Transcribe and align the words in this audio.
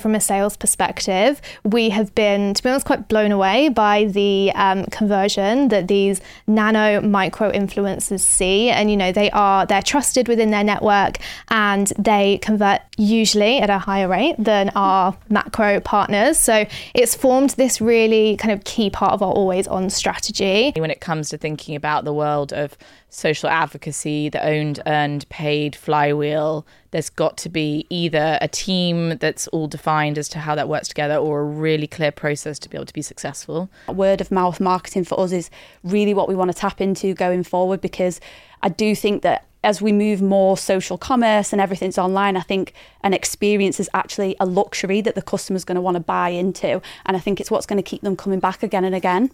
From 0.00 0.14
a 0.14 0.20
sales 0.20 0.56
perspective, 0.56 1.40
we 1.64 1.90
have 1.90 2.14
been, 2.14 2.54
to 2.54 2.62
be 2.62 2.68
honest, 2.68 2.86
quite 2.86 3.08
blown 3.08 3.32
away 3.32 3.68
by 3.68 4.04
the 4.04 4.50
um, 4.54 4.84
conversion 4.86 5.68
that 5.68 5.88
these 5.88 6.20
nano 6.46 7.00
micro 7.00 7.52
influencers 7.52 8.20
see. 8.20 8.70
And, 8.70 8.90
you 8.90 8.96
know, 8.96 9.12
they 9.12 9.30
are, 9.30 9.66
they're 9.66 9.82
trusted 9.82 10.26
within 10.28 10.50
their 10.50 10.64
network 10.64 11.18
and 11.48 11.92
they 11.98 12.38
convert 12.38 12.80
usually 12.96 13.58
at 13.58 13.70
a 13.70 13.78
higher 13.78 14.08
rate 14.08 14.36
than 14.38 14.70
our 14.70 15.16
macro 15.28 15.80
partners. 15.80 16.38
So 16.38 16.66
it's 16.94 17.14
formed 17.14 17.50
this 17.50 17.80
really 17.80 18.36
kind 18.36 18.52
of 18.52 18.64
key 18.64 18.90
part 18.90 19.12
of 19.12 19.22
our 19.22 19.32
always 19.32 19.66
on 19.68 19.90
strategy. 19.90 20.72
When 20.76 20.90
it 20.90 21.00
comes 21.00 21.28
to 21.30 21.38
thinking 21.38 21.76
about 21.76 22.04
the 22.04 22.12
world 22.12 22.52
of 22.52 22.76
social 23.10 23.48
advocacy, 23.48 24.28
the 24.28 24.44
owned, 24.44 24.80
earned, 24.86 25.28
paid 25.28 25.76
flywheel, 25.76 26.64
there's 26.92 27.10
got 27.10 27.36
to 27.38 27.48
be 27.48 27.86
either 27.90 28.38
a 28.40 28.48
team 28.48 29.18
that's 29.18 29.46
all 29.48 29.66
defined 29.66 30.16
as 30.16 30.28
to 30.30 30.38
how 30.38 30.54
that 30.54 30.68
works 30.68 30.88
together 30.88 31.16
or 31.16 31.40
a 31.40 31.44
really 31.44 31.86
clear 31.86 32.12
process 32.12 32.58
to 32.60 32.68
be 32.68 32.76
able 32.76 32.86
to 32.86 32.94
be 32.94 33.02
successful. 33.02 33.68
Word 33.88 34.20
of 34.20 34.30
mouth 34.30 34.60
marketing 34.60 35.04
for 35.04 35.18
us 35.20 35.32
is 35.32 35.50
really 35.84 36.14
what 36.14 36.28
we 36.28 36.34
want 36.34 36.50
to 36.50 36.56
tap 36.56 36.80
into 36.80 37.12
going 37.14 37.42
forward 37.42 37.80
because 37.80 38.20
I 38.62 38.68
do 38.68 38.94
think 38.94 39.22
that 39.22 39.44
as 39.62 39.82
we 39.82 39.92
move 39.92 40.22
more 40.22 40.56
social 40.56 40.96
commerce 40.96 41.52
and 41.52 41.60
everything's 41.60 41.98
online, 41.98 42.36
I 42.36 42.40
think 42.40 42.72
an 43.02 43.12
experience 43.12 43.78
is 43.78 43.90
actually 43.92 44.34
a 44.40 44.46
luxury 44.46 45.00
that 45.02 45.14
the 45.14 45.22
customer's 45.22 45.64
going 45.64 45.76
to 45.76 45.82
want 45.82 45.96
to 45.96 46.00
buy 46.00 46.30
into. 46.30 46.80
And 47.04 47.16
I 47.16 47.20
think 47.20 47.40
it's 47.40 47.50
what's 47.50 47.66
going 47.66 47.76
to 47.76 47.82
keep 47.82 48.00
them 48.00 48.16
coming 48.16 48.40
back 48.40 48.62
again 48.62 48.84
and 48.84 48.94
again. 48.94 49.30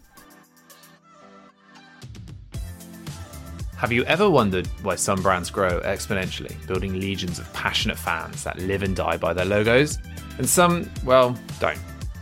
Have 3.76 3.92
you 3.92 4.04
ever 4.04 4.30
wondered 4.30 4.66
why 4.80 4.94
some 4.94 5.20
brands 5.20 5.50
grow 5.50 5.80
exponentially, 5.82 6.66
building 6.66 6.98
legions 6.98 7.38
of 7.38 7.52
passionate 7.52 7.98
fans 7.98 8.42
that 8.42 8.58
live 8.58 8.82
and 8.82 8.96
die 8.96 9.18
by 9.18 9.34
their 9.34 9.44
logos? 9.44 9.98
And 10.38 10.48
some, 10.48 10.90
well, 11.04 11.38
don't. 11.60 11.78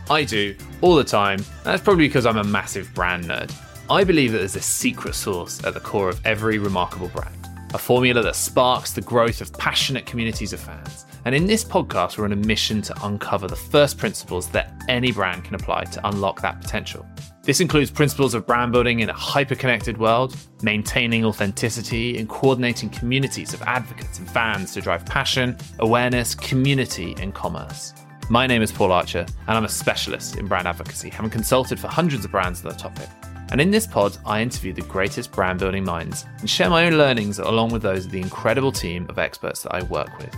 I 0.09 0.25
do, 0.25 0.53
all 0.81 0.95
the 0.95 1.03
time, 1.05 1.39
and 1.39 1.63
that's 1.63 1.81
probably 1.81 2.09
because 2.09 2.25
I'm 2.25 2.35
a 2.35 2.43
massive 2.43 2.93
brand 2.93 3.23
nerd. 3.23 3.53
I 3.89 4.03
believe 4.03 4.33
that 4.33 4.39
there's 4.39 4.57
a 4.57 4.61
secret 4.61 5.15
sauce 5.15 5.63
at 5.63 5.73
the 5.73 5.79
core 5.79 6.09
of 6.09 6.19
every 6.25 6.57
remarkable 6.57 7.07
brand, 7.07 7.47
a 7.73 7.77
formula 7.77 8.21
that 8.21 8.35
sparks 8.35 8.91
the 8.91 8.99
growth 8.99 9.39
of 9.39 9.53
passionate 9.53 10.05
communities 10.05 10.51
of 10.51 10.59
fans. 10.59 11.05
And 11.23 11.33
in 11.33 11.47
this 11.47 11.63
podcast, 11.63 12.17
we're 12.17 12.25
on 12.25 12.33
a 12.33 12.35
mission 12.35 12.81
to 12.81 13.05
uncover 13.05 13.47
the 13.47 13.55
first 13.55 13.97
principles 13.97 14.49
that 14.49 14.73
any 14.89 15.13
brand 15.13 15.45
can 15.45 15.55
apply 15.55 15.85
to 15.85 16.05
unlock 16.05 16.41
that 16.41 16.59
potential. 16.59 17.05
This 17.45 17.59
includes 17.59 17.91
principles 17.91 18.33
of 18.33 18.47
brand 18.47 18.71
building 18.71 19.01
in 19.01 19.09
a 19.11 19.13
hyper-connected 19.13 19.99
world, 19.99 20.35
maintaining 20.63 21.23
authenticity, 21.23 22.17
and 22.17 22.27
coordinating 22.27 22.89
communities 22.89 23.53
of 23.53 23.61
advocates 23.61 24.17
and 24.17 24.27
fans 24.27 24.73
to 24.73 24.81
drive 24.81 25.05
passion, 25.05 25.55
awareness, 25.77 26.33
community, 26.33 27.15
and 27.19 27.35
commerce. 27.35 27.93
My 28.31 28.47
name 28.47 28.63
is 28.63 28.71
Paul 28.71 28.91
Archer, 28.91 29.27
and 29.47 29.55
I'm 29.55 29.63
a 29.63 29.69
specialist 29.69 30.37
in 30.37 30.47
brand 30.47 30.67
advocacy, 30.67 31.11
having 31.11 31.29
consulted 31.29 31.79
for 31.79 31.87
hundreds 31.87 32.25
of 32.25 32.31
brands 32.31 32.65
on 32.65 32.71
the 32.71 32.77
topic. 32.79 33.07
And 33.51 33.61
in 33.61 33.69
this 33.69 33.85
pod, 33.85 34.17
I 34.25 34.41
interview 34.41 34.73
the 34.73 34.81
greatest 34.81 35.31
brand 35.31 35.59
building 35.59 35.85
minds 35.85 36.25
and 36.39 36.49
share 36.49 36.71
my 36.71 36.87
own 36.87 36.97
learnings 36.97 37.37
along 37.37 37.69
with 37.69 37.83
those 37.83 38.07
of 38.07 38.11
the 38.11 38.21
incredible 38.21 38.71
team 38.71 39.05
of 39.07 39.19
experts 39.19 39.61
that 39.61 39.75
I 39.75 39.83
work 39.83 40.17
with. 40.17 40.35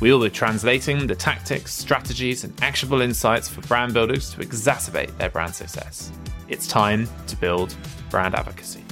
We 0.00 0.12
will 0.12 0.22
be 0.22 0.30
translating 0.30 1.08
the 1.08 1.16
tactics, 1.16 1.74
strategies, 1.74 2.44
and 2.44 2.56
actionable 2.62 3.00
insights 3.00 3.48
for 3.48 3.60
brand 3.62 3.92
builders 3.92 4.30
to 4.34 4.40
exacerbate 4.40 5.16
their 5.18 5.30
brand 5.30 5.52
success. 5.52 6.12
It's 6.46 6.66
time 6.66 7.08
to 7.26 7.36
build 7.36 7.74
brand 8.10 8.34
advocacy. 8.34 8.84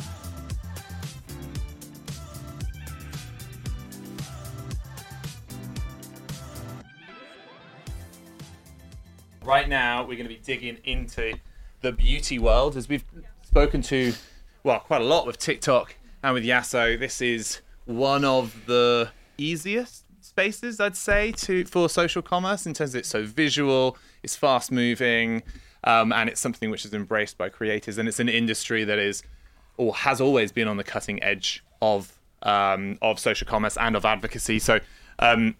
Right 9.45 9.69
now, 9.69 10.03
we're 10.03 10.17
going 10.17 10.23
to 10.23 10.29
be 10.29 10.41
digging 10.43 10.79
into 10.85 11.35
the 11.83 11.93
beauty 11.93 12.39
world 12.39 12.77
as 12.77 12.89
we've 12.89 13.05
spoken 13.43 13.83
to, 13.83 14.15
well, 14.63 14.81
quite 14.81 15.03
a 15.03 15.05
lot 15.05 15.27
with 15.27 15.37
TikTok 15.39 15.95
and 16.23 16.33
with 16.33 16.45
Yasso. 16.45 16.99
This 16.99 17.21
is 17.21 17.61
one 17.85 18.25
of 18.25 18.65
the 18.67 19.11
easiest 19.37 20.05
spaces, 20.23 20.81
I'd 20.81 20.97
say, 20.97 21.33
to 21.33 21.67
for 21.67 21.91
social 21.91 22.23
commerce 22.23 22.65
in 22.65 22.73
terms 22.73 22.95
of 22.95 23.01
it's 23.01 23.09
so 23.11 23.25
visual, 23.25 23.99
it's 24.23 24.37
fast 24.37 24.73
moving, 24.73 25.43
um, 25.85 26.13
and 26.13 26.29
it's 26.29 26.41
something 26.41 26.71
which 26.71 26.85
is 26.85 26.95
embraced 26.95 27.39
by 27.39 27.49
creators, 27.49 27.99
and 27.99 28.09
it's 28.09 28.21
an 28.21 28.29
industry 28.29 28.85
that 28.85 28.99
is 28.99 29.23
or 29.77 29.95
has 29.95 30.21
always 30.21 30.53
been 30.53 30.69
on 30.69 30.77
the 30.77 30.85
cutting 30.85 31.23
edge 31.23 31.65
of 31.81 32.19
um, 32.43 32.99
of 33.01 33.19
social 33.19 33.47
commerce 33.47 33.77
and 33.77 33.97
of 33.97 34.05
advocacy. 34.05 34.59
So 34.59 34.81
um, 35.19 35.57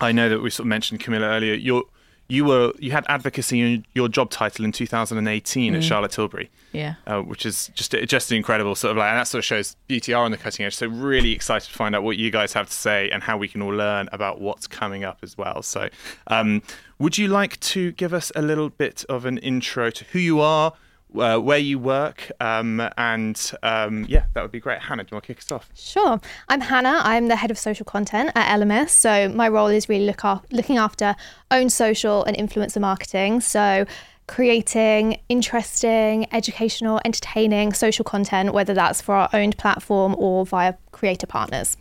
I 0.00 0.12
know 0.12 0.28
that 0.28 0.40
we 0.40 0.50
sort 0.50 0.64
of 0.64 0.68
mentioned 0.68 1.00
Camilla 1.00 1.26
earlier. 1.26 1.54
You're 1.54 1.84
you 2.28 2.44
were 2.44 2.72
you 2.78 2.90
had 2.90 3.06
advocacy 3.08 3.60
in 3.60 3.86
your 3.94 4.08
job 4.08 4.30
title 4.30 4.64
in 4.64 4.72
2018 4.72 5.72
mm. 5.72 5.76
at 5.76 5.82
Charlotte 5.82 6.10
Tilbury. 6.12 6.50
Yeah, 6.72 6.94
uh, 7.06 7.22
which 7.22 7.46
is 7.46 7.70
just 7.74 7.92
just 7.92 8.30
incredible. 8.30 8.74
Sort 8.74 8.92
of 8.92 8.98
like, 8.98 9.08
and 9.08 9.18
that 9.18 9.26
sort 9.26 9.40
of 9.40 9.46
shows 9.46 9.76
BTR 9.88 10.18
on 10.18 10.30
the 10.30 10.36
cutting 10.36 10.66
edge. 10.66 10.76
So 10.76 10.86
really 10.86 11.32
excited 11.32 11.68
to 11.68 11.74
find 11.74 11.96
out 11.96 12.02
what 12.02 12.18
you 12.18 12.30
guys 12.30 12.52
have 12.52 12.66
to 12.66 12.72
say 12.72 13.08
and 13.10 13.22
how 13.22 13.38
we 13.38 13.48
can 13.48 13.62
all 13.62 13.74
learn 13.74 14.08
about 14.12 14.40
what's 14.40 14.66
coming 14.66 15.04
up 15.04 15.18
as 15.22 15.38
well. 15.38 15.62
So, 15.62 15.88
um, 16.26 16.62
would 16.98 17.16
you 17.16 17.28
like 17.28 17.58
to 17.60 17.92
give 17.92 18.12
us 18.12 18.30
a 18.36 18.42
little 18.42 18.68
bit 18.68 19.04
of 19.08 19.24
an 19.24 19.38
intro 19.38 19.90
to 19.90 20.04
who 20.12 20.18
you 20.18 20.40
are? 20.40 20.74
Uh, 21.16 21.38
where 21.38 21.58
you 21.58 21.78
work, 21.78 22.30
um, 22.38 22.86
and 22.98 23.52
um, 23.62 24.04
yeah, 24.08 24.24
that 24.34 24.42
would 24.42 24.52
be 24.52 24.60
great. 24.60 24.78
Hannah, 24.78 25.04
do 25.04 25.08
you 25.10 25.14
want 25.16 25.24
to 25.24 25.34
kick 25.34 25.38
us 25.38 25.50
off? 25.50 25.70
Sure. 25.74 26.20
I'm 26.50 26.60
Hannah. 26.60 27.00
I'm 27.02 27.28
the 27.28 27.36
head 27.36 27.50
of 27.50 27.58
social 27.58 27.84
content 27.84 28.30
at 28.34 28.54
Elemis. 28.54 28.90
So 28.90 29.28
my 29.30 29.48
role 29.48 29.68
is 29.68 29.88
really 29.88 30.04
look 30.04 30.22
looking 30.52 30.76
after 30.76 31.16
own 31.50 31.70
social 31.70 32.24
and 32.24 32.36
influencer 32.36 32.80
marketing. 32.80 33.40
So 33.40 33.86
creating 34.28 35.18
interesting, 35.28 36.26
educational, 36.32 37.00
entertaining 37.04 37.72
social 37.72 38.04
content, 38.04 38.52
whether 38.52 38.74
that's 38.74 39.00
for 39.00 39.14
our 39.14 39.28
owned 39.32 39.56
platform 39.58 40.14
or 40.18 40.46
via 40.46 40.74
creator 40.92 41.26
partners. 41.26 41.76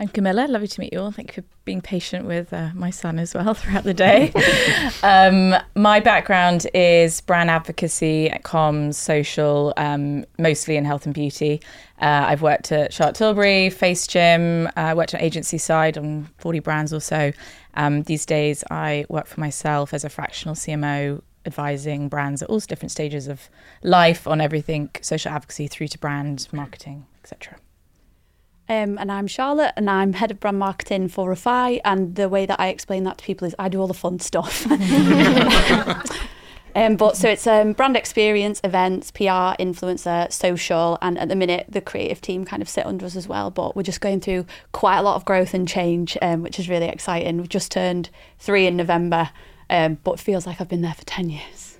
I'm 0.00 0.08
Camilla. 0.08 0.46
Lovely 0.48 0.66
to 0.66 0.80
meet 0.80 0.94
you 0.94 1.00
all. 1.00 1.10
Thank 1.10 1.36
you 1.36 1.42
for 1.42 1.48
being 1.66 1.82
patient 1.82 2.24
with 2.24 2.54
uh, 2.54 2.70
my 2.72 2.88
son 2.88 3.18
as 3.18 3.34
well 3.34 3.52
throughout 3.54 3.84
the 3.84 3.92
day. 3.92 4.32
um, 5.02 5.54
my 5.76 6.00
background 6.00 6.66
is 6.72 7.20
brand 7.20 7.50
advocacy, 7.50 8.30
comms, 8.42 8.94
social, 8.94 9.74
um, 9.76 10.24
mostly 10.38 10.78
in 10.78 10.86
health 10.86 11.04
and 11.04 11.14
beauty. 11.14 11.60
Uh, 12.00 12.24
I've 12.28 12.40
worked 12.40 12.72
at 12.72 12.94
Charlotte 12.94 13.16
Tilbury, 13.16 13.68
FaceGym. 13.68 14.68
Uh, 14.68 14.70
I 14.74 14.92
uh, 14.92 14.94
worked 14.94 15.14
on 15.14 15.20
agency 15.20 15.58
side 15.58 15.98
on 15.98 16.30
40 16.38 16.60
brands 16.60 16.94
or 16.94 17.00
so. 17.00 17.32
Um, 17.74 18.04
these 18.04 18.24
days, 18.24 18.64
I 18.70 19.04
work 19.10 19.26
for 19.26 19.38
myself 19.38 19.92
as 19.92 20.02
a 20.02 20.08
fractional 20.08 20.54
CMO 20.54 21.20
advising 21.44 22.08
brands 22.08 22.42
at 22.42 22.48
all 22.48 22.60
different 22.60 22.90
stages 22.90 23.28
of 23.28 23.50
life 23.82 24.26
on 24.26 24.40
everything 24.40 24.88
social 25.02 25.30
advocacy 25.30 25.68
through 25.68 25.88
to 25.88 25.98
brand 25.98 26.48
marketing, 26.52 27.04
etc. 27.22 27.58
Um, 28.70 28.96
and 28.98 29.10
I'm 29.10 29.26
Charlotte, 29.26 29.72
and 29.76 29.90
I'm 29.90 30.12
head 30.12 30.30
of 30.30 30.38
brand 30.38 30.60
marketing 30.60 31.08
for 31.08 31.28
REFY. 31.28 31.80
And 31.84 32.14
the 32.14 32.28
way 32.28 32.46
that 32.46 32.60
I 32.60 32.68
explain 32.68 33.02
that 33.02 33.18
to 33.18 33.24
people 33.24 33.48
is 33.48 33.54
I 33.58 33.68
do 33.68 33.80
all 33.80 33.88
the 33.88 33.94
fun 33.94 34.20
stuff. 34.20 34.64
um, 36.76 36.94
but 36.94 37.16
so 37.16 37.28
it's 37.28 37.48
um, 37.48 37.72
brand 37.72 37.96
experience, 37.96 38.60
events, 38.62 39.10
PR, 39.10 39.58
influencer, 39.58 40.32
social, 40.32 40.98
and 41.02 41.18
at 41.18 41.28
the 41.28 41.34
minute 41.34 41.66
the 41.68 41.80
creative 41.80 42.20
team 42.20 42.44
kind 42.44 42.62
of 42.62 42.68
sit 42.68 42.86
under 42.86 43.04
us 43.04 43.16
as 43.16 43.26
well. 43.26 43.50
But 43.50 43.74
we're 43.74 43.82
just 43.82 44.00
going 44.00 44.20
through 44.20 44.46
quite 44.70 44.98
a 44.98 45.02
lot 45.02 45.16
of 45.16 45.24
growth 45.24 45.52
and 45.52 45.66
change, 45.66 46.16
um, 46.22 46.44
which 46.44 46.60
is 46.60 46.68
really 46.68 46.86
exciting. 46.86 47.38
We've 47.38 47.48
just 47.48 47.72
turned 47.72 48.08
three 48.38 48.68
in 48.68 48.76
November, 48.76 49.30
um, 49.68 49.98
but 50.04 50.12
it 50.12 50.20
feels 50.20 50.46
like 50.46 50.60
I've 50.60 50.68
been 50.68 50.82
there 50.82 50.94
for 50.94 51.04
ten 51.06 51.28
years. 51.28 51.76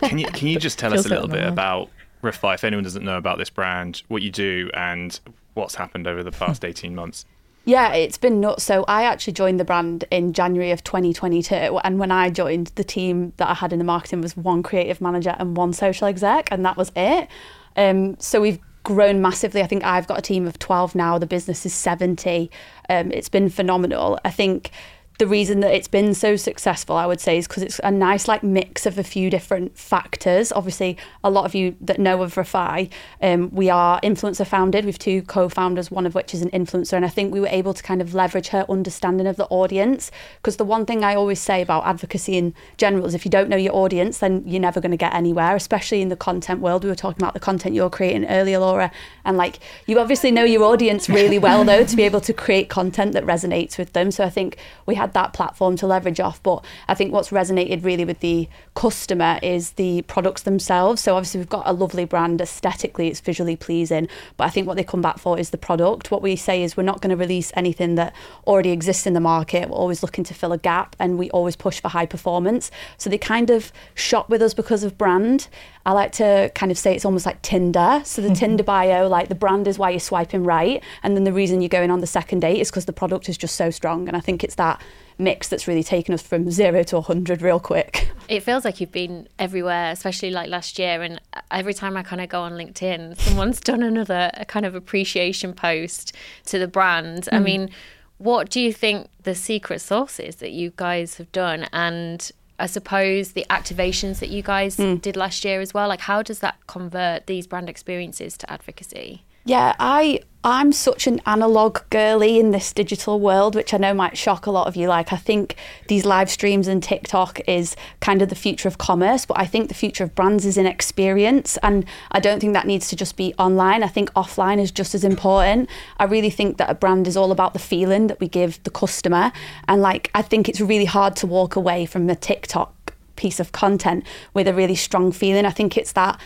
can 0.00 0.16
you 0.16 0.26
can 0.28 0.48
you 0.48 0.58
just 0.58 0.78
tell 0.78 0.94
us 0.94 1.04
a 1.04 1.08
little 1.10 1.28
bit 1.28 1.46
about 1.46 1.90
REFY? 2.22 2.54
If 2.54 2.64
anyone 2.64 2.82
doesn't 2.82 3.04
know 3.04 3.18
about 3.18 3.36
this 3.36 3.50
brand, 3.50 4.02
what 4.08 4.22
you 4.22 4.30
do, 4.30 4.70
and 4.72 5.20
what's 5.54 5.76
happened 5.76 6.06
over 6.06 6.22
the 6.22 6.32
past 6.32 6.64
18 6.64 6.94
months? 6.94 7.24
Yeah, 7.66 7.94
it's 7.94 8.18
been 8.18 8.40
nuts. 8.40 8.62
So 8.62 8.84
I 8.86 9.04
actually 9.04 9.32
joined 9.32 9.58
the 9.58 9.64
brand 9.64 10.04
in 10.10 10.34
January 10.34 10.70
of 10.70 10.84
2022. 10.84 11.54
And 11.82 11.98
when 11.98 12.10
I 12.10 12.28
joined, 12.28 12.72
the 12.74 12.84
team 12.84 13.32
that 13.38 13.48
I 13.48 13.54
had 13.54 13.72
in 13.72 13.78
the 13.78 13.84
marketing 13.86 14.20
was 14.20 14.36
one 14.36 14.62
creative 14.62 15.00
manager 15.00 15.34
and 15.38 15.56
one 15.56 15.72
social 15.72 16.06
exec, 16.06 16.48
and 16.50 16.64
that 16.66 16.76
was 16.76 16.92
it. 16.94 17.28
Um, 17.76 18.18
so 18.20 18.40
we've 18.40 18.60
grown 18.82 19.22
massively. 19.22 19.62
I 19.62 19.66
think 19.66 19.82
I've 19.82 20.06
got 20.06 20.18
a 20.18 20.22
team 20.22 20.46
of 20.46 20.58
12 20.58 20.94
now. 20.94 21.16
The 21.16 21.26
business 21.26 21.64
is 21.64 21.72
70. 21.72 22.50
Um, 22.90 23.10
it's 23.10 23.30
been 23.30 23.48
phenomenal. 23.48 24.20
I 24.26 24.30
think 24.30 24.70
the 25.18 25.26
reason 25.28 25.60
that 25.60 25.72
it's 25.72 25.86
been 25.86 26.12
so 26.12 26.34
successful, 26.34 26.96
I 26.96 27.06
would 27.06 27.20
say, 27.20 27.38
is 27.38 27.46
because 27.46 27.62
it's 27.62 27.80
a 27.84 27.90
nice 27.90 28.26
like 28.26 28.42
mix 28.42 28.84
of 28.84 28.98
a 28.98 29.04
few 29.04 29.30
different 29.30 29.78
factors. 29.78 30.50
Obviously, 30.50 30.96
a 31.22 31.30
lot 31.30 31.44
of 31.44 31.54
you 31.54 31.76
that 31.80 32.00
know 32.00 32.22
of 32.22 32.36
REFY, 32.36 32.90
um, 33.22 33.48
we 33.52 33.70
are 33.70 34.00
influencer 34.00 34.46
founded 34.46 34.84
We've 34.84 34.98
two 34.98 35.22
co-founders, 35.22 35.90
one 35.90 36.04
of 36.04 36.16
which 36.16 36.34
is 36.34 36.42
an 36.42 36.50
influencer, 36.50 36.94
and 36.94 37.04
I 37.04 37.08
think 37.08 37.32
we 37.32 37.38
were 37.38 37.46
able 37.48 37.74
to 37.74 37.82
kind 37.82 38.02
of 38.02 38.12
leverage 38.12 38.48
her 38.48 38.66
understanding 38.68 39.28
of 39.28 39.36
the 39.36 39.46
audience. 39.46 40.10
Because 40.36 40.56
the 40.56 40.64
one 40.64 40.84
thing 40.84 41.04
I 41.04 41.14
always 41.14 41.40
say 41.40 41.62
about 41.62 41.86
advocacy 41.86 42.36
in 42.36 42.52
general 42.76 43.06
is 43.06 43.14
if 43.14 43.24
you 43.24 43.30
don't 43.30 43.48
know 43.48 43.56
your 43.56 43.74
audience, 43.74 44.18
then 44.18 44.42
you're 44.44 44.60
never 44.60 44.80
going 44.80 44.90
to 44.90 44.96
get 44.96 45.14
anywhere. 45.14 45.54
Especially 45.54 46.02
in 46.02 46.08
the 46.08 46.16
content 46.16 46.60
world, 46.60 46.82
we 46.82 46.90
were 46.90 46.96
talking 46.96 47.22
about 47.22 47.34
the 47.34 47.40
content 47.40 47.76
you're 47.76 47.88
creating 47.88 48.26
earlier, 48.26 48.58
Laura, 48.58 48.90
and 49.24 49.36
like 49.36 49.60
you 49.86 50.00
obviously 50.00 50.32
know 50.32 50.44
your 50.44 50.64
audience 50.64 51.08
really 51.08 51.38
well 51.38 51.62
though 51.62 51.84
to 51.84 51.94
be 51.94 52.02
able 52.02 52.20
to 52.20 52.32
create 52.32 52.68
content 52.68 53.12
that 53.12 53.24
resonates 53.24 53.78
with 53.78 53.92
them. 53.92 54.10
So 54.10 54.24
I 54.24 54.30
think 54.30 54.56
we 54.86 54.96
had 54.96 55.03
had 55.04 55.12
that 55.12 55.34
platform 55.34 55.76
to 55.76 55.86
leverage 55.86 56.18
off. 56.18 56.42
But 56.42 56.64
I 56.88 56.94
think 56.94 57.12
what's 57.12 57.28
resonated 57.28 57.84
really 57.84 58.06
with 58.06 58.20
the 58.20 58.48
customer 58.74 59.38
is 59.42 59.72
the 59.72 60.02
products 60.02 60.42
themselves. 60.42 61.02
So 61.02 61.14
obviously 61.14 61.40
we've 61.40 61.48
got 61.48 61.64
a 61.66 61.72
lovely 61.72 62.06
brand 62.06 62.40
aesthetically, 62.40 63.08
it's 63.08 63.20
visually 63.20 63.54
pleasing, 63.54 64.08
but 64.36 64.44
I 64.44 64.50
think 64.50 64.66
what 64.66 64.76
they 64.76 64.84
come 64.84 65.02
back 65.02 65.18
for 65.18 65.38
is 65.38 65.50
the 65.50 65.58
product. 65.58 66.10
What 66.10 66.22
we 66.22 66.36
say 66.36 66.62
is 66.62 66.76
we're 66.76 66.84
not 66.84 67.02
going 67.02 67.10
to 67.10 67.16
release 67.16 67.52
anything 67.54 67.96
that 67.96 68.14
already 68.46 68.70
exists 68.70 69.06
in 69.06 69.12
the 69.12 69.20
market. 69.20 69.68
We're 69.68 69.76
always 69.76 70.02
looking 70.02 70.24
to 70.24 70.34
fill 70.34 70.52
a 70.52 70.58
gap 70.58 70.96
and 70.98 71.18
we 71.18 71.30
always 71.30 71.54
push 71.54 71.80
for 71.80 71.88
high 71.88 72.06
performance. 72.06 72.70
So 72.96 73.10
they 73.10 73.18
kind 73.18 73.50
of 73.50 73.72
shop 73.94 74.30
with 74.30 74.40
us 74.40 74.54
because 74.54 74.84
of 74.84 74.96
brand. 74.96 75.48
I 75.86 75.92
like 75.92 76.12
to 76.12 76.50
kind 76.54 76.72
of 76.72 76.78
say 76.78 76.94
it's 76.94 77.04
almost 77.04 77.26
like 77.26 77.42
Tinder. 77.42 78.00
So 78.04 78.22
the 78.22 78.34
Tinder 78.34 78.64
bio, 78.64 79.06
like 79.08 79.28
the 79.28 79.34
brand 79.34 79.68
is 79.68 79.78
why 79.78 79.90
you're 79.90 80.00
swiping 80.00 80.44
right, 80.44 80.82
and 81.02 81.16
then 81.16 81.24
the 81.24 81.32
reason 81.32 81.60
you're 81.60 81.68
going 81.68 81.90
on 81.90 82.00
the 82.00 82.06
second 82.06 82.40
date 82.40 82.60
is 82.60 82.70
because 82.70 82.86
the 82.86 82.92
product 82.92 83.28
is 83.28 83.36
just 83.36 83.54
so 83.56 83.70
strong. 83.70 84.08
And 84.08 84.16
I 84.16 84.20
think 84.20 84.42
it's 84.42 84.54
that 84.54 84.80
mix 85.18 85.48
that's 85.48 85.68
really 85.68 85.82
taken 85.82 86.14
us 86.14 86.22
from 86.22 86.50
zero 86.50 86.82
to 86.84 86.96
100 86.96 87.42
real 87.42 87.60
quick. 87.60 88.10
It 88.28 88.40
feels 88.40 88.64
like 88.64 88.80
you've 88.80 88.92
been 88.92 89.28
everywhere, 89.38 89.90
especially 89.92 90.30
like 90.30 90.48
last 90.48 90.78
year. 90.78 91.02
And 91.02 91.20
every 91.50 91.74
time 91.74 91.96
I 91.96 92.02
kind 92.02 92.22
of 92.22 92.28
go 92.28 92.40
on 92.40 92.52
LinkedIn, 92.52 93.18
someone's 93.18 93.60
done 93.60 93.82
another 93.82 94.30
kind 94.48 94.64
of 94.64 94.74
appreciation 94.74 95.52
post 95.52 96.14
to 96.46 96.58
the 96.58 96.66
brand. 96.66 97.24
Mm. 97.24 97.36
I 97.36 97.38
mean, 97.40 97.70
what 98.18 98.48
do 98.48 98.60
you 98.60 98.72
think 98.72 99.08
the 99.22 99.34
secret 99.34 99.80
sauce 99.80 100.18
is 100.18 100.36
that 100.36 100.52
you 100.52 100.72
guys 100.76 101.16
have 101.16 101.30
done? 101.32 101.66
And 101.72 102.30
I 102.58 102.66
suppose 102.66 103.32
the 103.32 103.46
activations 103.50 104.20
that 104.20 104.28
you 104.28 104.42
guys 104.42 104.76
mm. 104.76 105.00
did 105.00 105.16
last 105.16 105.44
year 105.44 105.60
as 105.60 105.74
well. 105.74 105.88
Like, 105.88 106.00
how 106.00 106.22
does 106.22 106.38
that 106.38 106.56
convert 106.66 107.26
these 107.26 107.46
brand 107.46 107.68
experiences 107.68 108.36
to 108.38 108.52
advocacy? 108.52 109.24
Yeah, 109.44 109.74
I 109.78 110.20
I'm 110.46 110.72
such 110.72 111.06
an 111.06 111.22
analog 111.24 111.80
girly 111.88 112.38
in 112.38 112.50
this 112.50 112.70
digital 112.74 113.18
world, 113.18 113.54
which 113.54 113.72
I 113.72 113.78
know 113.78 113.94
might 113.94 114.18
shock 114.18 114.44
a 114.44 114.50
lot 114.50 114.66
of 114.66 114.76
you. 114.76 114.88
Like, 114.88 115.10
I 115.10 115.16
think 115.16 115.56
these 115.88 116.04
live 116.04 116.28
streams 116.28 116.68
and 116.68 116.82
TikTok 116.82 117.40
is 117.48 117.74
kind 118.00 118.20
of 118.20 118.28
the 118.28 118.34
future 118.34 118.68
of 118.68 118.76
commerce, 118.76 119.24
but 119.24 119.38
I 119.38 119.46
think 119.46 119.68
the 119.68 119.74
future 119.74 120.04
of 120.04 120.14
brands 120.14 120.44
is 120.44 120.58
in 120.58 120.66
experience. 120.66 121.56
And 121.62 121.86
I 122.10 122.20
don't 122.20 122.40
think 122.40 122.52
that 122.52 122.66
needs 122.66 122.88
to 122.88 122.96
just 122.96 123.16
be 123.16 123.32
online. 123.38 123.82
I 123.82 123.88
think 123.88 124.12
offline 124.12 124.60
is 124.60 124.70
just 124.70 124.94
as 124.94 125.02
important. 125.02 125.70
I 125.96 126.04
really 126.04 126.28
think 126.28 126.58
that 126.58 126.68
a 126.68 126.74
brand 126.74 127.06
is 127.06 127.16
all 127.16 127.32
about 127.32 127.54
the 127.54 127.58
feeling 127.58 128.08
that 128.08 128.20
we 128.20 128.28
give 128.28 128.62
the 128.64 128.70
customer. 128.70 129.32
And 129.66 129.80
like, 129.80 130.10
I 130.14 130.20
think 130.20 130.50
it's 130.50 130.60
really 130.60 130.84
hard 130.84 131.16
to 131.16 131.26
walk 131.26 131.56
away 131.56 131.86
from 131.86 132.10
a 132.10 132.16
TikTok 132.16 132.92
piece 133.16 133.40
of 133.40 133.52
content 133.52 134.04
with 134.34 134.46
a 134.46 134.52
really 134.52 134.74
strong 134.74 135.10
feeling. 135.10 135.46
I 135.46 135.50
think 135.50 135.78
it's 135.78 135.92
that 135.92 136.20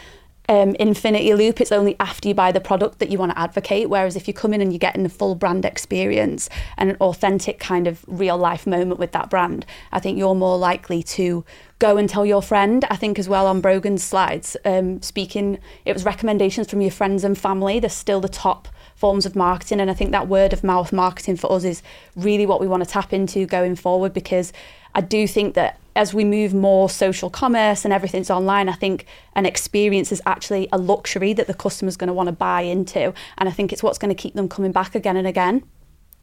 um, 0.49 0.75
infinity 0.77 1.35
loop. 1.35 1.61
It's 1.61 1.73
only 1.73 1.97
after 2.01 2.29
you 2.29 2.35
buy 2.35 2.53
the 2.53 2.61
product 2.61 2.99
that 2.99 3.11
you 3.11 3.19
want 3.19 3.33
to 3.33 3.39
advocate. 3.39 3.91
Whereas 3.91 4.17
if 4.17 4.27
you 4.27 4.35
come 4.35 4.55
in 4.55 4.61
and 4.61 4.73
you're 4.73 4.79
getting 4.79 5.05
a 5.05 5.11
full 5.11 5.35
brand 5.35 5.65
experience 5.65 6.49
and 6.77 6.91
an 6.91 6.97
authentic 7.01 7.59
kind 7.59 7.87
of 7.87 8.05
real 8.07 8.39
life 8.39 8.67
moment 8.67 8.99
with 8.99 9.13
that 9.13 9.31
brand, 9.31 9.67
I 9.93 10.01
think 10.01 10.19
you're 10.19 10.35
more 10.35 10.57
likely 10.57 11.03
to 11.05 11.45
go 11.79 11.97
and 11.97 12.09
tell 12.09 12.25
your 12.25 12.43
friend. 12.43 12.85
I 12.91 12.97
think 12.97 13.19
as 13.19 13.29
well 13.29 13.47
on 13.47 13.61
Brogan's 13.61 14.03
slides, 14.03 14.57
um, 14.65 15.03
speaking, 15.03 15.59
it 15.85 15.93
was 15.93 16.05
recommendations 16.05 16.69
from 16.69 16.81
your 16.81 16.91
friends 16.91 17.25
and 17.25 17.37
family. 17.37 17.79
They're 17.79 17.91
still 17.91 18.21
the 18.21 18.29
top 18.29 18.69
forms 18.97 19.27
of 19.27 19.37
marketing. 19.37 19.81
And 19.81 19.91
I 19.91 19.95
think 19.95 20.11
that 20.11 20.29
word 20.29 20.53
of 20.53 20.65
mouth 20.65 20.93
marketing 20.93 21.37
for 21.37 21.53
us 21.53 21.65
is 21.65 21.83
really 22.17 22.47
what 22.47 22.61
we 22.61 22.67
want 22.67 22.83
to 22.83 22.89
tap 22.89 23.13
into 23.13 23.47
going 23.47 23.77
forward 23.77 24.13
because 24.13 24.53
I 24.95 25.03
do 25.03 25.29
think 25.29 25.55
that 25.55 25.79
as 25.99 26.15
we 26.15 26.25
move 26.25 26.55
more 26.55 26.89
social 26.89 27.29
commerce 27.29 27.85
and 27.85 27.93
everything's 27.93 28.31
online, 28.31 28.69
I 28.69 28.73
think 28.73 29.05
an 29.35 29.45
experience 29.45 30.13
is 30.13 30.23
actually 30.27 30.69
a 30.71 30.79
luxury 30.79 31.33
that 31.33 31.49
the 31.49 31.55
customer's 31.55 31.97
going 31.97 32.07
to 32.07 32.15
want 32.15 32.29
to 32.29 32.33
buy 32.33 32.63
into. 32.63 33.13
And 33.37 33.49
I 33.49 33.53
think 33.53 33.73
it's 33.73 33.83
what's 33.83 33.99
going 33.99 34.15
to 34.15 34.23
keep 34.23 34.35
them 34.35 34.49
coming 34.49 34.71
back 34.71 34.95
again 34.95 35.17
and 35.17 35.27
again. 35.27 35.65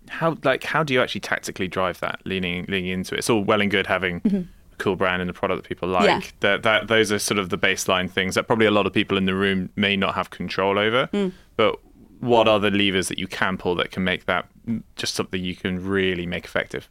How 0.07 0.37
like 0.43 0.63
how 0.63 0.83
do 0.83 0.93
you 0.93 1.01
actually 1.01 1.21
tactically 1.21 1.67
drive 1.67 1.99
that 1.99 2.19
leaning 2.25 2.65
leaning 2.69 2.91
into 2.91 3.15
it? 3.15 3.19
It's 3.19 3.29
all 3.29 3.43
well 3.43 3.59
and 3.59 3.69
good 3.69 3.87
having 3.87 4.21
mm-hmm. 4.21 4.37
a 4.37 4.75
cool 4.77 4.95
brand 4.95 5.21
and 5.21 5.29
a 5.29 5.33
product 5.33 5.63
that 5.63 5.67
people 5.67 5.89
like. 5.89 6.05
Yeah. 6.05 6.21
That 6.39 6.63
that 6.63 6.87
those 6.87 7.11
are 7.11 7.19
sort 7.19 7.39
of 7.39 7.49
the 7.49 7.57
baseline 7.57 8.09
things 8.09 8.35
that 8.35 8.47
probably 8.47 8.67
a 8.67 8.71
lot 8.71 8.85
of 8.85 8.93
people 8.93 9.17
in 9.17 9.25
the 9.25 9.35
room 9.35 9.71
may 9.75 9.97
not 9.97 10.15
have 10.15 10.29
control 10.29 10.79
over. 10.79 11.07
Mm. 11.07 11.33
But 11.57 11.79
what 12.21 12.47
are 12.47 12.59
the 12.59 12.71
levers 12.71 13.09
that 13.09 13.19
you 13.19 13.27
can 13.27 13.57
pull 13.57 13.75
that 13.75 13.91
can 13.91 14.05
make 14.05 14.25
that 14.25 14.47
just 14.95 15.15
something 15.15 15.43
you 15.43 15.55
can 15.55 15.83
really 15.83 16.25
make 16.25 16.45
effective? 16.45 16.87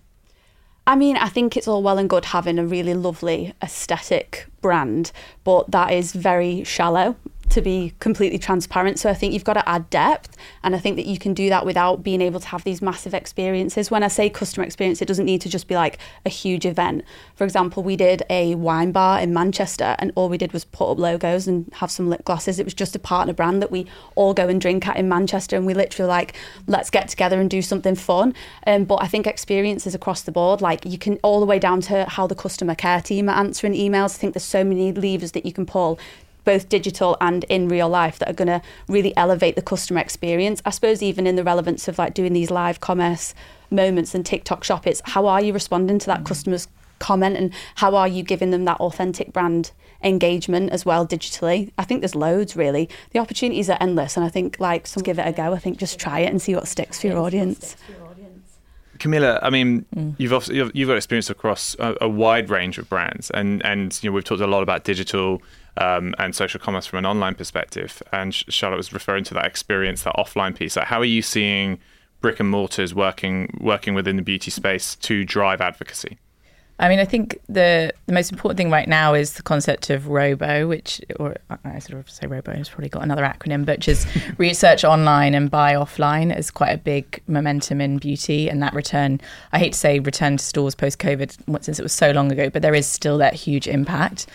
I 0.86 0.96
mean, 0.96 1.16
I 1.16 1.28
think 1.28 1.56
it's 1.56 1.66
all 1.66 1.82
well 1.82 1.98
and 1.98 2.10
good 2.10 2.26
having 2.26 2.58
a 2.58 2.66
really 2.66 2.94
lovely 2.94 3.54
aesthetic 3.62 4.46
brand, 4.60 5.12
but 5.42 5.70
that 5.70 5.92
is 5.92 6.12
very 6.12 6.62
shallow 6.64 7.16
to 7.50 7.60
be 7.60 7.92
completely 8.00 8.38
transparent. 8.38 8.98
So 8.98 9.10
I 9.10 9.14
think 9.14 9.32
you've 9.32 9.44
got 9.44 9.54
to 9.54 9.68
add 9.68 9.88
depth. 9.90 10.36
And 10.62 10.74
I 10.74 10.78
think 10.78 10.96
that 10.96 11.06
you 11.06 11.18
can 11.18 11.34
do 11.34 11.48
that 11.48 11.64
without 11.64 12.02
being 12.02 12.20
able 12.20 12.40
to 12.40 12.48
have 12.48 12.64
these 12.64 12.82
massive 12.82 13.14
experiences. 13.14 13.90
When 13.90 14.02
I 14.02 14.08
say 14.08 14.30
customer 14.30 14.64
experience, 14.64 15.00
it 15.02 15.08
doesn't 15.08 15.24
need 15.24 15.40
to 15.42 15.48
just 15.48 15.68
be 15.68 15.74
like 15.74 15.98
a 16.24 16.28
huge 16.28 16.66
event. 16.66 17.04
For 17.34 17.44
example, 17.44 17.82
we 17.82 17.96
did 17.96 18.22
a 18.30 18.54
wine 18.54 18.92
bar 18.92 19.20
in 19.20 19.32
Manchester 19.32 19.96
and 19.98 20.12
all 20.14 20.28
we 20.28 20.38
did 20.38 20.52
was 20.52 20.64
put 20.64 20.92
up 20.92 20.98
logos 20.98 21.46
and 21.46 21.70
have 21.74 21.90
some 21.90 22.08
lip 22.08 22.24
glosses. 22.24 22.58
It 22.58 22.64
was 22.64 22.74
just 22.74 22.96
a 22.96 22.98
partner 22.98 23.32
brand 23.32 23.62
that 23.62 23.70
we 23.70 23.86
all 24.14 24.34
go 24.34 24.48
and 24.48 24.60
drink 24.60 24.86
at 24.88 24.96
in 24.96 25.08
Manchester. 25.08 25.56
And 25.56 25.66
we 25.66 25.74
literally 25.74 26.08
like, 26.08 26.34
let's 26.66 26.90
get 26.90 27.08
together 27.08 27.40
and 27.40 27.50
do 27.50 27.62
something 27.62 27.94
fun. 27.94 28.34
Um, 28.66 28.84
but 28.84 28.96
I 28.96 29.06
think 29.06 29.26
experiences 29.26 29.94
across 29.94 30.22
the 30.22 30.32
board, 30.32 30.60
like 30.60 30.84
you 30.84 30.98
can 30.98 31.18
all 31.22 31.40
the 31.40 31.46
way 31.46 31.58
down 31.58 31.80
to 31.82 32.04
how 32.06 32.26
the 32.26 32.34
customer 32.34 32.74
care 32.74 33.00
team 33.00 33.28
are 33.28 33.36
answering 33.36 33.74
emails. 33.74 34.14
I 34.16 34.18
think 34.18 34.34
there's 34.34 34.44
so 34.44 34.64
many 34.64 34.92
levers 34.92 35.32
that 35.32 35.46
you 35.46 35.52
can 35.52 35.66
pull 35.66 35.98
both 36.44 36.68
digital 36.68 37.16
and 37.20 37.44
in 37.44 37.68
real 37.68 37.88
life 37.88 38.18
that 38.18 38.28
are 38.28 38.34
going 38.34 38.48
to 38.48 38.62
really 38.88 39.16
elevate 39.16 39.56
the 39.56 39.62
customer 39.62 40.00
experience. 40.00 40.62
I 40.64 40.70
suppose 40.70 41.02
even 41.02 41.26
in 41.26 41.36
the 41.36 41.44
relevance 41.44 41.88
of 41.88 41.98
like 41.98 42.14
doing 42.14 42.32
these 42.32 42.50
live 42.50 42.80
commerce 42.80 43.34
moments 43.70 44.14
and 44.14 44.24
TikTok 44.24 44.64
shop, 44.64 44.86
it's 44.86 45.02
how 45.04 45.26
are 45.26 45.40
you 45.40 45.52
responding 45.52 45.98
to 46.00 46.06
that 46.06 46.20
mm. 46.20 46.26
customer's 46.26 46.68
comment 46.98 47.36
and 47.36 47.52
how 47.76 47.94
are 47.94 48.08
you 48.08 48.22
giving 48.22 48.50
them 48.50 48.64
that 48.64 48.80
authentic 48.80 49.32
brand 49.32 49.72
engagement 50.02 50.70
as 50.70 50.84
well 50.84 51.06
digitally. 51.06 51.72
I 51.78 51.84
think 51.84 52.00
there's 52.00 52.14
loads 52.14 52.56
really. 52.56 52.88
The 53.10 53.18
opportunities 53.18 53.68
are 53.70 53.78
endless 53.80 54.16
and 54.16 54.24
I 54.24 54.28
think 54.28 54.60
like 54.60 54.86
some 54.86 55.02
give 55.02 55.18
it 55.18 55.26
a 55.26 55.32
go. 55.32 55.54
I 55.54 55.58
think 55.58 55.78
just 55.78 55.98
try 55.98 56.20
it 56.20 56.30
and 56.30 56.40
see 56.40 56.54
what 56.54 56.68
sticks 56.68 57.00
for 57.00 57.08
your 57.08 57.18
audience. 57.18 57.76
Camilla, 58.98 59.40
I 59.42 59.50
mean, 59.50 59.84
mm. 59.94 60.14
you've, 60.18 60.32
also, 60.32 60.52
you've, 60.52 60.70
you've 60.74 60.88
got 60.88 60.96
experience 60.96 61.28
across 61.28 61.74
a, 61.78 61.96
a, 62.02 62.08
wide 62.08 62.48
range 62.48 62.78
of 62.78 62.88
brands, 62.88 63.28
and 63.30 63.62
and 63.66 63.98
you 64.02 64.08
know 64.08 64.14
we've 64.14 64.24
talked 64.24 64.40
a 64.40 64.46
lot 64.46 64.62
about 64.62 64.84
digital 64.84 65.42
um, 65.76 66.14
and 66.18 66.34
social 66.34 66.60
commerce 66.60 66.86
from 66.86 66.98
an 67.00 67.06
online 67.06 67.34
perspective. 67.34 68.02
And 68.12 68.34
Charlotte 68.34 68.76
was 68.76 68.92
referring 68.92 69.24
to 69.24 69.34
that 69.34 69.46
experience, 69.46 70.02
that 70.02 70.14
offline 70.16 70.56
piece. 70.56 70.76
Like 70.76 70.86
how 70.86 71.00
are 71.00 71.04
you 71.04 71.22
seeing 71.22 71.78
brick 72.20 72.40
and 72.40 72.48
mortars 72.48 72.94
working 72.94 73.56
working 73.60 73.94
within 73.94 74.16
the 74.16 74.22
beauty 74.22 74.50
space 74.50 74.96
to 74.96 75.24
drive 75.24 75.60
advocacy? 75.60 76.18
I 76.78 76.88
mean, 76.88 76.98
I 76.98 77.04
think 77.04 77.38
the 77.48 77.92
the 78.06 78.12
most 78.12 78.32
important 78.32 78.56
thing 78.56 78.70
right 78.70 78.88
now 78.88 79.14
is 79.14 79.34
the 79.34 79.42
concept 79.42 79.90
of 79.90 80.08
ROBO, 80.08 80.66
which, 80.66 81.00
or 81.20 81.36
I 81.64 81.78
sort 81.78 82.00
of 82.00 82.10
say 82.10 82.26
ROBO, 82.26 82.50
it's 82.50 82.68
probably 82.68 82.88
got 82.88 83.04
another 83.04 83.22
acronym, 83.22 83.64
but 83.64 83.78
just 83.78 84.08
research 84.38 84.82
online 84.84 85.34
and 85.34 85.48
buy 85.48 85.74
offline 85.74 86.36
is 86.36 86.50
quite 86.50 86.70
a 86.70 86.78
big 86.78 87.22
momentum 87.28 87.80
in 87.80 87.98
beauty. 87.98 88.48
And 88.48 88.60
that 88.60 88.74
return, 88.74 89.20
I 89.52 89.60
hate 89.60 89.74
to 89.74 89.78
say 89.78 90.00
return 90.00 90.36
to 90.36 90.44
stores 90.44 90.74
post 90.74 90.98
COVID, 90.98 91.62
since 91.62 91.78
it 91.78 91.82
was 91.82 91.92
so 91.92 92.10
long 92.10 92.32
ago, 92.32 92.50
but 92.50 92.62
there 92.62 92.74
is 92.74 92.88
still 92.88 93.18
that 93.18 93.34
huge 93.34 93.68
impact. 93.68 94.26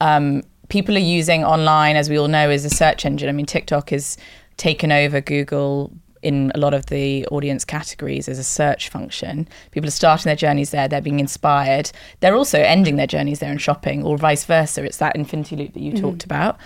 Um, 0.00 0.42
people 0.72 0.96
are 0.96 1.00
using 1.00 1.44
online, 1.44 1.96
as 1.96 2.08
we 2.08 2.18
all 2.18 2.28
know, 2.28 2.48
as 2.48 2.64
a 2.64 2.70
search 2.70 3.04
engine. 3.04 3.28
I 3.28 3.32
mean, 3.32 3.44
TikTok 3.44 3.90
has 3.90 4.16
taken 4.56 4.90
over 4.90 5.20
Google 5.20 5.92
in 6.22 6.50
a 6.54 6.58
lot 6.58 6.72
of 6.72 6.86
the 6.86 7.26
audience 7.26 7.62
categories 7.62 8.26
as 8.26 8.38
a 8.38 8.44
search 8.44 8.88
function. 8.88 9.46
People 9.72 9.88
are 9.88 9.90
starting 9.90 10.30
their 10.30 10.36
journeys 10.36 10.70
there, 10.70 10.88
they're 10.88 11.02
being 11.02 11.20
inspired. 11.20 11.92
They're 12.20 12.36
also 12.36 12.58
ending 12.58 12.96
their 12.96 13.06
journeys 13.06 13.40
there 13.40 13.50
and 13.50 13.60
shopping, 13.60 14.02
or 14.02 14.16
vice 14.16 14.46
versa. 14.46 14.82
It's 14.82 14.96
that 14.96 15.14
infinity 15.14 15.56
loop 15.56 15.74
that 15.74 15.82
you 15.82 15.92
mm-hmm. 15.92 16.00
talked 16.00 16.24
about. 16.24 16.56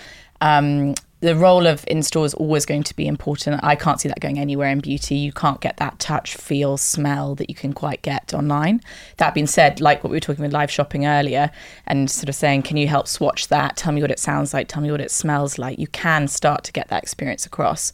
Um, 0.41 0.95
the 1.21 1.35
role 1.35 1.67
of 1.67 1.85
in 1.89 2.03
store 2.03 2.27
is 2.27 2.35
always 2.35 2.67
going 2.67 2.83
to 2.83 2.95
be 2.95 3.07
important. 3.07 3.61
I 3.63 3.75
can't 3.75 4.01
see 4.01 4.09
that 4.09 4.21
going 4.21 4.39
anywhere 4.39 4.69
in 4.69 4.81
beauty. 4.81 5.17
You 5.17 5.33
can't 5.33 5.61
get 5.61 5.79
that 5.79 5.99
touch, 5.99 6.35
feel, 6.35 6.77
smell 6.77 7.35
that 7.37 7.49
you 7.49 7.55
can 7.55 7.73
quite 7.73 8.03
get 8.03 8.35
online. 8.35 8.83
That 9.17 9.33
being 9.33 9.47
said, 9.47 9.81
like 9.81 10.05
what 10.05 10.11
we 10.11 10.17
were 10.17 10.21
talking 10.21 10.43
with 10.43 10.53
live 10.53 10.71
shopping 10.71 11.07
earlier, 11.07 11.51
and 11.87 12.11
sort 12.11 12.29
of 12.29 12.35
saying, 12.35 12.63
can 12.63 12.77
you 12.77 12.87
help 12.87 13.09
swatch 13.09 13.49
that? 13.49 13.77
Tell 13.77 13.93
me 13.93 14.03
what 14.03 14.11
it 14.11 14.19
sounds 14.19 14.53
like. 14.53 14.69
Tell 14.69 14.83
me 14.83 14.91
what 14.91 15.01
it 15.01 15.11
smells 15.11 15.59
like. 15.59 15.79
You 15.79 15.89
can 15.89 16.29
start 16.29 16.65
to 16.65 16.73
get 16.73 16.89
that 16.89 17.03
experience 17.03 17.47
across. 17.47 17.93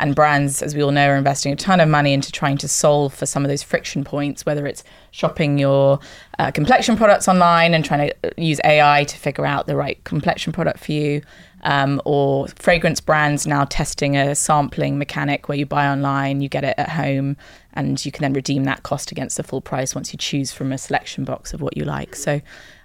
And 0.00 0.14
brands, 0.14 0.62
as 0.62 0.74
we 0.74 0.82
all 0.82 0.92
know, 0.92 1.10
are 1.10 1.16
investing 1.16 1.52
a 1.52 1.56
ton 1.56 1.78
of 1.78 1.88
money 1.88 2.14
into 2.14 2.32
trying 2.32 2.56
to 2.58 2.68
solve 2.68 3.12
for 3.12 3.26
some 3.26 3.44
of 3.44 3.50
those 3.50 3.62
friction 3.62 4.02
points, 4.02 4.46
whether 4.46 4.66
it's 4.66 4.82
shopping 5.10 5.58
your 5.58 6.00
uh, 6.38 6.50
complexion 6.50 6.96
products 6.96 7.28
online 7.28 7.74
and 7.74 7.84
trying 7.84 8.08
to 8.08 8.32
use 8.38 8.60
AI 8.64 9.04
to 9.04 9.18
figure 9.18 9.44
out 9.44 9.66
the 9.66 9.76
right 9.76 10.02
complexion 10.04 10.54
product 10.54 10.78
for 10.78 10.92
you, 10.92 11.20
um, 11.62 12.00
or 12.04 12.48
fragrance 12.48 13.00
brands 13.00 13.46
now 13.46 13.64
testing 13.64 14.16
a 14.16 14.34
sampling 14.34 14.98
mechanic 14.98 15.48
where 15.48 15.58
you 15.58 15.66
buy 15.66 15.88
online, 15.88 16.40
you 16.40 16.48
get 16.48 16.64
it 16.64 16.74
at 16.78 16.90
home, 16.90 17.36
and 17.74 18.04
you 18.04 18.12
can 18.12 18.22
then 18.22 18.32
redeem 18.32 18.64
that 18.64 18.82
cost 18.82 19.12
against 19.12 19.36
the 19.36 19.42
full 19.42 19.60
price 19.60 19.94
once 19.94 20.12
you 20.12 20.18
choose 20.18 20.52
from 20.52 20.72
a 20.72 20.78
selection 20.78 21.24
box 21.24 21.52
of 21.52 21.60
what 21.60 21.76
you 21.76 21.84
like. 21.84 22.16
So, 22.16 22.40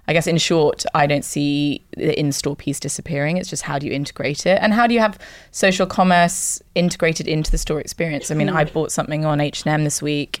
I 0.08 0.12
guess 0.12 0.26
in 0.26 0.38
short, 0.38 0.84
I 0.94 1.06
don't 1.06 1.24
see 1.24 1.84
the 1.96 2.18
in 2.18 2.30
store 2.30 2.54
piece 2.54 2.78
disappearing. 2.78 3.38
It's 3.38 3.50
just 3.50 3.64
how 3.64 3.78
do 3.78 3.86
you 3.86 3.92
integrate 3.92 4.46
it 4.46 4.58
and 4.62 4.72
how 4.72 4.86
do 4.86 4.94
you 4.94 5.00
have 5.00 5.18
social 5.50 5.86
commerce 5.86 6.62
integrated 6.74 7.26
into 7.26 7.50
the 7.50 7.58
store 7.58 7.80
experience? 7.80 8.30
I 8.30 8.34
mean, 8.34 8.48
I 8.48 8.64
bought 8.64 8.92
something 8.92 9.24
on 9.24 9.40
H&M 9.40 9.82
this 9.82 10.00
week 10.00 10.40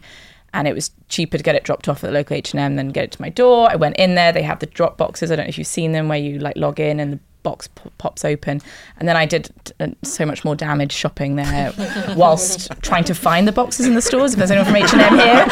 and 0.54 0.68
it 0.68 0.74
was 0.74 0.90
cheaper 1.08 1.36
to 1.36 1.42
get 1.42 1.54
it 1.54 1.64
dropped 1.64 1.88
off 1.88 2.04
at 2.04 2.08
the 2.08 2.12
local 2.12 2.36
H&M 2.36 2.76
than 2.76 2.90
get 2.90 3.04
it 3.04 3.12
to 3.12 3.20
my 3.20 3.28
door. 3.28 3.70
I 3.70 3.76
went 3.76 3.96
in 3.96 4.14
there. 4.14 4.32
They 4.32 4.42
have 4.42 4.60
the 4.60 4.66
drop 4.66 4.96
boxes. 4.96 5.32
I 5.32 5.36
don't 5.36 5.46
know 5.46 5.48
if 5.48 5.58
you've 5.58 5.66
seen 5.66 5.92
them 5.92 6.08
where 6.08 6.18
you 6.18 6.38
like 6.38 6.56
log 6.56 6.78
in 6.78 7.00
and 7.00 7.14
the 7.14 7.20
box 7.46 7.68
p- 7.68 7.90
pops 7.98 8.24
open. 8.24 8.60
And 8.98 9.08
then 9.08 9.16
I 9.16 9.24
did 9.24 9.48
uh, 9.78 9.86
so 10.02 10.26
much 10.26 10.44
more 10.44 10.56
damage 10.56 10.90
shopping 10.90 11.36
there 11.36 11.72
whilst 12.16 12.72
trying 12.82 13.04
to 13.04 13.14
find 13.14 13.46
the 13.46 13.52
boxes 13.52 13.86
in 13.86 13.94
the 13.94 14.02
stores. 14.02 14.32
If 14.32 14.38
there's 14.38 14.50
anyone 14.50 14.66
from 14.66 14.76
H&M 14.76 15.14
here. 15.16 15.46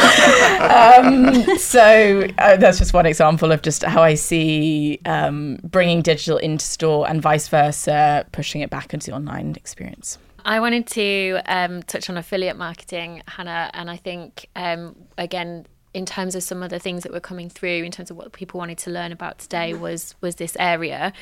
Um, 0.64 1.58
so 1.58 2.26
uh, 2.38 2.56
that's 2.56 2.78
just 2.78 2.92
one 2.92 3.06
example 3.06 3.52
of 3.52 3.62
just 3.62 3.84
how 3.84 4.02
I 4.02 4.14
see 4.14 4.98
um, 5.04 5.60
bringing 5.62 6.02
digital 6.02 6.38
into 6.38 6.64
store 6.64 7.08
and 7.08 7.22
vice 7.22 7.46
versa, 7.46 8.26
pushing 8.32 8.60
it 8.60 8.70
back 8.70 8.92
into 8.92 9.10
the 9.10 9.16
online 9.16 9.54
experience. 9.56 10.18
I 10.44 10.58
wanted 10.58 10.88
to 10.88 11.40
um, 11.46 11.82
touch 11.84 12.10
on 12.10 12.18
affiliate 12.18 12.56
marketing, 12.56 13.22
Hannah, 13.28 13.70
and 13.72 13.88
I 13.88 13.96
think 13.96 14.48
um, 14.56 14.96
again 15.16 15.66
in 15.94 16.04
terms 16.04 16.34
of 16.34 16.42
some 16.42 16.62
of 16.62 16.70
the 16.70 16.78
things 16.78 17.04
that 17.04 17.12
were 17.12 17.20
coming 17.20 17.48
through 17.48 17.84
in 17.84 17.92
terms 17.92 18.10
of 18.10 18.16
what 18.16 18.32
people 18.32 18.58
wanted 18.58 18.78
to 18.78 18.90
learn 18.90 19.12
about 19.12 19.38
today 19.38 19.72
was 19.72 20.14
was 20.20 20.36
this 20.36 20.56
area. 20.58 21.12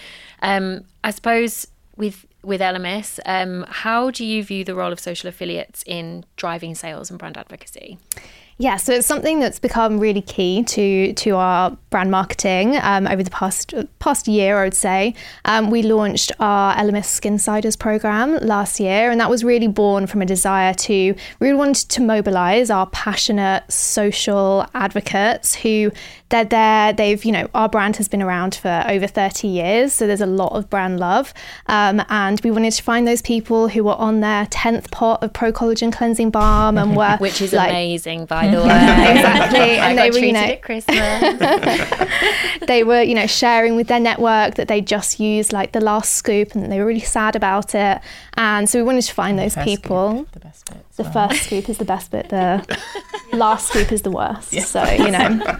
Um, 0.40 0.84
I 1.04 1.10
suppose 1.10 1.68
with 1.96 2.26
with 2.42 2.60
Elemis, 2.60 3.20
um, 3.26 3.64
how 3.68 4.10
do 4.10 4.24
you 4.24 4.42
view 4.42 4.64
the 4.64 4.74
role 4.74 4.92
of 4.92 4.98
social 4.98 5.28
affiliates 5.28 5.84
in 5.86 6.24
driving 6.36 6.74
sales 6.74 7.10
and 7.10 7.18
brand 7.18 7.36
advocacy? 7.36 7.98
Yeah, 8.62 8.76
so 8.76 8.92
it's 8.92 9.08
something 9.08 9.40
that's 9.40 9.58
become 9.58 9.98
really 9.98 10.22
key 10.22 10.62
to 10.62 11.12
to 11.14 11.30
our 11.34 11.76
brand 11.90 12.12
marketing 12.12 12.76
um, 12.80 13.08
over 13.08 13.20
the 13.20 13.30
past 13.32 13.74
past 13.98 14.28
year, 14.28 14.60
I 14.60 14.62
would 14.62 14.74
say. 14.74 15.14
Um, 15.46 15.68
we 15.68 15.82
launched 15.82 16.30
our 16.38 16.72
Elemis 16.76 17.08
Skinsiders 17.10 17.76
program 17.76 18.36
last 18.36 18.78
year, 18.78 19.10
and 19.10 19.20
that 19.20 19.28
was 19.28 19.42
really 19.42 19.66
born 19.66 20.06
from 20.06 20.22
a 20.22 20.26
desire 20.26 20.74
to 20.74 21.12
really 21.40 21.56
wanted 21.56 21.88
to 21.88 22.02
mobilise 22.02 22.70
our 22.70 22.86
passionate 22.86 23.64
social 23.68 24.64
advocates 24.74 25.56
who 25.56 25.90
they're 26.32 26.44
there. 26.44 26.92
They've, 26.92 27.24
you 27.24 27.30
know, 27.30 27.48
our 27.54 27.68
brand 27.68 27.96
has 27.96 28.08
been 28.08 28.22
around 28.22 28.54
for 28.54 28.84
over 28.88 29.06
30 29.06 29.46
years, 29.46 29.92
so 29.92 30.06
there's 30.06 30.20
a 30.20 30.26
lot 30.26 30.52
of 30.52 30.68
brand 30.68 30.98
love. 30.98 31.32
Um, 31.66 32.02
and 32.08 32.40
we 32.40 32.50
wanted 32.50 32.72
to 32.72 32.82
find 32.82 33.06
those 33.06 33.22
people 33.22 33.68
who 33.68 33.84
were 33.84 33.94
on 33.94 34.20
their 34.20 34.46
10th 34.46 34.90
pot 34.90 35.22
of 35.22 35.32
Pro 35.32 35.52
Collagen 35.52 35.92
Cleansing 35.92 36.30
Balm 36.30 36.78
and 36.78 36.96
were. 36.96 37.16
Which 37.20 37.40
is 37.40 37.52
like, 37.52 37.70
amazing, 37.70 38.24
by 38.24 38.48
the 38.50 38.56
way. 38.56 38.64
exactly. 38.64 39.58
and 39.60 39.98
they 39.98 40.10
were, 40.10 40.18
you 40.18 40.32
know, 40.32 40.40
at 40.40 40.62
Christmas. 40.62 40.98
they 42.66 42.82
were, 42.82 43.02
you 43.02 43.14
know, 43.14 43.26
sharing 43.26 43.76
with 43.76 43.88
their 43.88 44.00
network 44.00 44.54
that 44.54 44.68
they 44.68 44.80
just 44.80 45.20
used 45.20 45.52
like 45.52 45.72
the 45.72 45.80
last 45.80 46.12
scoop 46.12 46.54
and 46.54 46.72
they 46.72 46.78
were 46.78 46.86
really 46.86 47.00
sad 47.00 47.36
about 47.36 47.74
it. 47.74 48.00
And 48.34 48.68
so 48.68 48.78
we 48.78 48.82
wanted 48.82 49.02
to 49.02 49.14
find 49.14 49.38
those 49.38 49.54
people. 49.56 50.12
Scoop, 50.12 50.32
the 50.32 50.40
best 50.40 50.70
bit. 50.72 50.82
The 51.02 51.10
first 51.10 51.42
scoop 51.44 51.68
is 51.68 51.78
the 51.78 51.84
best 51.84 52.10
bit. 52.10 52.28
The 52.28 52.78
last 53.32 53.68
scoop 53.68 53.92
is 53.92 54.02
the 54.02 54.10
worst. 54.10 54.52
Yeah. 54.52 54.64
So 54.64 54.84
you 54.84 55.10
know. 55.10 55.58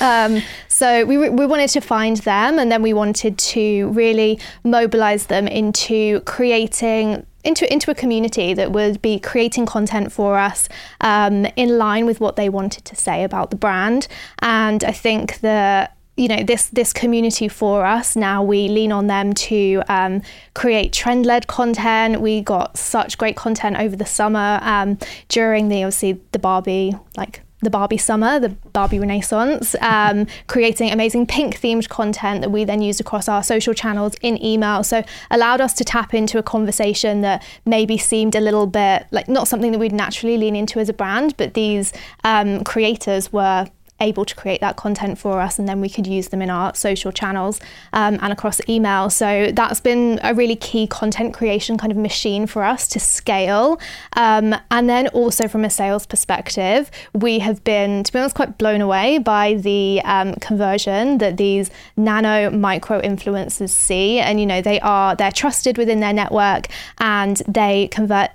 Um, 0.00 0.42
so 0.68 1.04
we, 1.04 1.16
we 1.28 1.46
wanted 1.46 1.68
to 1.70 1.80
find 1.80 2.16
them 2.18 2.58
and 2.58 2.72
then 2.72 2.82
we 2.82 2.92
wanted 2.92 3.38
to 3.38 3.88
really 3.90 4.40
mobilize 4.64 5.26
them 5.26 5.46
into 5.46 6.20
creating 6.20 7.26
into 7.44 7.70
into 7.72 7.90
a 7.90 7.94
community 7.94 8.54
that 8.54 8.72
would 8.72 9.02
be 9.02 9.18
creating 9.18 9.66
content 9.66 10.12
for 10.12 10.38
us 10.38 10.68
um, 11.00 11.46
in 11.56 11.78
line 11.78 12.06
with 12.06 12.20
what 12.20 12.36
they 12.36 12.48
wanted 12.48 12.84
to 12.84 12.96
say 12.96 13.24
about 13.24 13.50
the 13.50 13.56
brand. 13.56 14.06
And 14.40 14.84
I 14.84 14.92
think 14.92 15.40
that 15.40 15.96
you 16.16 16.28
know 16.28 16.42
this 16.42 16.66
this 16.68 16.92
community 16.92 17.48
for 17.48 17.86
us 17.86 18.16
now 18.16 18.42
we 18.42 18.68
lean 18.68 18.92
on 18.92 19.06
them 19.06 19.32
to 19.32 19.82
um, 19.88 20.22
create 20.54 20.92
trend 20.92 21.24
led 21.24 21.46
content 21.46 22.20
we 22.20 22.40
got 22.40 22.76
such 22.76 23.16
great 23.16 23.36
content 23.36 23.76
over 23.78 23.96
the 23.96 24.06
summer 24.06 24.58
um, 24.62 24.98
during 25.28 25.68
the 25.68 25.82
obviously 25.82 26.20
the 26.32 26.38
barbie 26.38 26.92
like 27.16 27.40
the 27.62 27.70
Barbie 27.70 27.96
summer, 27.96 28.40
the 28.40 28.48
Barbie 28.48 28.98
Renaissance, 28.98 29.76
um, 29.80 30.26
creating 30.48 30.90
amazing 30.90 31.26
pink 31.26 31.60
themed 31.60 31.88
content 31.88 32.40
that 32.40 32.50
we 32.50 32.64
then 32.64 32.82
used 32.82 33.00
across 33.00 33.28
our 33.28 33.42
social 33.42 33.72
channels 33.72 34.14
in 34.20 34.42
email. 34.44 34.82
So 34.82 35.04
allowed 35.30 35.60
us 35.60 35.72
to 35.74 35.84
tap 35.84 36.12
into 36.12 36.38
a 36.38 36.42
conversation 36.42 37.20
that 37.20 37.44
maybe 37.64 37.96
seemed 37.96 38.34
a 38.34 38.40
little 38.40 38.66
bit 38.66 39.06
like 39.12 39.28
not 39.28 39.46
something 39.46 39.70
that 39.70 39.78
we'd 39.78 39.92
naturally 39.92 40.36
lean 40.36 40.56
into 40.56 40.80
as 40.80 40.88
a 40.88 40.92
brand, 40.92 41.36
but 41.36 41.54
these 41.54 41.92
um, 42.24 42.64
creators 42.64 43.32
were 43.32 43.68
able 44.02 44.24
to 44.24 44.34
create 44.34 44.60
that 44.60 44.76
content 44.76 45.18
for 45.18 45.40
us 45.40 45.58
and 45.58 45.68
then 45.68 45.80
we 45.80 45.88
could 45.88 46.06
use 46.06 46.28
them 46.28 46.42
in 46.42 46.50
our 46.50 46.74
social 46.74 47.12
channels 47.12 47.60
um, 47.92 48.18
and 48.20 48.32
across 48.32 48.60
email. 48.68 49.08
So 49.08 49.50
that's 49.52 49.80
been 49.80 50.20
a 50.22 50.34
really 50.34 50.56
key 50.56 50.86
content 50.86 51.32
creation 51.32 51.78
kind 51.78 51.92
of 51.92 51.96
machine 51.96 52.46
for 52.46 52.62
us 52.64 52.88
to 52.88 53.00
scale. 53.00 53.80
Um, 54.14 54.54
and 54.70 54.90
then 54.90 55.08
also 55.08 55.48
from 55.48 55.64
a 55.64 55.70
sales 55.70 56.04
perspective, 56.04 56.90
we 57.14 57.38
have 57.38 57.62
been, 57.64 58.02
to 58.04 58.12
be 58.12 58.18
honest, 58.18 58.34
quite 58.34 58.58
blown 58.58 58.80
away 58.80 59.18
by 59.18 59.54
the 59.54 60.02
um, 60.04 60.34
conversion 60.34 61.18
that 61.18 61.36
these 61.36 61.70
nano 61.96 62.50
micro 62.50 63.00
influencers 63.00 63.70
see. 63.70 64.18
And, 64.18 64.40
you 64.40 64.46
know, 64.46 64.60
they 64.60 64.80
are, 64.80 65.14
they're 65.14 65.32
trusted 65.32 65.78
within 65.78 66.00
their 66.00 66.12
network 66.12 66.66
and 66.98 67.36
they 67.46 67.88
convert 67.88 68.30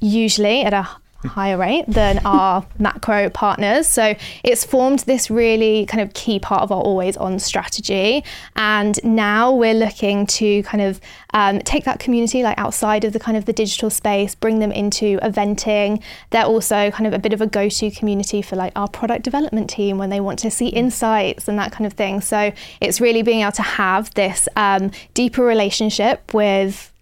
usually 0.00 0.62
at 0.62 0.74
a 0.74 0.88
higher 1.24 1.56
rate 1.56 1.84
than 1.86 2.18
our 2.24 2.66
macro 2.78 3.30
partners. 3.30 3.86
So 3.86 4.14
it's 4.44 4.64
formed 4.64 5.00
this 5.00 5.30
really 5.30 5.86
kind 5.86 6.02
of 6.02 6.14
key 6.14 6.38
part 6.38 6.62
of 6.62 6.72
our 6.72 6.80
always 6.80 7.16
on 7.16 7.38
strategy. 7.38 8.24
And 8.54 8.98
now 9.04 9.52
we're 9.52 9.74
looking 9.74 10.26
to 10.26 10.62
kind 10.62 10.82
of 10.82 11.00
um, 11.34 11.58
take 11.60 11.84
that 11.84 11.98
community 11.98 12.42
like 12.42 12.58
outside 12.58 13.04
of 13.04 13.12
the 13.12 13.18
kind 13.18 13.36
of 13.36 13.44
the 13.44 13.52
digital 13.52 13.90
space, 13.90 14.34
bring 14.34 14.58
them 14.58 14.72
into 14.72 15.18
eventing. 15.18 16.02
They're 16.30 16.44
also 16.44 16.90
kind 16.90 17.06
of 17.06 17.12
a 17.12 17.18
bit 17.18 17.32
of 17.32 17.40
a 17.40 17.46
go-to 17.46 17.90
community 17.90 18.42
for 18.42 18.56
like 18.56 18.72
our 18.76 18.88
product 18.88 19.22
development 19.22 19.68
team 19.68 19.98
when 19.98 20.10
they 20.10 20.20
want 20.20 20.38
to 20.40 20.50
see 20.50 20.68
insights 20.68 21.48
and 21.48 21.58
that 21.58 21.72
kind 21.72 21.86
of 21.86 21.92
thing. 21.92 22.20
So 22.20 22.52
it's 22.80 23.00
really 23.00 23.22
being 23.22 23.40
able 23.40 23.52
to 23.52 23.62
have 23.62 24.12
this 24.14 24.48
um, 24.56 24.90
deeper 25.14 25.44
relationship 25.44 26.32
with 26.32 26.92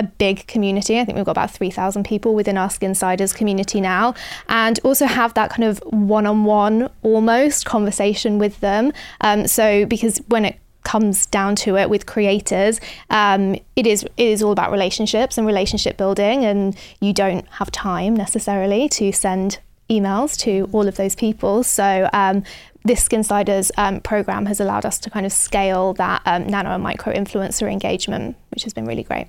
a 0.00 0.02
big 0.02 0.46
community. 0.46 0.98
I 0.98 1.04
think 1.04 1.16
we've 1.16 1.26
got 1.26 1.32
about 1.32 1.50
3,000 1.50 2.04
people 2.04 2.34
within 2.34 2.56
our 2.56 2.68
Skinsiders 2.68 3.34
community 3.34 3.80
now, 3.80 4.14
and 4.48 4.80
also 4.82 5.04
have 5.04 5.34
that 5.34 5.50
kind 5.50 5.64
of 5.64 5.78
one 5.84 6.26
on 6.26 6.44
one 6.44 6.90
almost 7.02 7.66
conversation 7.66 8.38
with 8.38 8.58
them. 8.60 8.92
Um, 9.20 9.46
so, 9.46 9.84
because 9.84 10.18
when 10.28 10.46
it 10.46 10.58
comes 10.82 11.26
down 11.26 11.54
to 11.54 11.76
it 11.76 11.90
with 11.90 12.06
creators 12.06 12.80
um, 13.10 13.54
it 13.76 13.86
is 13.86 14.02
it 14.02 14.26
is 14.26 14.42
all 14.42 14.50
about 14.50 14.72
relationships 14.72 15.36
and 15.36 15.46
relationship 15.46 15.98
building 15.98 16.42
and 16.42 16.74
you 17.00 17.12
don't 17.12 17.46
have 17.48 17.70
time 17.70 18.16
necessarily 18.16 18.88
to 18.88 19.12
send 19.12 19.58
emails 19.90 20.38
to 20.38 20.70
all 20.72 20.88
of 20.88 20.96
those 20.96 21.14
people 21.14 21.62
so 21.62 22.08
um, 22.14 22.42
this 22.82 23.06
Skinsiders 23.06 23.70
um, 23.76 24.00
program 24.00 24.46
has 24.46 24.58
allowed 24.58 24.86
us 24.86 24.98
to 24.98 25.10
kind 25.10 25.26
of 25.26 25.32
scale 25.32 25.92
that 25.94 26.22
um, 26.24 26.46
nano 26.46 26.70
and 26.70 26.82
micro 26.82 27.12
influencer 27.12 27.70
engagement 27.70 28.34
which 28.50 28.64
has 28.64 28.72
been 28.72 28.86
really 28.86 29.02
great 29.02 29.26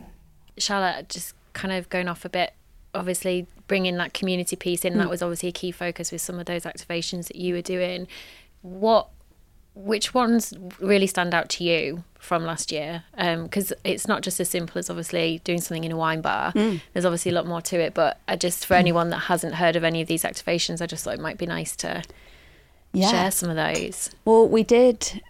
Charlotte, 0.57 1.09
just 1.09 1.33
kind 1.53 1.73
of 1.73 1.89
going 1.89 2.07
off 2.07 2.25
a 2.25 2.29
bit, 2.29 2.53
obviously 2.93 3.47
bringing 3.67 3.97
that 3.97 4.13
community 4.13 4.55
piece 4.55 4.83
in, 4.85 4.93
mm. 4.93 4.97
that 4.97 5.09
was 5.09 5.21
obviously 5.21 5.49
a 5.49 5.51
key 5.51 5.71
focus 5.71 6.11
with 6.11 6.21
some 6.21 6.39
of 6.39 6.45
those 6.45 6.63
activations 6.63 7.27
that 7.27 7.37
you 7.37 7.53
were 7.53 7.61
doing. 7.61 8.07
What, 8.61 9.07
which 9.73 10.13
ones 10.13 10.53
really 10.79 11.07
stand 11.07 11.33
out 11.33 11.49
to 11.49 11.63
you 11.63 12.03
from 12.19 12.43
last 12.43 12.71
year? 12.71 13.03
Because 13.15 13.71
um, 13.71 13.77
it's 13.83 14.07
not 14.07 14.21
just 14.21 14.39
as 14.39 14.49
simple 14.49 14.77
as 14.77 14.89
obviously 14.89 15.41
doing 15.43 15.61
something 15.61 15.83
in 15.83 15.91
a 15.91 15.97
wine 15.97 16.21
bar. 16.21 16.51
Mm. 16.51 16.81
There's 16.93 17.05
obviously 17.05 17.31
a 17.31 17.35
lot 17.35 17.47
more 17.47 17.61
to 17.61 17.79
it, 17.79 17.93
but 17.93 18.19
I 18.27 18.35
just 18.35 18.65
for 18.65 18.75
mm. 18.75 18.79
anyone 18.79 19.09
that 19.09 19.19
hasn't 19.19 19.55
heard 19.55 19.75
of 19.75 19.83
any 19.83 20.01
of 20.01 20.07
these 20.07 20.23
activations, 20.23 20.81
I 20.81 20.85
just 20.85 21.03
thought 21.03 21.13
it 21.13 21.21
might 21.21 21.37
be 21.37 21.45
nice 21.45 21.75
to 21.77 22.03
yeah. 22.93 23.09
share 23.09 23.31
some 23.31 23.49
of 23.49 23.55
those. 23.55 24.09
Well, 24.25 24.47
we 24.47 24.63
did 24.63 25.21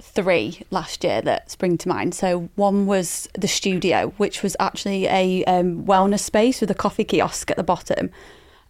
three 0.00 0.62
last 0.70 1.04
year 1.04 1.20
that 1.22 1.50
spring 1.50 1.78
to 1.78 1.88
mind. 1.88 2.14
So 2.14 2.48
one 2.56 2.86
was 2.86 3.28
the 3.38 3.48
studio, 3.48 4.12
which 4.16 4.42
was 4.42 4.56
actually 4.58 5.06
a 5.06 5.44
um, 5.44 5.84
wellness 5.84 6.20
space 6.20 6.60
with 6.60 6.70
a 6.70 6.74
coffee 6.74 7.04
kiosk 7.04 7.50
at 7.50 7.56
the 7.56 7.62
bottom. 7.62 8.10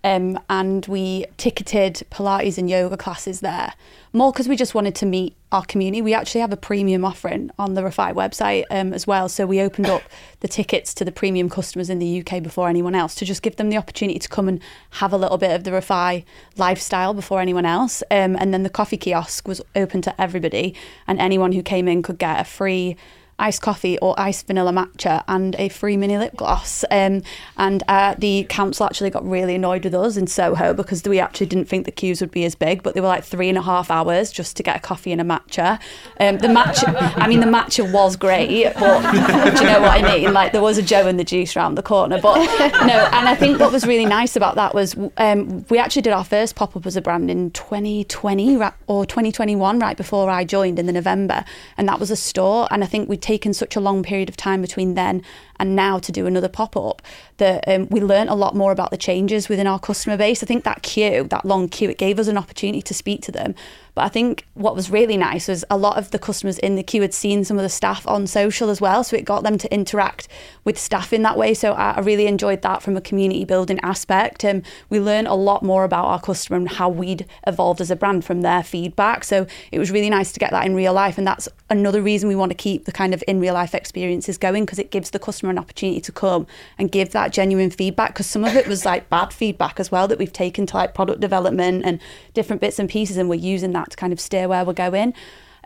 Um, 0.02 0.38
and 0.48 0.86
we 0.86 1.26
ticketed 1.36 2.02
Pilates 2.10 2.56
and 2.56 2.70
yoga 2.70 2.96
classes 2.96 3.40
there. 3.40 3.74
More 4.12 4.32
because 4.32 4.48
we 4.48 4.56
just 4.56 4.74
wanted 4.74 4.94
to 4.96 5.06
meet 5.06 5.36
our 5.52 5.64
community. 5.64 6.00
We 6.00 6.14
actually 6.14 6.40
have 6.40 6.52
a 6.52 6.56
premium 6.56 7.04
offering 7.04 7.50
on 7.58 7.74
the 7.74 7.82
REFY 7.82 8.12
website 8.12 8.64
um, 8.70 8.92
as 8.92 9.06
well. 9.06 9.28
So 9.28 9.46
we 9.46 9.60
opened 9.60 9.88
up 9.88 10.02
the 10.40 10.48
tickets 10.48 10.94
to 10.94 11.04
the 11.04 11.12
premium 11.12 11.50
customers 11.50 11.90
in 11.90 11.98
the 11.98 12.20
UK 12.20 12.42
before 12.42 12.68
anyone 12.68 12.94
else 12.94 13.14
to 13.16 13.24
just 13.24 13.42
give 13.42 13.56
them 13.56 13.68
the 13.68 13.76
opportunity 13.76 14.18
to 14.18 14.28
come 14.28 14.48
and 14.48 14.60
have 14.90 15.12
a 15.12 15.18
little 15.18 15.38
bit 15.38 15.50
of 15.54 15.64
the 15.64 15.70
REFY 15.70 16.24
lifestyle 16.56 17.14
before 17.14 17.40
anyone 17.40 17.66
else. 17.66 18.02
Um, 18.10 18.36
and 18.36 18.54
then 18.54 18.62
the 18.62 18.70
coffee 18.70 18.96
kiosk 18.96 19.46
was 19.46 19.60
open 19.76 20.02
to 20.02 20.20
everybody, 20.20 20.74
and 21.06 21.20
anyone 21.20 21.52
who 21.52 21.62
came 21.62 21.88
in 21.88 22.02
could 22.02 22.18
get 22.18 22.40
a 22.40 22.44
free 22.44 22.96
iced 23.40 23.62
coffee 23.62 23.98
or 23.98 24.14
iced 24.18 24.46
vanilla 24.46 24.72
matcha 24.72 25.24
and 25.26 25.56
a 25.56 25.68
free 25.68 25.96
mini 25.96 26.18
lip 26.18 26.36
gloss. 26.36 26.84
Um, 26.90 27.22
and 27.56 27.82
uh, 27.88 28.14
the 28.18 28.46
council 28.48 28.86
actually 28.86 29.10
got 29.10 29.28
really 29.28 29.54
annoyed 29.54 29.84
with 29.84 29.94
us 29.94 30.16
in 30.16 30.26
Soho 30.26 30.74
because 30.74 31.02
we 31.04 31.18
actually 31.18 31.46
didn't 31.46 31.66
think 31.66 31.86
the 31.86 31.92
queues 31.92 32.20
would 32.20 32.30
be 32.30 32.44
as 32.44 32.54
big, 32.54 32.82
but 32.82 32.94
they 32.94 33.00
were 33.00 33.08
like 33.08 33.24
three 33.24 33.48
and 33.48 33.58
a 33.58 33.62
half 33.62 33.90
hours 33.90 34.30
just 34.30 34.56
to 34.58 34.62
get 34.62 34.76
a 34.76 34.80
coffee 34.80 35.12
and 35.12 35.20
a 35.20 35.24
matcha. 35.24 35.80
Um, 36.20 36.38
the 36.38 36.48
matcha, 36.48 36.94
I 37.16 37.26
mean, 37.26 37.40
the 37.40 37.46
matcha 37.46 37.90
was 37.90 38.16
great, 38.16 38.72
but 38.74 39.12
do 39.56 39.64
you 39.64 39.70
know 39.70 39.80
what 39.80 40.04
I 40.04 40.16
mean? 40.16 40.32
Like 40.32 40.52
there 40.52 40.62
was 40.62 40.78
a 40.78 40.82
Joe 40.82 41.06
and 41.06 41.18
the 41.18 41.24
Juice 41.24 41.56
round 41.56 41.78
the 41.78 41.82
corner, 41.82 42.20
but 42.20 42.36
no. 42.86 43.08
And 43.12 43.28
I 43.28 43.34
think 43.34 43.58
what 43.58 43.72
was 43.72 43.86
really 43.86 44.06
nice 44.06 44.36
about 44.36 44.56
that 44.56 44.74
was 44.74 44.96
um, 45.16 45.64
we 45.70 45.78
actually 45.78 46.02
did 46.02 46.12
our 46.12 46.24
first 46.24 46.56
pop 46.56 46.76
up 46.76 46.86
as 46.86 46.96
a 46.96 47.00
brand 47.00 47.30
in 47.30 47.50
2020 47.52 48.56
or 48.86 49.06
2021, 49.06 49.78
right 49.78 49.96
before 49.96 50.28
I 50.30 50.44
joined 50.44 50.78
in 50.78 50.86
the 50.86 50.92
November, 50.92 51.44
and 51.76 51.88
that 51.88 51.98
was 51.98 52.10
a 52.10 52.16
store. 52.16 52.68
And 52.70 52.84
I 52.84 52.86
think 52.86 53.08
we'd 53.08 53.22
taken 53.30 53.54
such 53.54 53.76
a 53.76 53.80
long 53.80 54.02
period 54.02 54.28
of 54.28 54.36
time 54.36 54.60
between 54.60 54.94
then 54.94 55.22
and 55.60 55.76
now 55.76 56.00
to 56.00 56.10
do 56.10 56.26
another 56.26 56.48
pop 56.48 56.76
up 56.76 57.00
that 57.36 57.62
um, 57.68 57.86
we 57.88 58.00
learned 58.00 58.28
a 58.28 58.34
lot 58.34 58.56
more 58.56 58.72
about 58.72 58.90
the 58.90 58.96
changes 58.96 59.48
within 59.48 59.68
our 59.68 59.78
customer 59.78 60.16
base. 60.16 60.42
I 60.42 60.46
think 60.46 60.64
that 60.64 60.82
queue, 60.82 61.22
that 61.30 61.44
long 61.44 61.68
queue, 61.68 61.90
it 61.90 61.98
gave 61.98 62.18
us 62.18 62.26
an 62.26 62.36
opportunity 62.36 62.82
to 62.82 62.92
speak 62.92 63.22
to 63.22 63.30
them. 63.30 63.54
But 64.00 64.06
I 64.06 64.08
think 64.08 64.46
what 64.54 64.74
was 64.74 64.90
really 64.90 65.18
nice 65.18 65.46
was 65.46 65.62
a 65.68 65.76
lot 65.76 65.98
of 65.98 66.10
the 66.10 66.18
customers 66.18 66.58
in 66.58 66.74
the 66.74 66.82
queue 66.82 67.02
had 67.02 67.12
seen 67.12 67.44
some 67.44 67.58
of 67.58 67.62
the 67.62 67.68
staff 67.68 68.08
on 68.08 68.26
social 68.26 68.70
as 68.70 68.80
well. 68.80 69.04
So 69.04 69.14
it 69.14 69.26
got 69.26 69.42
them 69.42 69.58
to 69.58 69.70
interact 69.70 70.26
with 70.64 70.78
staff 70.78 71.12
in 71.12 71.20
that 71.20 71.36
way. 71.36 71.52
So 71.52 71.74
I, 71.74 72.00
really 72.00 72.26
enjoyed 72.26 72.62
that 72.62 72.82
from 72.82 72.96
a 72.96 73.02
community 73.02 73.44
building 73.44 73.78
aspect. 73.82 74.42
And 74.42 74.64
we 74.88 75.00
learned 75.00 75.28
a 75.28 75.34
lot 75.34 75.62
more 75.62 75.84
about 75.84 76.06
our 76.06 76.18
customer 76.18 76.56
and 76.56 76.66
how 76.66 76.88
we'd 76.88 77.26
evolved 77.46 77.82
as 77.82 77.90
a 77.90 77.96
brand 77.96 78.24
from 78.24 78.40
their 78.40 78.62
feedback. 78.62 79.22
So 79.22 79.46
it 79.70 79.78
was 79.78 79.90
really 79.90 80.08
nice 80.08 80.32
to 80.32 80.40
get 80.40 80.50
that 80.52 80.64
in 80.64 80.74
real 80.74 80.94
life. 80.94 81.18
And 81.18 81.26
that's 81.26 81.46
another 81.68 82.00
reason 82.00 82.26
we 82.26 82.36
want 82.36 82.52
to 82.52 82.56
keep 82.56 82.86
the 82.86 82.92
kind 82.92 83.12
of 83.12 83.22
in 83.28 83.38
real 83.38 83.52
life 83.52 83.74
experiences 83.74 84.38
going 84.38 84.64
because 84.64 84.78
it 84.78 84.90
gives 84.90 85.10
the 85.10 85.18
customer 85.18 85.50
an 85.50 85.58
opportunity 85.58 86.00
to 86.00 86.10
come 86.10 86.46
and 86.78 86.90
give 86.90 87.10
that 87.10 87.34
genuine 87.34 87.70
feedback. 87.70 88.14
Because 88.14 88.28
some 88.28 88.46
of 88.46 88.56
it 88.56 88.66
was 88.66 88.86
like 88.86 89.10
bad 89.10 89.34
feedback 89.34 89.78
as 89.78 89.90
well 89.90 90.08
that 90.08 90.18
we've 90.18 90.32
taken 90.32 90.64
to 90.64 90.76
like 90.78 90.94
product 90.94 91.20
development 91.20 91.82
and 91.84 92.00
different 92.32 92.62
bits 92.62 92.78
and 92.78 92.88
pieces. 92.88 93.18
And 93.18 93.28
we're 93.28 93.34
using 93.34 93.72
that 93.72 93.89
to 93.90 93.96
kind 93.96 94.12
of 94.12 94.20
steer 94.20 94.48
where 94.48 94.64
we're 94.64 94.72
going. 94.72 95.14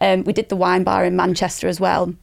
Um, 0.01 0.25
we 0.25 0.33
did 0.33 0.49
the 0.49 0.57
wine 0.57 0.85
bar 0.85 1.05
in 1.05 1.17
Manchester 1.17 1.69
as 1.69 1.81
well. 1.81 2.15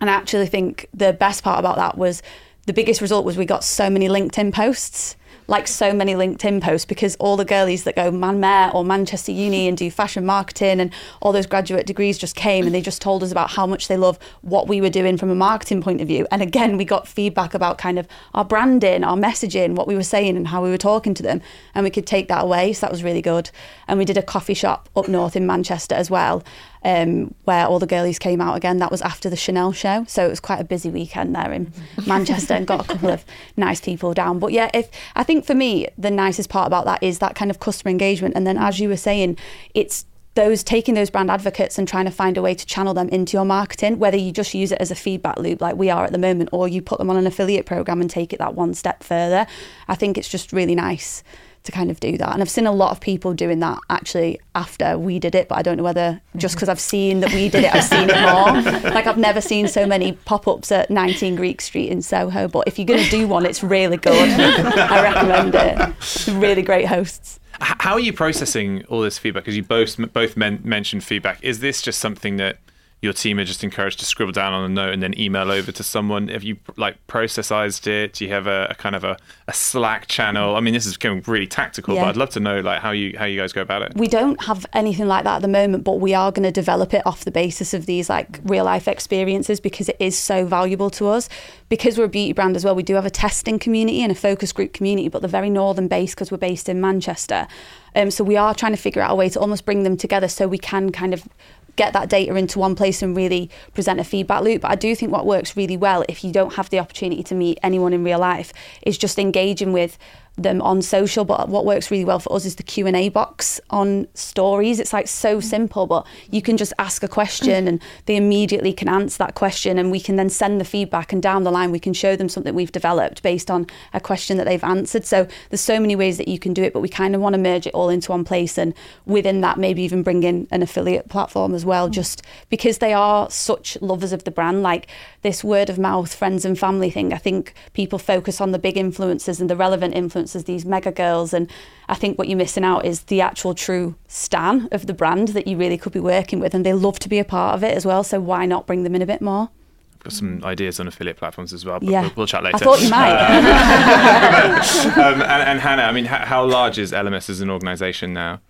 And 0.00 0.10
I 0.10 0.14
actually 0.14 0.46
think 0.46 0.88
the 0.92 1.12
best 1.12 1.44
part 1.44 1.60
about 1.60 1.76
that 1.76 1.96
was 1.96 2.22
the 2.66 2.72
biggest 2.72 3.00
result 3.00 3.24
was 3.24 3.36
we 3.36 3.44
got 3.44 3.64
so 3.64 3.88
many 3.88 4.08
LinkedIn 4.08 4.52
posts 4.52 5.16
like 5.48 5.68
so 5.68 5.92
many 5.92 6.14
LinkedIn 6.14 6.60
posts 6.62 6.84
because 6.84 7.16
all 7.16 7.36
the 7.36 7.44
girlies 7.44 7.84
that 7.84 7.96
go 7.96 8.10
Man 8.10 8.40
Met 8.40 8.74
or 8.74 8.84
Manchester 8.84 9.32
Uni 9.32 9.68
and 9.68 9.76
do 9.76 9.90
fashion 9.90 10.24
marketing 10.24 10.80
and 10.80 10.92
all 11.20 11.32
those 11.32 11.46
graduate 11.46 11.86
degrees 11.86 12.18
just 12.18 12.36
came 12.36 12.66
and 12.66 12.74
they 12.74 12.80
just 12.80 13.02
told 13.02 13.22
us 13.22 13.32
about 13.32 13.50
how 13.50 13.66
much 13.66 13.88
they 13.88 13.96
love 13.96 14.18
what 14.42 14.68
we 14.68 14.80
were 14.80 14.90
doing 14.90 15.16
from 15.16 15.30
a 15.30 15.34
marketing 15.34 15.82
point 15.82 16.00
of 16.00 16.08
view. 16.08 16.26
And 16.30 16.42
again, 16.42 16.76
we 16.76 16.84
got 16.84 17.08
feedback 17.08 17.54
about 17.54 17.78
kind 17.78 17.98
of 17.98 18.06
our 18.34 18.44
branding, 18.44 19.04
our 19.04 19.16
messaging, 19.16 19.74
what 19.74 19.86
we 19.86 19.94
were 19.94 20.02
saying 20.02 20.36
and 20.36 20.48
how 20.48 20.62
we 20.62 20.70
were 20.70 20.78
talking 20.78 21.14
to 21.14 21.22
them. 21.22 21.40
And 21.74 21.84
we 21.84 21.90
could 21.90 22.06
take 22.06 22.28
that 22.28 22.44
away. 22.44 22.72
So 22.72 22.86
that 22.86 22.92
was 22.92 23.02
really 23.02 23.22
good. 23.22 23.50
And 23.88 23.98
we 23.98 24.04
did 24.04 24.16
a 24.16 24.22
coffee 24.22 24.54
shop 24.54 24.88
up 24.96 25.08
north 25.08 25.36
in 25.36 25.46
Manchester 25.46 25.94
as 25.94 26.10
well 26.10 26.42
um, 26.84 27.34
where 27.44 27.66
all 27.66 27.78
the 27.78 27.86
girlies 27.86 28.18
came 28.18 28.40
out 28.40 28.56
again. 28.56 28.78
That 28.78 28.90
was 28.90 29.02
after 29.02 29.30
the 29.30 29.36
Chanel 29.36 29.72
show, 29.72 30.04
so 30.08 30.26
it 30.26 30.30
was 30.30 30.40
quite 30.40 30.60
a 30.60 30.64
busy 30.64 30.90
weekend 30.90 31.34
there 31.34 31.52
in 31.52 31.72
Manchester, 32.06 32.54
and 32.54 32.66
got 32.66 32.84
a 32.84 32.88
couple 32.88 33.10
of 33.10 33.24
nice 33.56 33.80
people 33.80 34.14
down. 34.14 34.38
But 34.38 34.52
yeah, 34.52 34.70
if 34.74 34.90
I 35.14 35.22
think 35.22 35.44
for 35.44 35.54
me 35.54 35.88
the 35.96 36.10
nicest 36.10 36.48
part 36.48 36.66
about 36.66 36.84
that 36.86 37.02
is 37.02 37.18
that 37.20 37.34
kind 37.34 37.50
of 37.50 37.60
customer 37.60 37.90
engagement, 37.90 38.34
and 38.36 38.46
then 38.46 38.58
as 38.58 38.80
you 38.80 38.88
were 38.88 38.96
saying, 38.96 39.38
it's 39.74 40.06
those 40.34 40.62
taking 40.62 40.94
those 40.94 41.10
brand 41.10 41.30
advocates 41.30 41.78
and 41.78 41.86
trying 41.86 42.06
to 42.06 42.10
find 42.10 42.38
a 42.38 42.42
way 42.42 42.54
to 42.54 42.64
channel 42.64 42.94
them 42.94 43.08
into 43.10 43.36
your 43.36 43.44
marketing, 43.44 43.98
whether 43.98 44.16
you 44.16 44.32
just 44.32 44.54
use 44.54 44.72
it 44.72 44.80
as 44.80 44.90
a 44.90 44.94
feedback 44.94 45.38
loop 45.38 45.60
like 45.60 45.76
we 45.76 45.90
are 45.90 46.04
at 46.04 46.12
the 46.12 46.18
moment, 46.18 46.48
or 46.52 46.66
you 46.66 46.80
put 46.80 46.98
them 46.98 47.10
on 47.10 47.16
an 47.16 47.26
affiliate 47.26 47.66
program 47.66 48.00
and 48.00 48.08
take 48.08 48.32
it 48.32 48.38
that 48.38 48.54
one 48.54 48.72
step 48.72 49.02
further. 49.02 49.46
I 49.88 49.94
think 49.94 50.16
it's 50.16 50.28
just 50.28 50.52
really 50.52 50.74
nice 50.74 51.22
to 51.64 51.72
kind 51.72 51.90
of 51.90 52.00
do 52.00 52.16
that. 52.18 52.32
And 52.32 52.42
I've 52.42 52.50
seen 52.50 52.66
a 52.66 52.72
lot 52.72 52.90
of 52.90 53.00
people 53.00 53.34
doing 53.34 53.60
that 53.60 53.78
actually 53.88 54.40
after 54.54 54.98
we 54.98 55.18
did 55.18 55.34
it, 55.34 55.48
but 55.48 55.58
I 55.58 55.62
don't 55.62 55.76
know 55.76 55.82
whether 55.82 56.20
just 56.36 56.52
mm-hmm. 56.52 56.58
because 56.58 56.68
I've 56.68 56.80
seen 56.80 57.20
that 57.20 57.32
we 57.32 57.48
did 57.48 57.64
it, 57.64 57.74
I've 57.74 57.84
seen 57.84 58.10
it 58.10 58.20
more. 58.20 58.90
like 58.92 59.06
I've 59.06 59.18
never 59.18 59.40
seen 59.40 59.68
so 59.68 59.86
many 59.86 60.12
pop 60.12 60.48
ups 60.48 60.72
at 60.72 60.90
19 60.90 61.36
Greek 61.36 61.60
Street 61.60 61.90
in 61.90 62.02
Soho, 62.02 62.48
but 62.48 62.66
if 62.66 62.78
you're 62.78 62.86
going 62.86 63.04
to 63.04 63.10
do 63.10 63.28
one, 63.28 63.46
it's 63.46 63.62
really 63.62 63.96
good. 63.96 64.30
I 64.38 65.02
recommend 65.02 65.54
it. 65.54 66.26
Really 66.34 66.62
great 66.62 66.86
hosts. 66.86 67.38
How 67.60 67.92
are 67.92 68.00
you 68.00 68.12
processing 68.12 68.84
all 68.86 69.02
this 69.02 69.18
feedback? 69.18 69.44
Because 69.44 69.56
you 69.56 69.62
both 69.62 69.96
both 70.12 70.36
men- 70.36 70.60
mentioned 70.64 71.04
feedback. 71.04 71.38
Is 71.42 71.60
this 71.60 71.80
just 71.80 72.00
something 72.00 72.36
that 72.38 72.58
your 73.02 73.12
team 73.12 73.40
are 73.40 73.44
just 73.44 73.64
encouraged 73.64 73.98
to 73.98 74.04
scribble 74.04 74.32
down 74.32 74.52
on 74.52 74.64
a 74.64 74.68
note 74.68 74.94
and 74.94 75.02
then 75.02 75.18
email 75.18 75.50
over 75.50 75.72
to 75.72 75.82
someone? 75.82 76.28
Have 76.28 76.44
you 76.44 76.56
like 76.76 77.04
processized 77.08 77.88
it? 77.88 78.12
Do 78.14 78.24
you 78.24 78.30
have 78.30 78.46
a, 78.46 78.68
a 78.70 78.76
kind 78.76 78.94
of 78.94 79.02
a, 79.02 79.16
a, 79.48 79.52
Slack 79.52 80.06
channel? 80.06 80.54
I 80.54 80.60
mean, 80.60 80.72
this 80.72 80.86
is 80.86 80.94
becoming 80.94 81.20
really 81.26 81.48
tactical, 81.48 81.96
yeah. 81.96 82.04
but 82.04 82.10
I'd 82.10 82.16
love 82.16 82.30
to 82.30 82.40
know 82.40 82.60
like 82.60 82.80
how 82.80 82.92
you 82.92 83.18
how 83.18 83.24
you 83.24 83.40
guys 83.40 83.52
go 83.52 83.60
about 83.60 83.82
it. 83.82 83.96
We 83.96 84.06
don't 84.06 84.40
have 84.44 84.64
anything 84.72 85.08
like 85.08 85.24
that 85.24 85.36
at 85.36 85.42
the 85.42 85.48
moment, 85.48 85.82
but 85.82 85.98
we 85.98 86.14
are 86.14 86.30
going 86.30 86.44
to 86.44 86.52
develop 86.52 86.94
it 86.94 87.04
off 87.04 87.24
the 87.24 87.32
basis 87.32 87.74
of 87.74 87.86
these 87.86 88.08
like 88.08 88.38
real 88.44 88.64
life 88.64 88.86
experiences 88.86 89.58
because 89.58 89.88
it 89.88 89.96
is 89.98 90.16
so 90.16 90.46
valuable 90.46 90.88
to 90.90 91.08
us. 91.08 91.28
Because 91.68 91.98
we're 91.98 92.04
a 92.04 92.08
beauty 92.08 92.34
brand 92.34 92.54
as 92.54 92.64
well, 92.64 92.76
we 92.76 92.82
do 92.84 92.94
have 92.94 93.06
a 93.06 93.10
testing 93.10 93.58
community 93.58 94.00
and 94.02 94.12
a 94.12 94.14
focus 94.14 94.52
group 94.52 94.74
community, 94.74 95.08
but 95.08 95.22
they're 95.22 95.28
very 95.28 95.50
northern 95.50 95.88
based 95.88 96.14
because 96.14 96.30
we're 96.30 96.38
based 96.38 96.68
in 96.68 96.80
Manchester. 96.80 97.48
Um, 97.94 98.10
so 98.10 98.24
we 98.24 98.36
are 98.36 98.54
trying 98.54 98.72
to 98.72 98.78
figure 98.78 99.02
out 99.02 99.10
a 99.10 99.14
way 99.14 99.28
to 99.30 99.40
almost 99.40 99.64
bring 99.64 99.82
them 99.82 99.96
together 99.96 100.28
so 100.28 100.46
we 100.46 100.58
can 100.58 100.92
kind 100.92 101.12
of 101.12 101.28
get 101.76 101.92
that 101.92 102.08
data 102.08 102.34
into 102.36 102.58
one 102.58 102.74
place 102.74 103.02
and 103.02 103.16
really 103.16 103.50
present 103.74 104.00
a 104.00 104.04
feedback 104.04 104.42
loop. 104.42 104.62
But 104.62 104.70
I 104.70 104.74
do 104.74 104.94
think 104.94 105.12
what 105.12 105.26
works 105.26 105.56
really 105.56 105.76
well 105.76 106.04
if 106.08 106.22
you 106.24 106.32
don't 106.32 106.54
have 106.54 106.70
the 106.70 106.78
opportunity 106.78 107.22
to 107.24 107.34
meet 107.34 107.58
anyone 107.62 107.92
in 107.92 108.04
real 108.04 108.18
life 108.18 108.52
is 108.82 108.98
just 108.98 109.18
engaging 109.18 109.72
with 109.72 109.98
them 110.38 110.62
on 110.62 110.80
social 110.80 111.24
but 111.26 111.50
what 111.50 111.66
works 111.66 111.90
really 111.90 112.06
well 112.06 112.18
for 112.18 112.34
us 112.34 112.46
is 112.46 112.56
the 112.56 112.62
q&a 112.62 113.10
box 113.10 113.60
on 113.68 114.06
stories 114.14 114.80
it's 114.80 114.92
like 114.92 115.06
so 115.06 115.38
mm. 115.38 115.44
simple 115.44 115.86
but 115.86 116.06
you 116.30 116.40
can 116.40 116.56
just 116.56 116.72
ask 116.78 117.02
a 117.02 117.08
question 117.08 117.68
and 117.68 117.82
they 118.06 118.16
immediately 118.16 118.72
can 118.72 118.88
answer 118.88 119.18
that 119.18 119.34
question 119.34 119.78
and 119.78 119.90
we 119.90 120.00
can 120.00 120.16
then 120.16 120.30
send 120.30 120.58
the 120.58 120.64
feedback 120.64 121.12
and 121.12 121.22
down 121.22 121.44
the 121.44 121.50
line 121.50 121.70
we 121.70 121.78
can 121.78 121.92
show 121.92 122.16
them 122.16 122.30
something 122.30 122.54
we've 122.54 122.72
developed 122.72 123.22
based 123.22 123.50
on 123.50 123.66
a 123.92 124.00
question 124.00 124.38
that 124.38 124.44
they've 124.44 124.64
answered 124.64 125.04
so 125.04 125.26
there's 125.50 125.60
so 125.60 125.78
many 125.78 125.94
ways 125.94 126.16
that 126.16 126.28
you 126.28 126.38
can 126.38 126.54
do 126.54 126.62
it 126.62 126.72
but 126.72 126.80
we 126.80 126.88
kind 126.88 127.14
of 127.14 127.20
want 127.20 127.34
to 127.34 127.38
merge 127.38 127.66
it 127.66 127.74
all 127.74 127.90
into 127.90 128.10
one 128.10 128.24
place 128.24 128.56
and 128.56 128.72
within 129.04 129.42
that 129.42 129.58
maybe 129.58 129.82
even 129.82 130.02
bring 130.02 130.22
in 130.22 130.48
an 130.50 130.62
affiliate 130.62 131.10
platform 131.10 131.54
as 131.54 131.66
well 131.66 131.90
mm. 131.90 131.92
just 131.92 132.22
because 132.48 132.78
they 132.78 132.94
are 132.94 133.30
such 133.30 133.76
lovers 133.82 134.14
of 134.14 134.24
the 134.24 134.30
brand 134.30 134.62
like 134.62 134.86
this 135.20 135.44
word 135.44 135.68
of 135.68 135.78
mouth 135.78 136.14
friends 136.14 136.46
and 136.46 136.58
family 136.58 136.90
thing 136.90 137.12
i 137.12 137.18
think 137.18 137.52
people 137.74 137.98
focus 137.98 138.40
on 138.40 138.52
the 138.52 138.58
big 138.58 138.76
influencers 138.76 139.38
and 139.38 139.50
the 139.50 139.56
relevant 139.56 139.94
influencers 139.94 140.21
as 140.36 140.44
these 140.44 140.64
mega 140.64 140.92
girls. 140.92 141.32
And 141.34 141.50
I 141.88 141.94
think 141.94 142.18
what 142.18 142.28
you're 142.28 142.38
missing 142.38 142.64
out 142.64 142.84
is 142.84 143.02
the 143.04 143.20
actual 143.20 143.54
true 143.54 143.94
stan 144.08 144.68
of 144.72 144.86
the 144.86 144.94
brand 144.94 145.28
that 145.28 145.46
you 145.46 145.56
really 145.56 145.78
could 145.78 145.92
be 145.92 146.00
working 146.00 146.40
with. 146.40 146.54
And 146.54 146.64
they 146.64 146.72
love 146.72 146.98
to 147.00 147.08
be 147.08 147.18
a 147.18 147.24
part 147.24 147.54
of 147.54 147.64
it 147.64 147.76
as 147.76 147.84
well. 147.84 148.04
So 148.04 148.20
why 148.20 148.46
not 148.46 148.66
bring 148.66 148.82
them 148.84 148.94
in 148.94 149.02
a 149.02 149.06
bit 149.06 149.20
more? 149.20 149.50
I've 149.96 150.04
got 150.04 150.12
some 150.12 150.44
ideas 150.44 150.80
on 150.80 150.88
affiliate 150.88 151.16
platforms 151.16 151.52
as 151.52 151.64
well, 151.64 151.78
but 151.78 151.88
yeah. 151.88 152.02
we'll, 152.02 152.12
we'll, 152.16 152.26
chat 152.26 152.42
later. 152.42 152.56
I 152.56 152.58
thought 152.58 152.82
you 152.82 152.90
might. 152.90 153.12
um, 154.98 155.22
and, 155.22 155.42
and, 155.48 155.60
Hannah, 155.60 155.82
I 155.82 155.92
mean, 155.92 156.06
how, 156.06 156.24
how 156.24 156.44
large 156.44 156.78
is 156.78 156.90
Elemis 156.90 157.30
as 157.30 157.40
an 157.40 157.50
organisation 157.50 158.12
now? 158.12 158.40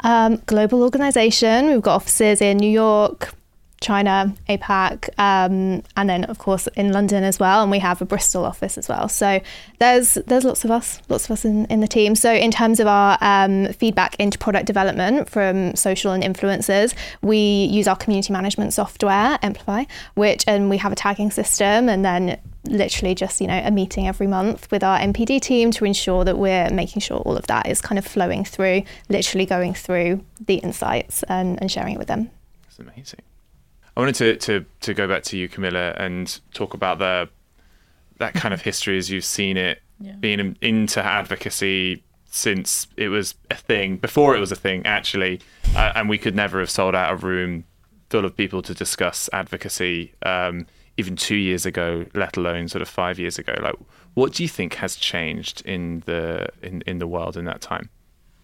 Um, 0.00 0.42
global 0.46 0.82
organisation. 0.82 1.66
We've 1.66 1.82
got 1.82 1.96
offices 1.96 2.40
in 2.40 2.58
New 2.58 2.70
York, 2.70 3.34
China, 3.82 4.34
APAC, 4.48 5.08
um, 5.18 5.82
and 5.96 6.08
then 6.08 6.24
of 6.24 6.38
course 6.38 6.66
in 6.76 6.92
London 6.92 7.24
as 7.24 7.38
well. 7.38 7.62
And 7.62 7.70
we 7.70 7.78
have 7.80 8.00
a 8.00 8.04
Bristol 8.04 8.44
office 8.44 8.78
as 8.78 8.88
well. 8.88 9.08
So 9.08 9.40
there's 9.78 10.14
there's 10.14 10.44
lots 10.44 10.64
of 10.64 10.70
us, 10.70 11.00
lots 11.08 11.26
of 11.26 11.32
us 11.32 11.44
in, 11.44 11.66
in 11.66 11.80
the 11.80 11.88
team. 11.88 12.14
So 12.14 12.32
in 12.32 12.50
terms 12.50 12.80
of 12.80 12.86
our 12.86 13.18
um, 13.20 13.72
feedback 13.72 14.16
into 14.18 14.38
product 14.38 14.66
development 14.66 15.28
from 15.28 15.74
social 15.76 16.12
and 16.12 16.22
influencers, 16.22 16.94
we 17.20 17.64
use 17.64 17.86
our 17.88 17.96
community 17.96 18.32
management 18.32 18.72
software, 18.72 19.38
Emplifi, 19.42 19.86
which 20.14 20.44
and 20.46 20.70
we 20.70 20.78
have 20.78 20.92
a 20.92 20.96
tagging 20.96 21.30
system, 21.30 21.88
and 21.88 22.04
then 22.04 22.38
literally 22.68 23.14
just 23.14 23.40
you 23.40 23.46
know 23.46 23.60
a 23.64 23.70
meeting 23.70 24.06
every 24.06 24.26
month 24.26 24.70
with 24.70 24.84
our 24.84 24.98
NPD 24.98 25.40
team 25.40 25.70
to 25.72 25.84
ensure 25.84 26.24
that 26.24 26.38
we're 26.38 26.70
making 26.70 27.00
sure 27.00 27.18
all 27.18 27.36
of 27.36 27.46
that 27.48 27.66
is 27.66 27.80
kind 27.80 27.98
of 27.98 28.06
flowing 28.06 28.44
through, 28.44 28.82
literally 29.08 29.46
going 29.46 29.74
through 29.74 30.24
the 30.46 30.56
insights 30.56 31.22
and, 31.24 31.60
and 31.60 31.70
sharing 31.70 31.94
it 31.94 31.98
with 31.98 32.08
them. 32.08 32.30
That's 32.64 32.78
amazing. 32.78 33.20
I 33.96 34.00
wanted 34.00 34.14
to, 34.16 34.36
to, 34.36 34.64
to 34.80 34.94
go 34.94 35.06
back 35.06 35.22
to 35.24 35.36
you, 35.36 35.48
Camilla, 35.48 35.94
and 35.98 36.40
talk 36.54 36.74
about 36.74 36.98
the 36.98 37.28
that 38.18 38.34
kind 38.34 38.54
of 38.54 38.60
history 38.70 38.98
as 38.98 39.10
you've 39.10 39.24
seen 39.24 39.56
it, 39.56 39.82
yeah. 40.00 40.12
being 40.12 40.56
into 40.60 41.04
advocacy 41.04 42.02
since 42.26 42.86
it 42.96 43.08
was 43.08 43.34
a 43.50 43.54
thing, 43.54 43.98
before 43.98 44.34
it 44.34 44.40
was 44.40 44.50
a 44.50 44.56
thing, 44.56 44.86
actually, 44.86 45.40
uh, 45.76 45.92
and 45.94 46.08
we 46.08 46.16
could 46.16 46.34
never 46.34 46.60
have 46.60 46.70
sold 46.70 46.94
out 46.94 47.12
a 47.12 47.16
room 47.16 47.64
full 48.08 48.24
of 48.24 48.34
people 48.36 48.62
to 48.62 48.74
discuss 48.74 49.28
advocacy 49.32 50.14
um, 50.24 50.66
even 50.96 51.14
two 51.14 51.36
years 51.36 51.66
ago, 51.66 52.06
let 52.14 52.36
alone 52.36 52.68
sort 52.68 52.80
of 52.80 52.88
five 52.88 53.18
years 53.18 53.38
ago. 53.38 53.54
Like, 53.60 53.74
what 54.14 54.32
do 54.32 54.42
you 54.42 54.48
think 54.48 54.74
has 54.74 54.96
changed 54.96 55.62
in 55.66 56.00
the 56.06 56.48
in, 56.62 56.82
in 56.86 56.98
the 56.98 57.06
world 57.06 57.36
in 57.36 57.44
that 57.46 57.60
time? 57.60 57.90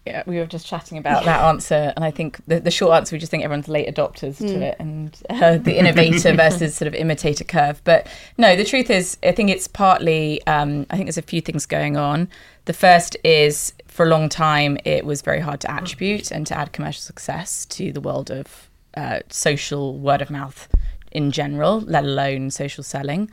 Yeah, 0.09 0.23
we 0.25 0.37
were 0.37 0.45
just 0.45 0.65
chatting 0.65 0.97
about 0.97 1.25
that 1.25 1.43
answer, 1.45 1.93
and 1.95 2.03
I 2.03 2.11
think 2.11 2.39
the, 2.47 2.59
the 2.59 2.71
short 2.71 2.95
answer 2.95 3.15
we 3.15 3.19
just 3.19 3.29
think 3.29 3.43
everyone's 3.43 3.67
late 3.67 3.87
adopters 3.87 4.37
mm. 4.37 4.47
to 4.47 4.61
it, 4.61 4.75
and 4.79 5.15
uh, 5.29 5.57
the 5.57 5.77
innovator 5.77 6.33
versus 6.35 6.75
sort 6.75 6.87
of 6.87 6.95
imitator 6.95 7.43
curve. 7.43 7.81
But 7.83 8.07
no, 8.37 8.55
the 8.55 8.65
truth 8.65 8.89
is, 8.89 9.17
I 9.23 9.31
think 9.31 9.49
it's 9.49 9.67
partly. 9.67 10.45
Um, 10.47 10.87
I 10.89 10.95
think 10.95 11.07
there's 11.07 11.17
a 11.17 11.21
few 11.21 11.41
things 11.41 11.65
going 11.65 11.95
on. 11.95 12.27
The 12.65 12.73
first 12.73 13.15
is 13.23 13.73
for 13.87 14.05
a 14.05 14.09
long 14.09 14.29
time 14.29 14.77
it 14.85 15.05
was 15.05 15.21
very 15.21 15.39
hard 15.39 15.59
to 15.61 15.71
attribute 15.71 16.31
and 16.31 16.45
to 16.47 16.57
add 16.57 16.71
commercial 16.71 17.01
success 17.01 17.65
to 17.65 17.91
the 17.91 18.01
world 18.01 18.31
of 18.31 18.69
uh, 18.95 19.19
social 19.29 19.97
word 19.97 20.21
of 20.21 20.29
mouth 20.29 20.67
in 21.11 21.31
general, 21.31 21.81
let 21.81 22.03
alone 22.03 22.51
social 22.51 22.83
selling. 22.83 23.29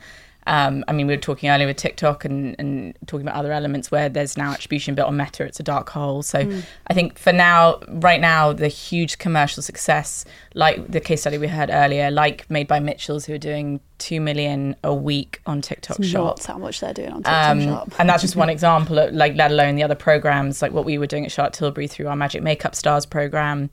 Um, 0.47 0.85
I 0.87 0.93
mean, 0.93 1.07
we 1.07 1.13
were 1.13 1.21
talking 1.21 1.49
earlier 1.49 1.67
with 1.67 1.75
TikTok 1.75 2.23
and, 2.23 2.55
and 2.57 2.97
talking 3.05 3.27
about 3.27 3.37
other 3.37 3.51
elements 3.51 3.91
where 3.91 4.07
there's 4.07 4.37
now 4.37 4.53
attribution 4.53 4.95
built 4.95 5.09
on 5.09 5.17
Meta. 5.17 5.43
It's 5.43 5.59
a 5.59 5.63
dark 5.63 5.89
hole. 5.89 6.23
So 6.23 6.45
mm. 6.45 6.63
I 6.87 6.93
think 6.93 7.19
for 7.19 7.33
now, 7.33 7.81
right 7.89 8.21
now, 8.21 8.53
the 8.53 8.69
huge 8.69 9.17
commercial 9.17 9.61
success, 9.61 10.23
like 10.55 10.89
the 10.89 11.01
case 11.01 11.21
study 11.21 11.37
we 11.37 11.49
heard 11.49 11.69
earlier, 11.69 12.09
like 12.09 12.49
made 12.49 12.65
by 12.65 12.79
Mitchell's, 12.79 13.25
who 13.25 13.33
are 13.33 13.37
doing 13.37 13.81
two 13.97 14.21
million 14.21 14.77
a 14.85 14.93
week 14.93 15.41
on 15.45 15.61
TikTok 15.61 15.99
it's 15.99 16.07
Shop. 16.07 16.41
How 16.41 16.57
much 16.57 16.79
they're 16.79 16.93
doing 16.93 17.11
on 17.11 17.23
TikTok 17.23 17.49
um, 17.49 17.61
Shop. 17.61 17.91
and 17.99 18.09
that's 18.09 18.21
just 18.21 18.37
one 18.37 18.49
example. 18.57 18.99
Of, 18.99 19.13
like, 19.13 19.35
let 19.35 19.51
alone 19.51 19.75
the 19.75 19.83
other 19.83 19.95
programs, 19.95 20.61
like 20.61 20.71
what 20.71 20.85
we 20.85 20.97
were 20.97 21.07
doing 21.07 21.25
at 21.25 21.31
Charlotte 21.31 21.55
Tilbury 21.55 21.87
through 21.87 22.07
our 22.07 22.15
Magic 22.15 22.41
Makeup 22.41 22.73
Stars 22.73 23.05
program. 23.05 23.69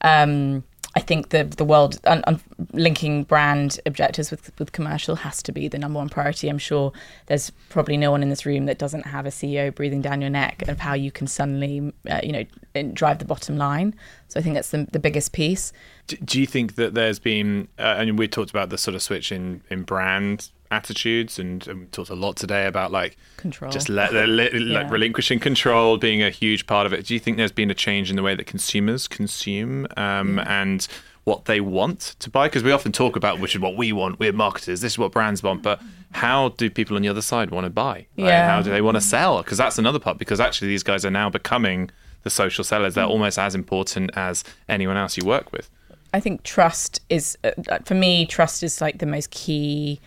Um, 0.00 0.64
I 0.96 1.00
think 1.00 1.30
the 1.30 1.44
the 1.44 1.64
world 1.64 1.98
un, 2.04 2.22
un, 2.26 2.40
linking 2.72 3.24
brand 3.24 3.80
objectives 3.84 4.30
with 4.30 4.52
with 4.58 4.72
commercial 4.72 5.16
has 5.16 5.42
to 5.42 5.52
be 5.52 5.66
the 5.66 5.78
number 5.78 5.98
one 5.98 6.08
priority. 6.08 6.48
I'm 6.48 6.58
sure 6.58 6.92
there's 7.26 7.50
probably 7.68 7.96
no 7.96 8.10
one 8.10 8.22
in 8.22 8.30
this 8.30 8.46
room 8.46 8.66
that 8.66 8.78
doesn't 8.78 9.06
have 9.06 9.26
a 9.26 9.30
CEO 9.30 9.74
breathing 9.74 10.00
down 10.02 10.20
your 10.20 10.30
neck 10.30 10.62
of 10.68 10.78
how 10.78 10.94
you 10.94 11.10
can 11.10 11.26
suddenly 11.26 11.92
uh, 12.08 12.20
you 12.22 12.32
know 12.32 12.82
drive 12.92 13.18
the 13.18 13.24
bottom 13.24 13.56
line. 13.56 13.94
So 14.28 14.38
I 14.38 14.42
think 14.42 14.54
that's 14.54 14.70
the 14.70 14.86
the 14.92 15.00
biggest 15.00 15.32
piece. 15.32 15.72
Do, 16.06 16.16
do 16.16 16.40
you 16.40 16.46
think 16.46 16.76
that 16.76 16.94
there's 16.94 17.18
been? 17.18 17.68
Uh, 17.78 17.96
and 17.98 18.18
we 18.18 18.28
talked 18.28 18.50
about 18.50 18.70
the 18.70 18.78
sort 18.78 18.94
of 18.94 19.02
switch 19.02 19.32
in 19.32 19.62
in 19.70 19.82
brand 19.82 20.50
attitudes 20.74 21.38
and, 21.38 21.66
and, 21.68 21.80
we 21.80 21.86
talked 21.86 22.10
a 22.10 22.14
lot 22.14 22.36
today 22.36 22.66
about 22.66 22.90
like 22.90 23.16
control 23.36 23.70
just 23.70 23.88
let, 23.88 24.12
let, 24.12 24.52
yeah. 24.54 24.80
like 24.80 24.90
relinquishing 24.90 25.38
control 25.38 25.96
being 25.96 26.22
a 26.22 26.30
huge 26.30 26.66
part 26.66 26.86
of 26.86 26.92
it 26.92 27.06
do 27.06 27.14
you 27.14 27.20
think 27.20 27.36
there's 27.36 27.52
been 27.52 27.70
a 27.70 27.74
change 27.74 28.10
in 28.10 28.16
the 28.16 28.22
way 28.22 28.34
that 28.34 28.46
consumers 28.46 29.08
consume 29.08 29.86
um, 29.96 30.36
mm. 30.36 30.46
and 30.46 30.88
what 31.24 31.46
they 31.46 31.60
want 31.60 32.16
to 32.18 32.28
buy 32.28 32.48
because 32.48 32.62
we 32.62 32.72
often 32.72 32.92
talk 32.92 33.16
about 33.16 33.40
which 33.40 33.54
is 33.54 33.60
what 33.60 33.76
we 33.76 33.92
want 33.92 34.18
we're 34.18 34.32
marketers 34.32 34.80
this 34.80 34.92
is 34.92 34.98
what 34.98 35.12
brands 35.12 35.42
want 35.42 35.62
but 35.62 35.80
how 36.12 36.50
do 36.50 36.68
people 36.68 36.96
on 36.96 37.02
the 37.02 37.08
other 37.08 37.22
side 37.22 37.50
want 37.50 37.64
to 37.64 37.70
buy 37.70 38.06
yeah. 38.16 38.50
how 38.50 38.60
do 38.60 38.70
they 38.70 38.82
want 38.82 38.96
to 38.96 39.00
sell 39.00 39.42
because 39.42 39.56
that's 39.56 39.78
another 39.78 39.98
part 39.98 40.18
because 40.18 40.40
actually 40.40 40.68
these 40.68 40.82
guys 40.82 41.04
are 41.04 41.10
now 41.10 41.30
becoming 41.30 41.90
the 42.24 42.30
social 42.30 42.64
sellers 42.64 42.94
they're 42.94 43.06
mm. 43.06 43.10
almost 43.10 43.38
as 43.38 43.54
important 43.54 44.10
as 44.16 44.44
anyone 44.68 44.96
else 44.96 45.16
you 45.16 45.24
work 45.24 45.52
with 45.52 45.70
I 46.14 46.20
think 46.20 46.44
trust 46.44 47.00
is, 47.10 47.36
uh, 47.42 47.50
for 47.84 47.96
me, 47.96 48.24
trust 48.24 48.62
is 48.62 48.80
like 48.80 48.98
the 48.98 49.06
most 49.06 49.30
key 49.32 50.00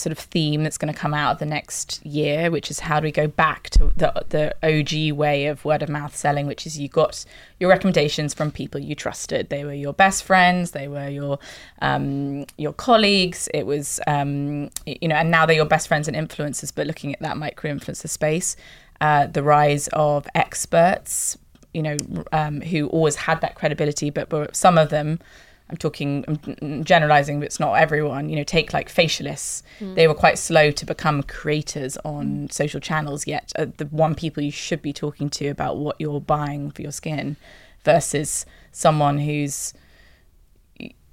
sort 0.00 0.12
of 0.12 0.18
theme 0.18 0.62
that's 0.62 0.78
going 0.78 0.92
to 0.92 0.98
come 0.98 1.14
out 1.14 1.32
of 1.32 1.38
the 1.38 1.46
next 1.46 2.04
year, 2.04 2.50
which 2.50 2.70
is 2.70 2.80
how 2.80 3.00
do 3.00 3.04
we 3.04 3.12
go 3.12 3.26
back 3.26 3.70
to 3.70 3.92
the 3.96 4.24
the 4.28 4.54
OG 4.62 5.16
way 5.16 5.46
of 5.46 5.64
word 5.64 5.82
of 5.82 5.88
mouth 5.88 6.16
selling, 6.16 6.46
which 6.46 6.66
is 6.66 6.78
you 6.78 6.88
got 6.88 7.24
your 7.58 7.70
recommendations 7.70 8.34
from 8.34 8.50
people 8.50 8.80
you 8.80 8.94
trusted. 8.94 9.48
They 9.48 9.64
were 9.64 9.74
your 9.74 9.92
best 9.92 10.24
friends, 10.24 10.72
they 10.72 10.88
were 10.88 11.08
your 11.08 11.38
um, 11.82 12.46
your 12.56 12.72
colleagues. 12.72 13.48
It 13.54 13.66
was 13.66 14.00
um, 14.06 14.70
you 14.86 15.08
know, 15.08 15.16
and 15.16 15.30
now 15.30 15.46
they're 15.46 15.56
your 15.56 15.64
best 15.64 15.88
friends 15.88 16.08
and 16.08 16.16
influencers. 16.16 16.72
But 16.74 16.86
looking 16.86 17.12
at 17.14 17.20
that 17.20 17.36
micro 17.36 17.72
influencer 17.72 18.08
space, 18.08 18.56
uh, 19.00 19.26
the 19.26 19.42
rise 19.42 19.88
of 19.92 20.26
experts, 20.34 21.38
you 21.72 21.82
know, 21.82 21.96
um, 22.32 22.60
who 22.60 22.88
always 22.88 23.16
had 23.16 23.40
that 23.40 23.54
credibility, 23.54 24.10
but, 24.10 24.28
but 24.28 24.54
some 24.56 24.76
of 24.76 24.90
them 24.90 25.20
I'm 25.70 25.76
talking, 25.76 26.24
I'm 26.60 26.84
generalizing, 26.84 27.38
but 27.38 27.46
it's 27.46 27.60
not 27.60 27.74
everyone. 27.74 28.28
You 28.28 28.36
know, 28.36 28.44
take 28.44 28.72
like 28.72 28.92
facialists. 28.92 29.62
Mm. 29.78 29.94
They 29.94 30.08
were 30.08 30.14
quite 30.14 30.36
slow 30.36 30.72
to 30.72 30.84
become 30.84 31.22
creators 31.22 31.96
on 31.98 32.26
mm. 32.26 32.52
social 32.52 32.80
channels, 32.80 33.26
yet 33.26 33.52
uh, 33.56 33.66
the 33.76 33.86
one 33.86 34.16
people 34.16 34.42
you 34.42 34.50
should 34.50 34.82
be 34.82 34.92
talking 34.92 35.30
to 35.30 35.46
about 35.46 35.76
what 35.76 35.96
you're 36.00 36.20
buying 36.20 36.72
for 36.72 36.82
your 36.82 36.90
skin 36.90 37.36
versus 37.84 38.44
someone 38.72 39.18
who's 39.18 39.72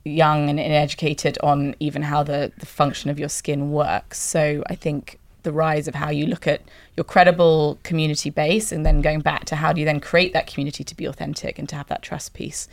young 0.04 0.50
and 0.50 0.60
educated 0.60 1.38
on 1.44 1.76
even 1.80 2.02
how 2.02 2.24
the, 2.24 2.52
the 2.58 2.66
function 2.66 3.12
of 3.12 3.20
your 3.20 3.30
skin 3.30 3.72
works. 3.72 4.20
So 4.20 4.64
I 4.68 4.76
think 4.76 5.20
the 5.44 5.52
rise 5.52 5.88
of 5.88 5.96
how 5.96 6.10
you 6.10 6.26
look 6.26 6.48
at 6.48 6.62
your 6.96 7.04
credible 7.04 7.78
community 7.84 8.30
base 8.30 8.72
and 8.72 8.86
then 8.86 9.02
going 9.02 9.22
back 9.22 9.46
to 9.46 9.56
how 9.56 9.72
do 9.72 9.80
you 9.80 9.86
then 9.86 10.00
create 10.00 10.34
that 10.34 10.48
community 10.48 10.84
to 10.84 10.96
be 10.96 11.06
authentic 11.06 11.60
and 11.60 11.70
to 11.70 11.76
have 11.76 11.88
that 11.88 12.02
trust 12.02 12.34
piece 12.34 12.68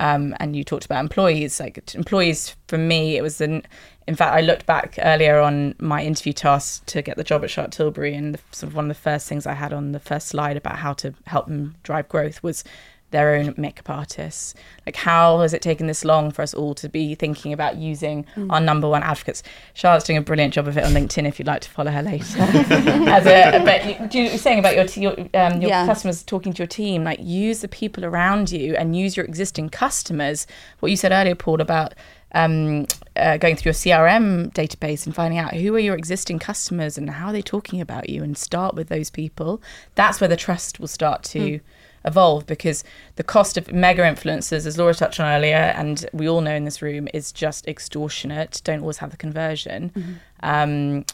um, 0.00 0.34
and 0.40 0.54
you 0.54 0.64
talked 0.64 0.84
about 0.84 1.00
employees. 1.00 1.60
Like 1.60 1.94
employees, 1.94 2.56
for 2.66 2.78
me, 2.78 3.16
it 3.16 3.22
was 3.22 3.40
an. 3.40 3.62
In 4.06 4.14
fact, 4.14 4.34
I 4.34 4.40
looked 4.40 4.64
back 4.64 4.98
earlier 5.02 5.38
on 5.38 5.74
my 5.78 6.02
interview 6.02 6.32
task 6.32 6.86
to 6.86 7.02
get 7.02 7.18
the 7.18 7.24
job 7.24 7.44
at 7.44 7.50
Charlotte 7.50 7.72
Tilbury, 7.72 8.14
and 8.14 8.34
the, 8.34 8.40
sort 8.52 8.70
of 8.70 8.76
one 8.76 8.86
of 8.86 8.88
the 8.88 9.02
first 9.02 9.28
things 9.28 9.46
I 9.46 9.54
had 9.54 9.72
on 9.72 9.92
the 9.92 10.00
first 10.00 10.28
slide 10.28 10.56
about 10.56 10.76
how 10.76 10.94
to 10.94 11.14
help 11.26 11.46
them 11.46 11.76
drive 11.82 12.08
growth 12.08 12.42
was 12.42 12.64
their 13.10 13.34
own 13.34 13.54
makeup 13.56 13.88
artists. 13.88 14.54
Like, 14.84 14.96
how 14.96 15.40
has 15.40 15.54
it 15.54 15.62
taken 15.62 15.86
this 15.86 16.04
long 16.04 16.30
for 16.30 16.42
us 16.42 16.52
all 16.52 16.74
to 16.74 16.88
be 16.88 17.14
thinking 17.14 17.52
about 17.52 17.76
using 17.76 18.26
mm. 18.36 18.52
our 18.52 18.60
number 18.60 18.88
one 18.88 19.02
advocates? 19.02 19.42
Charlotte's 19.74 20.04
doing 20.04 20.18
a 20.18 20.22
brilliant 20.22 20.54
job 20.54 20.68
of 20.68 20.76
it 20.76 20.84
on 20.84 20.92
LinkedIn. 20.92 21.26
If 21.26 21.38
you'd 21.38 21.46
like 21.46 21.62
to 21.62 21.70
follow 21.70 21.90
her 21.90 22.02
later, 22.02 22.38
as 22.40 23.26
a 23.26 23.62
but 23.64 24.14
you, 24.14 24.22
you 24.22 24.38
saying 24.38 24.58
about 24.58 24.74
your 24.74 24.86
t- 24.86 25.00
your, 25.00 25.12
um, 25.34 25.60
your 25.60 25.70
yeah. 25.70 25.86
customers 25.86 26.22
talking 26.22 26.52
to 26.52 26.58
your 26.58 26.66
team, 26.66 27.04
like 27.04 27.20
use 27.22 27.60
the 27.60 27.68
people 27.68 28.04
around 28.04 28.50
you 28.50 28.74
and 28.76 28.96
use 28.96 29.16
your 29.16 29.24
existing 29.24 29.70
customers. 29.70 30.46
What 30.80 30.90
you 30.90 30.96
said 30.96 31.12
earlier, 31.12 31.34
Paul, 31.34 31.60
about 31.60 31.94
um, 32.32 32.86
uh, 33.16 33.38
going 33.38 33.56
through 33.56 33.70
your 33.70 33.74
CRM 33.74 34.52
database 34.52 35.06
and 35.06 35.14
finding 35.14 35.38
out 35.38 35.54
who 35.54 35.74
are 35.74 35.78
your 35.78 35.94
existing 35.94 36.38
customers 36.38 36.98
and 36.98 37.08
how 37.08 37.28
are 37.28 37.32
they 37.32 37.40
talking 37.40 37.80
about 37.80 38.10
you, 38.10 38.22
and 38.22 38.36
start 38.36 38.74
with 38.74 38.88
those 38.88 39.08
people. 39.08 39.62
That's 39.94 40.20
where 40.20 40.28
the 40.28 40.36
trust 40.36 40.78
will 40.78 40.88
start 40.88 41.22
to. 41.24 41.38
Mm 41.38 41.60
evolve 42.04 42.46
because 42.46 42.84
the 43.16 43.22
cost 43.22 43.56
of 43.56 43.72
mega 43.72 44.02
influencers, 44.02 44.66
as 44.66 44.78
Laura 44.78 44.94
touched 44.94 45.20
on 45.20 45.26
earlier, 45.26 45.56
and 45.56 46.08
we 46.12 46.28
all 46.28 46.40
know 46.40 46.54
in 46.54 46.64
this 46.64 46.82
room, 46.82 47.08
is 47.12 47.32
just 47.32 47.66
extortionate. 47.68 48.60
Don't 48.64 48.80
always 48.80 48.98
have 48.98 49.10
the 49.10 49.16
conversion. 49.16 49.90
Mm-hmm. 49.90 50.12
Um, 50.42 51.04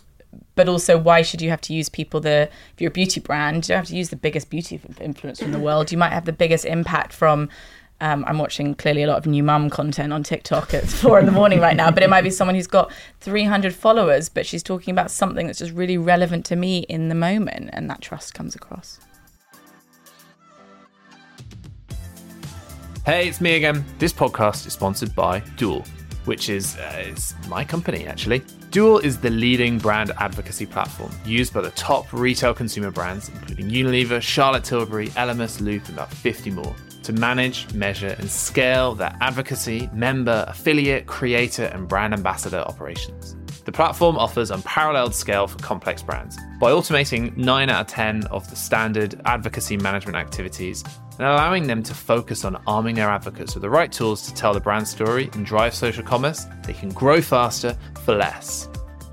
but 0.56 0.68
also, 0.68 0.98
why 0.98 1.22
should 1.22 1.40
you 1.40 1.50
have 1.50 1.60
to 1.62 1.72
use 1.72 1.88
people 1.88 2.20
that, 2.20 2.50
if 2.72 2.80
you're 2.80 2.88
a 2.88 2.92
beauty 2.92 3.20
brand, 3.20 3.68
you 3.68 3.68
don't 3.68 3.78
have 3.78 3.88
to 3.88 3.96
use 3.96 4.10
the 4.10 4.16
biggest 4.16 4.50
beauty 4.50 4.78
influencer 4.78 5.42
in 5.42 5.52
the 5.52 5.60
world. 5.60 5.92
You 5.92 5.98
might 5.98 6.12
have 6.12 6.24
the 6.24 6.32
biggest 6.32 6.64
impact 6.64 7.12
from 7.12 7.48
um, 8.00 8.24
I'm 8.26 8.38
watching 8.38 8.74
clearly 8.74 9.04
a 9.04 9.06
lot 9.06 9.18
of 9.18 9.26
new 9.26 9.42
mum 9.42 9.70
content 9.70 10.12
on 10.12 10.22
TikTok 10.22 10.74
at 10.74 10.84
four 10.88 11.18
in 11.18 11.26
the 11.26 11.32
morning 11.32 11.60
right 11.60 11.76
now, 11.76 11.90
but 11.90 12.02
it 12.02 12.10
might 12.10 12.22
be 12.22 12.30
someone 12.30 12.54
who's 12.54 12.66
got 12.66 12.92
300 13.20 13.74
followers, 13.74 14.28
but 14.28 14.46
she's 14.46 14.62
talking 14.62 14.92
about 14.92 15.10
something 15.10 15.46
that's 15.46 15.60
just 15.60 15.72
really 15.72 15.96
relevant 15.96 16.44
to 16.46 16.56
me 16.56 16.80
in 16.80 17.08
the 17.08 17.14
moment, 17.14 17.70
and 17.72 17.88
that 17.88 18.00
trust 18.00 18.34
comes 18.34 18.54
across. 18.54 19.00
Hey, 23.04 23.28
it's 23.28 23.38
me 23.38 23.56
again. 23.56 23.84
This 23.98 24.14
podcast 24.14 24.66
is 24.66 24.72
sponsored 24.72 25.14
by 25.14 25.40
Duel, 25.58 25.84
which 26.24 26.48
is, 26.48 26.78
uh, 26.78 27.14
my 27.48 27.62
company 27.62 28.06
actually. 28.06 28.42
Duel 28.70 28.98
is 28.98 29.20
the 29.20 29.28
leading 29.28 29.76
brand 29.76 30.12
advocacy 30.16 30.64
platform 30.64 31.12
used 31.22 31.52
by 31.52 31.60
the 31.60 31.70
top 31.72 32.10
retail 32.14 32.54
consumer 32.54 32.90
brands, 32.90 33.28
including 33.28 33.68
Unilever, 33.68 34.22
Charlotte 34.22 34.64
Tilbury, 34.64 35.08
Elemis, 35.08 35.60
Loop, 35.60 35.84
and 35.84 35.98
about 35.98 36.10
50 36.10 36.50
more, 36.52 36.74
to 37.02 37.12
manage, 37.12 37.70
measure, 37.74 38.16
and 38.18 38.30
scale 38.30 38.94
their 38.94 39.14
advocacy, 39.20 39.90
member, 39.92 40.46
affiliate, 40.48 41.04
creator, 41.04 41.64
and 41.74 41.86
brand 41.86 42.14
ambassador 42.14 42.60
operations. 42.60 43.36
The 43.66 43.72
platform 43.72 44.16
offers 44.16 44.50
unparalleled 44.50 45.14
scale 45.14 45.46
for 45.46 45.58
complex 45.58 46.02
brands. 46.02 46.38
By 46.58 46.70
automating 46.70 47.36
9 47.36 47.68
out 47.68 47.80
of 47.82 47.86
10 47.86 48.24
of 48.28 48.48
the 48.48 48.56
standard 48.56 49.20
advocacy 49.26 49.76
management 49.76 50.16
activities 50.16 50.84
and 51.18 51.26
allowing 51.26 51.66
them 51.66 51.82
to 51.82 51.94
focus 51.94 52.44
on 52.44 52.60
arming 52.66 52.96
their 52.96 53.10
advocates 53.10 53.54
with 53.54 53.62
the 53.62 53.70
right 53.70 53.90
tools 53.90 54.26
to 54.26 54.34
tell 54.34 54.52
the 54.52 54.60
brand 54.60 54.86
story 54.86 55.30
and 55.34 55.46
drive 55.46 55.74
social 55.74 56.02
commerce, 56.02 56.46
they 56.64 56.72
can 56.72 56.90
grow 56.90 57.20
faster 57.20 57.76
for 58.04 58.14
less. 58.14 58.68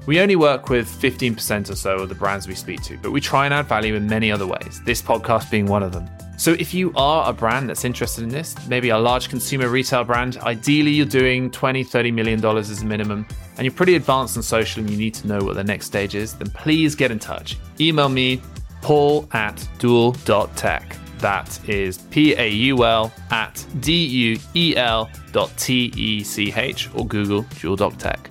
We 0.08 0.20
only 0.20 0.36
work 0.36 0.70
with 0.70 0.88
15% 0.90 1.70
or 1.70 1.76
so 1.76 1.98
of 1.98 2.10
the 2.10 2.16
brands 2.16 2.48
we 2.48 2.56
speak 2.56 2.82
to, 2.84 2.98
but 2.98 3.12
we 3.12 3.22
try 3.22 3.46
and 3.46 3.54
add 3.54 3.68
value 3.68 3.94
in 3.94 4.08
many 4.08 4.32
other 4.32 4.48
ways, 4.48 4.82
this 4.84 5.02
podcast 5.02 5.52
being 5.52 5.68
one 5.68 5.84
of 5.84 5.92
them. 5.92 6.10
So 6.38 6.54
if 6.54 6.74
you 6.74 6.92
are 6.96 7.30
a 7.30 7.34
brand 7.34 7.70
that's 7.70 7.86
interested 7.86 8.24
in 8.24 8.30
this, 8.30 8.56
maybe 8.68 8.90
a 8.90 8.98
large 8.98 9.30
consumer 9.30 9.70
retail 9.70 10.04
brand, 10.04 10.38
ideally 10.38 10.90
you're 10.90 11.06
doing 11.06 11.52
20, 11.52 11.84
30 11.84 12.12
million 12.12 12.42
dollars 12.42 12.72
as 12.72 12.82
a 12.82 12.86
minimum, 12.86 13.28
and 13.58 13.66
you're 13.66 13.76
pretty 13.76 13.94
advanced 13.94 14.38
on 14.38 14.42
social 14.42 14.82
and 14.82 14.90
you 14.90 14.98
need 14.98 15.14
to 15.14 15.28
know 15.28 15.38
what 15.44 15.54
the 15.54 15.64
next 15.64 15.86
stage 15.86 16.16
is, 16.16 16.34
then 16.34 16.50
please 16.50 16.96
get 16.96 17.12
in 17.12 17.20
touch. 17.20 17.58
Email 17.80 18.10
me, 18.10 18.42
paul 18.82 19.30
at 19.34 19.68
duel.tech. 19.78 20.98
That 21.22 21.70
is 21.70 22.00
P 22.00 22.34
A 22.36 22.48
U 22.50 22.84
L 22.84 23.14
at 23.30 23.64
D 23.80 24.06
U 24.06 24.40
E 24.56 24.76
L 24.76 25.10
dot 25.32 25.52
T 25.58 25.92
E 25.96 26.24
C 26.24 26.52
H 26.56 26.90
or 26.96 27.06
Google 27.06 27.44
Duel 27.60 27.78
Tech. 27.92 28.30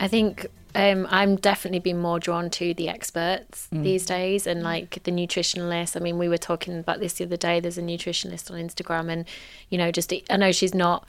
I 0.00 0.08
think 0.08 0.46
um, 0.74 1.06
I'm 1.10 1.36
definitely 1.36 1.80
been 1.80 1.98
more 1.98 2.18
drawn 2.20 2.50
to 2.50 2.74
the 2.74 2.88
experts 2.88 3.68
Mm. 3.72 3.82
these 3.82 4.06
days 4.06 4.46
and 4.46 4.62
like 4.62 5.02
the 5.02 5.10
nutritionalists. 5.10 5.96
I 5.96 6.00
mean, 6.00 6.18
we 6.18 6.28
were 6.28 6.38
talking 6.38 6.78
about 6.78 7.00
this 7.00 7.14
the 7.14 7.24
other 7.24 7.36
day. 7.36 7.60
There's 7.60 7.78
a 7.78 7.82
nutritionist 7.82 8.50
on 8.50 8.58
Instagram, 8.58 9.10
and 9.10 9.24
you 9.70 9.78
know, 9.78 9.90
just 9.90 10.12
I 10.30 10.36
know 10.36 10.52
she's 10.52 10.74
not 10.74 11.04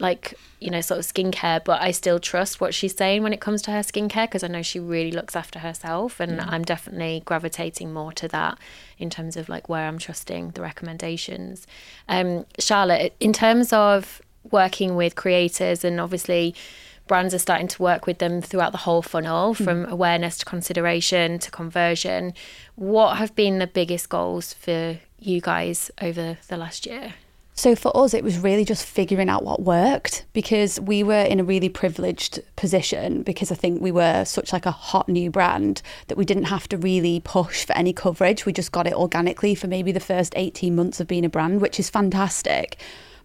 like 0.00 0.34
you 0.60 0.70
know 0.70 0.80
sort 0.80 0.98
of 0.98 1.06
skincare 1.06 1.62
but 1.64 1.80
i 1.80 1.90
still 1.90 2.18
trust 2.18 2.60
what 2.60 2.74
she's 2.74 2.96
saying 2.96 3.22
when 3.22 3.32
it 3.32 3.40
comes 3.40 3.62
to 3.62 3.70
her 3.70 3.78
skincare 3.80 4.24
because 4.24 4.42
i 4.42 4.48
know 4.48 4.62
she 4.62 4.80
really 4.80 5.12
looks 5.12 5.36
after 5.36 5.60
herself 5.60 6.18
and 6.18 6.40
i'm 6.40 6.62
definitely 6.62 7.22
gravitating 7.24 7.92
more 7.92 8.12
to 8.12 8.26
that 8.26 8.58
in 8.98 9.08
terms 9.08 9.36
of 9.36 9.48
like 9.48 9.68
where 9.68 9.86
i'm 9.86 9.98
trusting 9.98 10.50
the 10.50 10.62
recommendations. 10.62 11.66
Um 12.08 12.44
charlotte 12.58 13.14
in 13.20 13.32
terms 13.32 13.72
of 13.72 14.20
working 14.50 14.96
with 14.96 15.14
creators 15.14 15.84
and 15.84 16.00
obviously 16.00 16.54
brands 17.06 17.34
are 17.34 17.38
starting 17.38 17.68
to 17.68 17.82
work 17.82 18.06
with 18.06 18.18
them 18.18 18.40
throughout 18.40 18.72
the 18.72 18.78
whole 18.78 19.02
funnel 19.02 19.54
from 19.54 19.84
awareness 19.86 20.38
to 20.38 20.44
consideration 20.44 21.38
to 21.38 21.50
conversion 21.50 22.32
what 22.74 23.16
have 23.16 23.34
been 23.34 23.58
the 23.58 23.66
biggest 23.66 24.08
goals 24.08 24.52
for 24.54 24.98
you 25.18 25.40
guys 25.40 25.90
over 26.00 26.36
the 26.48 26.56
last 26.56 26.84
year 26.84 27.14
So 27.56 27.76
for 27.76 27.96
us, 27.96 28.14
it 28.14 28.24
was 28.24 28.38
really 28.38 28.64
just 28.64 28.84
figuring 28.84 29.28
out 29.28 29.44
what 29.44 29.62
worked 29.62 30.26
because 30.32 30.80
we 30.80 31.04
were 31.04 31.22
in 31.22 31.38
a 31.38 31.44
really 31.44 31.68
privileged 31.68 32.40
position 32.56 33.22
because 33.22 33.52
I 33.52 33.54
think 33.54 33.80
we 33.80 33.92
were 33.92 34.24
such 34.24 34.52
like 34.52 34.66
a 34.66 34.72
hot 34.72 35.08
new 35.08 35.30
brand 35.30 35.80
that 36.08 36.18
we 36.18 36.24
didn't 36.24 36.44
have 36.44 36.68
to 36.70 36.76
really 36.76 37.20
push 37.20 37.64
for 37.64 37.72
any 37.74 37.92
coverage. 37.92 38.44
We 38.44 38.52
just 38.52 38.72
got 38.72 38.88
it 38.88 38.92
organically 38.94 39.54
for 39.54 39.68
maybe 39.68 39.92
the 39.92 40.00
first 40.00 40.32
18 40.36 40.74
months 40.74 40.98
of 40.98 41.06
being 41.06 41.24
a 41.24 41.28
brand, 41.28 41.60
which 41.60 41.78
is 41.78 41.88
fantastic. 41.88 42.76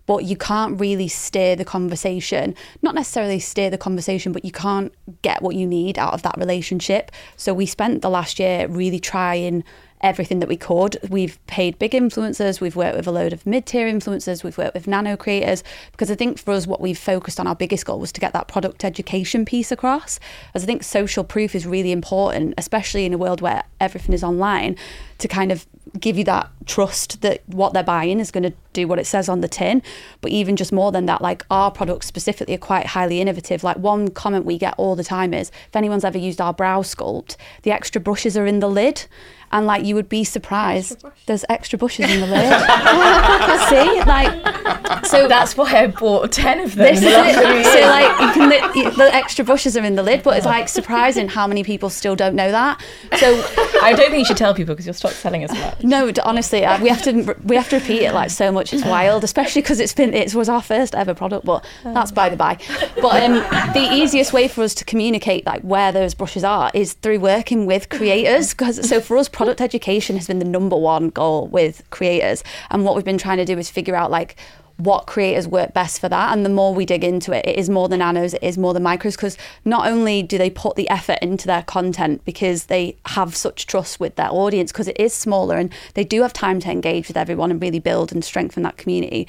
But 0.05 0.25
you 0.25 0.37
can't 0.37 0.79
really 0.79 1.07
steer 1.07 1.55
the 1.55 1.65
conversation, 1.65 2.55
not 2.83 2.93
necessarily 2.93 3.39
steer 3.39 3.71
the 3.71 3.77
conversation, 3.79 4.31
but 4.31 4.45
you 4.45 4.51
can't 4.51 4.93
get 5.23 5.41
what 5.41 5.55
you 5.55 5.65
need 5.65 5.97
out 5.97 6.13
of 6.13 6.21
that 6.21 6.37
relationship. 6.37 7.11
So 7.35 7.53
we 7.53 7.65
spent 7.65 8.03
the 8.03 8.09
last 8.11 8.39
year 8.39 8.67
really 8.67 8.99
trying 8.99 9.63
everything 10.01 10.39
that 10.39 10.49
we 10.49 10.57
could. 10.57 10.97
We've 11.09 11.39
paid 11.47 11.79
big 11.79 11.91
influencers, 11.91 12.61
we've 12.61 12.75
worked 12.75 12.97
with 12.97 13.07
a 13.07 13.11
load 13.11 13.33
of 13.33 13.45
mid 13.45 13.65
tier 13.65 13.87
influencers, 13.87 14.43
we've 14.43 14.57
worked 14.57 14.73
with 14.73 14.87
nano 14.87 15.17
creators, 15.17 15.63
because 15.91 16.09
I 16.09 16.15
think 16.15 16.39
for 16.39 16.51
us, 16.51 16.67
what 16.67 16.81
we've 16.81 16.97
focused 16.97 17.39
on, 17.39 17.47
our 17.47 17.55
biggest 17.55 17.85
goal 17.85 17.99
was 17.99 18.11
to 18.13 18.21
get 18.21 18.33
that 18.33 18.47
product 18.47 18.85
education 18.85 19.45
piece 19.45 19.71
across. 19.71 20.19
As 20.53 20.63
I 20.63 20.65
think 20.65 20.83
social 20.83 21.23
proof 21.23 21.55
is 21.55 21.65
really 21.65 21.91
important, 21.91 22.53
especially 22.57 23.05
in 23.05 23.13
a 23.13 23.17
world 23.17 23.41
where 23.41 23.63
everything 23.79 24.13
is 24.13 24.23
online, 24.23 24.75
to 25.19 25.27
kind 25.27 25.51
of 25.51 25.65
give 25.99 26.17
you 26.17 26.23
that 26.23 26.49
trust 26.65 27.21
that 27.21 27.41
what 27.47 27.73
they're 27.73 27.83
buying 27.83 28.19
is 28.19 28.31
going 28.31 28.43
to 28.43 28.53
do 28.73 28.87
what 28.87 28.99
it 28.99 29.05
says 29.05 29.27
on 29.27 29.41
the 29.41 29.47
tin. 29.47 29.81
But 30.21 30.31
even 30.31 30.55
just 30.55 30.71
more 30.71 30.91
than 30.91 31.05
that, 31.07 31.21
like 31.21 31.45
our 31.49 31.71
products 31.71 32.07
specifically 32.07 32.55
are 32.55 32.59
quite 32.59 32.87
highly 32.87 33.21
innovative. 33.21 33.63
Like 33.63 33.77
one 33.77 34.09
comment 34.09 34.45
we 34.45 34.57
get 34.57 34.75
all 34.77 34.95
the 34.95 35.03
time 35.03 35.33
is 35.33 35.49
if 35.67 35.75
anyone's 35.75 36.05
ever 36.05 36.17
used 36.17 36.39
our 36.39 36.53
brow 36.53 36.81
sculpt, 36.81 37.35
the 37.63 37.71
extra 37.71 37.99
brushes 37.99 38.37
are 38.37 38.45
in 38.45 38.59
the 38.59 38.69
lid. 38.69 39.05
And 39.51 39.65
like 39.65 39.83
you 39.85 39.95
would 39.95 40.09
be 40.09 40.23
surprised, 40.23 41.03
there's 41.25 41.43
extra 41.49 41.77
brushes 41.79 42.09
in 42.11 42.19
the 42.21 42.27
lid. 42.27 42.49
See, 43.69 44.01
like 44.09 45.05
So 45.05 45.27
that's 45.27 45.57
why 45.57 45.73
I 45.83 45.87
bought 45.87 46.31
10 46.31 46.59
of 46.61 46.75
them. 46.75 46.85
this 46.93 46.99
is 46.99 47.05
it. 47.05 47.65
So 47.69 47.79
like 47.81 48.19
you 48.21 48.31
can 48.33 48.49
li- 48.49 48.89
the 48.95 49.09
extra 49.13 49.43
brushes 49.45 49.75
are 49.77 49.83
in 49.83 49.95
the 49.95 50.03
lid, 50.03 50.23
but 50.23 50.37
it's 50.37 50.45
like 50.45 50.67
surprising 50.69 51.27
how 51.27 51.47
many 51.47 51.63
people 51.63 51.89
still 51.89 52.15
don't 52.15 52.35
know 52.35 52.51
that. 52.51 52.81
So 53.17 53.27
I 53.81 53.93
don't 53.95 54.09
think 54.09 54.19
you 54.19 54.25
should 54.25 54.37
tell 54.37 54.53
people 54.53 54.73
because 54.75 54.85
you'll 54.85 54.93
stop 54.93 55.11
selling 55.11 55.43
as 55.43 55.51
much. 55.51 55.83
no, 55.83 56.11
honestly, 56.23 56.65
uh, 56.65 56.81
we 56.81 56.89
have 56.89 57.01
to 57.03 57.35
we 57.43 57.55
have 57.55 57.69
to 57.69 57.77
repeat 57.77 58.03
it 58.03 58.13
like 58.13 58.29
so 58.29 58.51
much. 58.51 58.73
It's 58.73 58.85
wild, 58.85 59.23
especially 59.23 59.61
because 59.61 59.79
it's 59.79 59.93
been 59.93 60.13
it 60.13 60.33
was 60.35 60.49
our 60.49 60.61
first 60.61 60.95
ever 60.95 61.13
product, 61.13 61.45
but 61.45 61.65
that's 61.83 62.11
by 62.11 62.29
the 62.29 62.35
by. 62.37 62.57
But 63.01 63.23
um, 63.23 63.33
the 63.73 63.89
easiest 63.91 64.33
way 64.33 64.47
for 64.47 64.63
us 64.63 64.73
to 64.75 64.85
communicate 64.85 65.45
like 65.45 65.61
where 65.61 65.91
those 65.91 66.13
brushes 66.13 66.43
are 66.43 66.71
is 66.73 66.93
through 66.93 67.19
working 67.19 67.65
with 67.65 67.89
creators. 67.89 68.53
Because 68.53 68.87
so 68.87 68.99
for 69.01 69.17
us, 69.17 69.29
product 69.39 69.61
education 69.61 70.17
has 70.17 70.27
been 70.27 70.39
the 70.39 70.43
number 70.43 70.75
one 70.75 71.07
goal 71.07 71.47
with 71.47 71.81
creators, 71.91 72.43
and 72.71 72.83
what 72.83 72.93
we've 72.93 73.05
been 73.05 73.17
trying 73.17 73.37
to 73.37 73.45
do 73.45 73.57
is 73.57 73.69
figure 73.69 73.95
out 73.95 74.11
like 74.11 74.35
what 74.75 75.07
creators 75.07 75.47
work 75.47 75.73
best 75.73 76.01
for 76.01 76.09
that. 76.09 76.33
And 76.33 76.45
the 76.45 76.49
more 76.49 76.73
we 76.73 76.85
dig 76.85 77.05
into 77.05 77.31
it, 77.31 77.45
it 77.45 77.57
is 77.57 77.69
more 77.69 77.87
the 77.87 77.95
nanos, 77.95 78.33
it 78.33 78.43
is 78.43 78.57
more 78.57 78.73
the 78.73 78.81
micros, 78.81 79.15
because 79.15 79.37
not 79.63 79.87
only 79.87 80.21
do 80.23 80.37
they 80.37 80.49
put 80.49 80.75
the 80.75 80.89
effort 80.89 81.19
into 81.21 81.47
their 81.47 81.63
content 81.63 82.25
because 82.25 82.65
they 82.65 82.97
have 83.05 83.33
such 83.33 83.65
trust 83.65 83.97
with 83.97 84.17
their 84.17 84.29
audience, 84.29 84.73
because 84.73 84.89
it 84.89 84.99
is 84.99 85.13
smaller 85.13 85.55
and 85.55 85.71
they 85.93 86.03
do 86.03 86.21
have 86.21 86.33
time 86.33 86.59
to 86.59 86.69
engage 86.69 87.07
with 87.07 87.15
everyone 87.15 87.49
and 87.49 87.61
really 87.61 87.79
build 87.79 88.11
and 88.11 88.25
strengthen 88.25 88.63
that 88.63 88.75
community. 88.75 89.25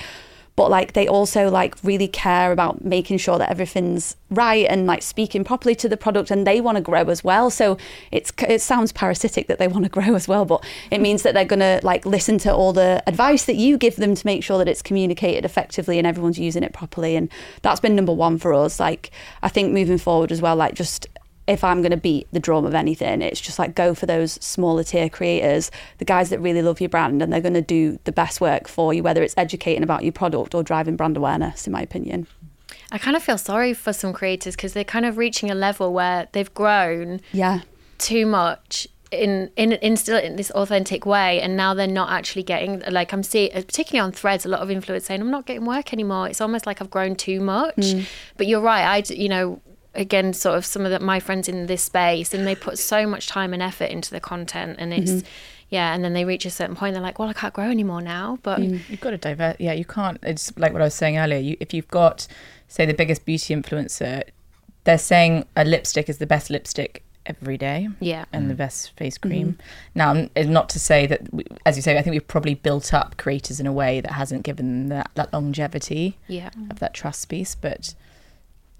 But 0.56 0.70
like 0.70 0.92
they 0.92 1.08
also 1.08 1.48
like 1.48 1.74
really 1.82 2.08
care 2.08 2.52
about 2.52 2.84
making 2.84 3.18
sure 3.18 3.38
that 3.38 3.50
everything's 3.50 4.16
right 4.30 4.66
and 4.68 4.86
like 4.86 5.02
speaking 5.02 5.42
properly 5.42 5.74
to 5.74 5.88
the 5.88 5.96
product 5.96 6.30
and 6.30 6.46
they 6.46 6.60
want 6.60 6.76
to 6.76 6.82
grow 6.82 7.02
as 7.08 7.24
well. 7.24 7.50
So 7.50 7.78
it's 8.10 8.32
it 8.48 8.60
sounds 8.60 8.92
parasitic 8.92 9.48
that 9.48 9.58
they 9.58 9.68
want 9.68 9.84
to 9.84 9.90
grow 10.00 10.14
as 10.14 10.28
well, 10.28 10.44
but 10.44 10.64
it 10.90 11.00
means 11.00 11.22
that 11.22 11.34
they're 11.34 11.44
gonna 11.44 11.80
like 11.82 12.06
listen 12.06 12.38
to 12.38 12.54
all 12.54 12.72
the 12.72 13.02
advice 13.06 13.44
that 13.46 13.56
you 13.56 13.78
give 13.78 13.96
them 13.96 14.14
to 14.14 14.26
make 14.26 14.44
sure 14.44 14.58
that 14.58 14.68
it's 14.68 14.82
communicated 14.82 15.44
effectively 15.44 15.98
and 15.98 16.06
everyone's 16.06 16.38
using 16.38 16.62
it 16.62 16.72
properly. 16.72 17.16
And 17.16 17.30
that's 17.62 17.80
been 17.80 17.96
number 17.96 18.12
one 18.12 18.38
for 18.38 18.52
us. 18.54 18.78
Like 18.78 19.10
I 19.42 19.48
think 19.48 19.72
moving 19.72 19.98
forward 19.98 20.32
as 20.32 20.40
well, 20.40 20.56
like 20.56 20.74
just 20.74 21.06
if 21.50 21.64
I'm 21.64 21.82
going 21.82 21.90
to 21.90 21.96
beat 21.96 22.28
the 22.32 22.38
drum 22.38 22.64
of 22.64 22.74
anything, 22.74 23.22
it's 23.22 23.40
just 23.40 23.58
like 23.58 23.74
go 23.74 23.92
for 23.92 24.06
those 24.06 24.32
smaller 24.34 24.84
tier 24.84 25.08
creators, 25.08 25.70
the 25.98 26.04
guys 26.04 26.30
that 26.30 26.38
really 26.38 26.62
love 26.62 26.80
your 26.80 26.88
brand, 26.88 27.20
and 27.20 27.32
they're 27.32 27.40
going 27.40 27.54
to 27.54 27.60
do 27.60 27.98
the 28.04 28.12
best 28.12 28.40
work 28.40 28.68
for 28.68 28.94
you, 28.94 29.02
whether 29.02 29.20
it's 29.22 29.34
educating 29.36 29.82
about 29.82 30.04
your 30.04 30.12
product 30.12 30.54
or 30.54 30.62
driving 30.62 30.94
brand 30.96 31.16
awareness, 31.16 31.66
in 31.66 31.72
my 31.72 31.82
opinion. 31.82 32.28
I 32.92 32.98
kind 32.98 33.16
of 33.16 33.22
feel 33.22 33.36
sorry 33.36 33.74
for 33.74 33.92
some 33.92 34.12
creators 34.12 34.54
because 34.54 34.74
they're 34.74 34.84
kind 34.84 35.04
of 35.04 35.18
reaching 35.18 35.50
a 35.50 35.54
level 35.56 35.92
where 35.92 36.28
they've 36.32 36.52
grown 36.54 37.20
Yeah. 37.32 37.60
too 37.98 38.26
much 38.26 38.86
in 39.10 39.50
in 39.56 39.72
in 39.72 39.96
still 39.96 40.18
in 40.18 40.36
this 40.36 40.52
authentic 40.52 41.04
way 41.04 41.40
and 41.40 41.56
now 41.56 41.74
they're 41.74 41.88
not 41.88 42.10
actually 42.12 42.44
getting 42.44 42.80
like 42.88 43.12
I'm 43.12 43.24
seeing 43.24 43.50
particularly 43.50 44.06
on 44.06 44.12
threads 44.12 44.46
a 44.46 44.48
lot 44.48 44.60
of 44.60 44.68
influencers 44.68 45.02
saying 45.02 45.20
I'm 45.20 45.32
not 45.32 45.46
getting 45.46 45.66
work 45.66 45.92
anymore 45.92 46.28
it's 46.28 46.40
almost 46.40 46.64
like 46.64 46.80
I've 46.80 46.90
grown 46.90 47.16
too 47.16 47.40
much 47.40 47.74
mm. 47.76 48.06
but 48.36 48.46
you're 48.46 48.60
right 48.60 48.84
i 48.84 49.12
you 49.12 49.28
know 49.28 49.60
again 49.94 50.32
sort 50.32 50.56
of 50.56 50.64
some 50.64 50.84
of 50.84 50.90
the, 50.90 51.00
my 51.00 51.18
friends 51.20 51.48
in 51.48 51.66
this 51.66 51.82
space 51.82 52.32
and 52.32 52.46
they 52.46 52.54
put 52.54 52.78
so 52.78 53.06
much 53.06 53.26
time 53.26 53.52
and 53.52 53.62
effort 53.62 53.90
into 53.90 54.10
the 54.10 54.20
content 54.20 54.76
and 54.78 54.94
it's 54.94 55.10
mm-hmm. 55.10 55.26
yeah 55.70 55.92
and 55.92 56.04
then 56.04 56.12
they 56.12 56.24
reach 56.24 56.46
a 56.46 56.50
certain 56.50 56.76
point 56.76 56.94
they're 56.94 57.02
like 57.02 57.18
well 57.18 57.28
I 57.28 57.32
can't 57.32 57.52
grow 57.52 57.68
anymore 57.68 58.00
now 58.00 58.38
but 58.42 58.60
mm. 58.60 58.80
You've 58.88 59.00
got 59.00 59.10
to 59.10 59.18
divert. 59.18 59.60
Yeah, 59.60 59.72
you 59.72 59.84
can't. 59.84 60.18
It's 60.22 60.56
like 60.58 60.72
what 60.72 60.82
I 60.82 60.84
was 60.84 60.94
saying 60.94 61.18
earlier. 61.18 61.38
You, 61.38 61.56
if 61.60 61.72
you've 61.72 61.88
got, 61.88 62.26
say, 62.68 62.86
the 62.86 62.94
biggest 62.94 63.24
beauty 63.24 63.54
influencer, 63.54 64.24
they're 64.84 64.98
saying 64.98 65.46
a 65.56 65.64
lipstick 65.64 66.08
is 66.08 66.18
the 66.18 66.26
best 66.26 66.50
lipstick 66.50 67.02
every 67.26 67.56
day. 67.56 67.88
Yeah. 68.00 68.24
And 68.32 68.50
the 68.50 68.54
mm. 68.54 68.58
best 68.58 68.96
face 68.96 69.18
cream. 69.18 69.52
Mm-hmm. 69.52 69.60
Now, 69.94 70.10
n- 70.12 70.30
it's 70.34 70.48
not 70.48 70.68
to 70.70 70.80
say 70.80 71.06
that, 71.06 71.32
we, 71.32 71.44
as 71.66 71.76
you 71.76 71.82
say, 71.82 71.98
I 71.98 72.02
think 72.02 72.12
we've 72.12 72.26
probably 72.26 72.54
built 72.54 72.92
up 72.92 73.16
creators 73.16 73.60
in 73.60 73.66
a 73.66 73.72
way 73.72 74.00
that 74.00 74.12
hasn't 74.12 74.42
given 74.42 74.88
them 74.88 74.88
that, 74.88 75.10
that 75.14 75.32
longevity 75.32 76.18
yeah 76.28 76.50
of 76.70 76.78
that 76.80 76.94
trust 76.94 77.28
piece. 77.28 77.54
But 77.54 77.94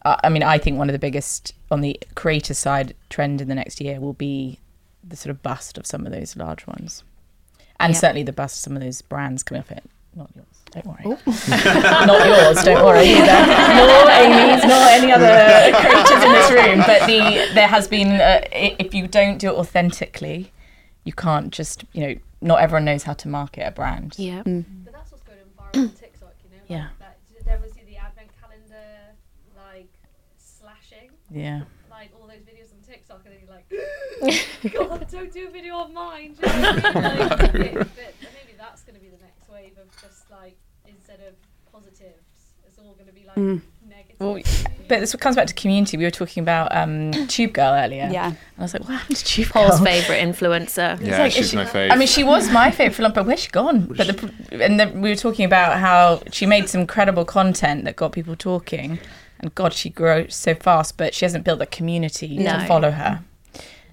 I 0.04 0.28
mean, 0.30 0.42
I 0.42 0.58
think 0.58 0.78
one 0.78 0.88
of 0.88 0.92
the 0.92 0.98
biggest 0.98 1.52
on 1.70 1.80
the 1.82 2.00
creator 2.14 2.54
side 2.54 2.94
trend 3.10 3.40
in 3.40 3.48
the 3.48 3.54
next 3.54 3.80
year 3.80 4.00
will 4.00 4.14
be 4.14 4.58
the 5.04 5.16
sort 5.16 5.30
of 5.30 5.42
bust 5.42 5.76
of 5.78 5.86
some 5.86 6.06
of 6.06 6.12
those 6.12 6.36
large 6.36 6.66
ones, 6.66 7.02
and 7.78 7.92
Yeah. 7.94 8.00
certainly 8.00 8.22
the 8.22 8.32
bust 8.32 8.56
of 8.58 8.60
some 8.64 8.76
of 8.76 8.82
those 8.82 9.02
brands 9.02 9.42
coming 9.42 9.60
up. 9.62 9.70
it. 9.70 9.84
Not 10.14 10.28
yours, 10.34 10.46
don't 10.72 10.86
worry. 10.86 11.04
not 12.06 12.26
yours, 12.26 12.64
don't 12.64 12.84
worry 12.84 13.04
either. 13.10 13.46
nor 13.76 14.10
Amy's, 14.10 14.64
nor 14.64 14.82
any 14.88 15.12
other 15.12 15.70
creators 15.80 16.24
in 16.24 16.32
this 16.32 16.50
room. 16.50 16.78
But 16.80 17.06
the 17.06 17.54
there 17.54 17.68
has 17.68 17.86
been, 17.86 18.08
uh, 18.20 18.40
if 18.52 18.92
you 18.94 19.06
don't 19.06 19.38
do 19.38 19.48
it 19.50 19.54
authentically, 19.54 20.50
you 21.04 21.12
can't 21.12 21.52
just, 21.52 21.84
you 21.92 22.00
know, 22.06 22.14
not 22.40 22.60
everyone 22.60 22.84
knows 22.86 23.04
how 23.04 23.12
to 23.12 23.28
market 23.28 23.66
a 23.66 23.70
brand. 23.70 24.14
yeah 24.18 24.42
But 24.44 24.92
that's 24.92 25.12
what's 25.12 25.22
going 25.24 25.38
viral 25.56 25.76
on 25.90 25.90
TikTok, 25.94 26.34
you 26.44 26.50
know? 26.56 26.62
Yeah. 26.68 26.88
Like 26.98 26.98
that, 26.98 27.44
there 27.44 27.58
was 27.60 27.70
the 27.72 27.96
advent 27.96 28.30
calendar, 28.40 29.14
like, 29.56 29.88
slashing, 30.60 31.10
Yeah. 31.30 31.62
like 31.90 32.10
all 32.20 32.26
those 32.26 32.42
videos 32.42 32.72
on 32.72 32.80
TikTok, 32.86 33.22
and 33.24 33.34
then 33.34 33.40
you're 33.42 33.54
like, 33.56 34.78
God, 35.00 35.06
don't 35.10 35.32
do 35.32 35.46
a 35.48 35.50
video 35.50 35.80
of 35.80 35.92
mine. 35.92 36.34
Do 36.40 36.48
you 36.50 36.60
know 36.60 36.68
I 36.70 36.72
mean? 36.74 36.84
Like, 36.84 37.54
it- 37.54 37.74
but 37.74 38.14
maybe 38.34 38.54
that's 38.58 38.82
going 38.82 38.94
to 38.96 39.00
be 39.00 39.08
the 39.08 39.22
next 39.22 39.48
wave 39.50 39.72
of 39.80 39.88
just 40.00 40.30
like, 40.30 40.56
instead 40.86 41.20
of 41.26 41.34
positives, 41.72 42.24
it's 42.66 42.78
all 42.78 42.94
going 42.94 43.06
to 43.06 43.12
be 43.12 43.24
like 43.26 43.36
negative. 43.88 44.16
Well, 44.18 44.38
But 44.88 45.00
this 45.00 45.14
comes 45.16 45.36
back 45.36 45.46
to 45.46 45.54
community. 45.54 45.96
We 45.96 46.04
were 46.04 46.10
talking 46.10 46.42
about 46.42 46.74
um, 46.76 47.10
Tube 47.28 47.52
Girl 47.52 47.72
earlier. 47.72 48.08
Yeah. 48.12 48.26
And 48.26 48.36
I 48.58 48.62
was 48.62 48.74
like, 48.74 48.82
what 48.82 48.98
happened 48.98 49.16
to 49.16 49.24
Tube 49.24 49.48
Paul's 49.48 49.76
Girl? 49.78 49.86
favorite 49.86 50.18
influencer 50.22 51.00
Yeah, 51.00 51.18
like, 51.18 51.32
she's 51.32 51.50
she- 51.50 51.56
my 51.56 51.64
fave. 51.64 51.90
I 51.92 51.96
mean, 51.96 52.08
she 52.08 52.22
was 52.24 52.50
my 52.50 52.70
favorite 52.70 52.94
for 52.96 53.02
a 53.02 53.04
long, 53.06 53.12
but 53.14 53.26
where's 53.26 53.40
she 53.40 53.50
gone? 53.50 53.86
But 53.86 54.06
the, 54.08 54.64
and 54.64 54.78
then 54.78 55.00
we 55.00 55.08
were 55.10 55.16
talking 55.16 55.44
about 55.46 55.78
how 55.78 56.22
she 56.32 56.44
made 56.46 56.68
some 56.68 56.86
credible 56.86 57.24
content 57.24 57.84
that 57.84 57.96
got 57.96 58.12
people 58.12 58.36
talking, 58.36 58.98
and 59.40 59.54
God, 59.54 59.72
she 59.72 59.90
grows 59.90 60.34
so 60.34 60.54
fast, 60.54 60.96
but 60.96 61.14
she 61.14 61.24
hasn't 61.24 61.44
built 61.44 61.60
a 61.60 61.66
community 61.66 62.38
No. 62.38 62.58
to 62.58 62.66
follow 62.66 62.90
her. 62.90 63.22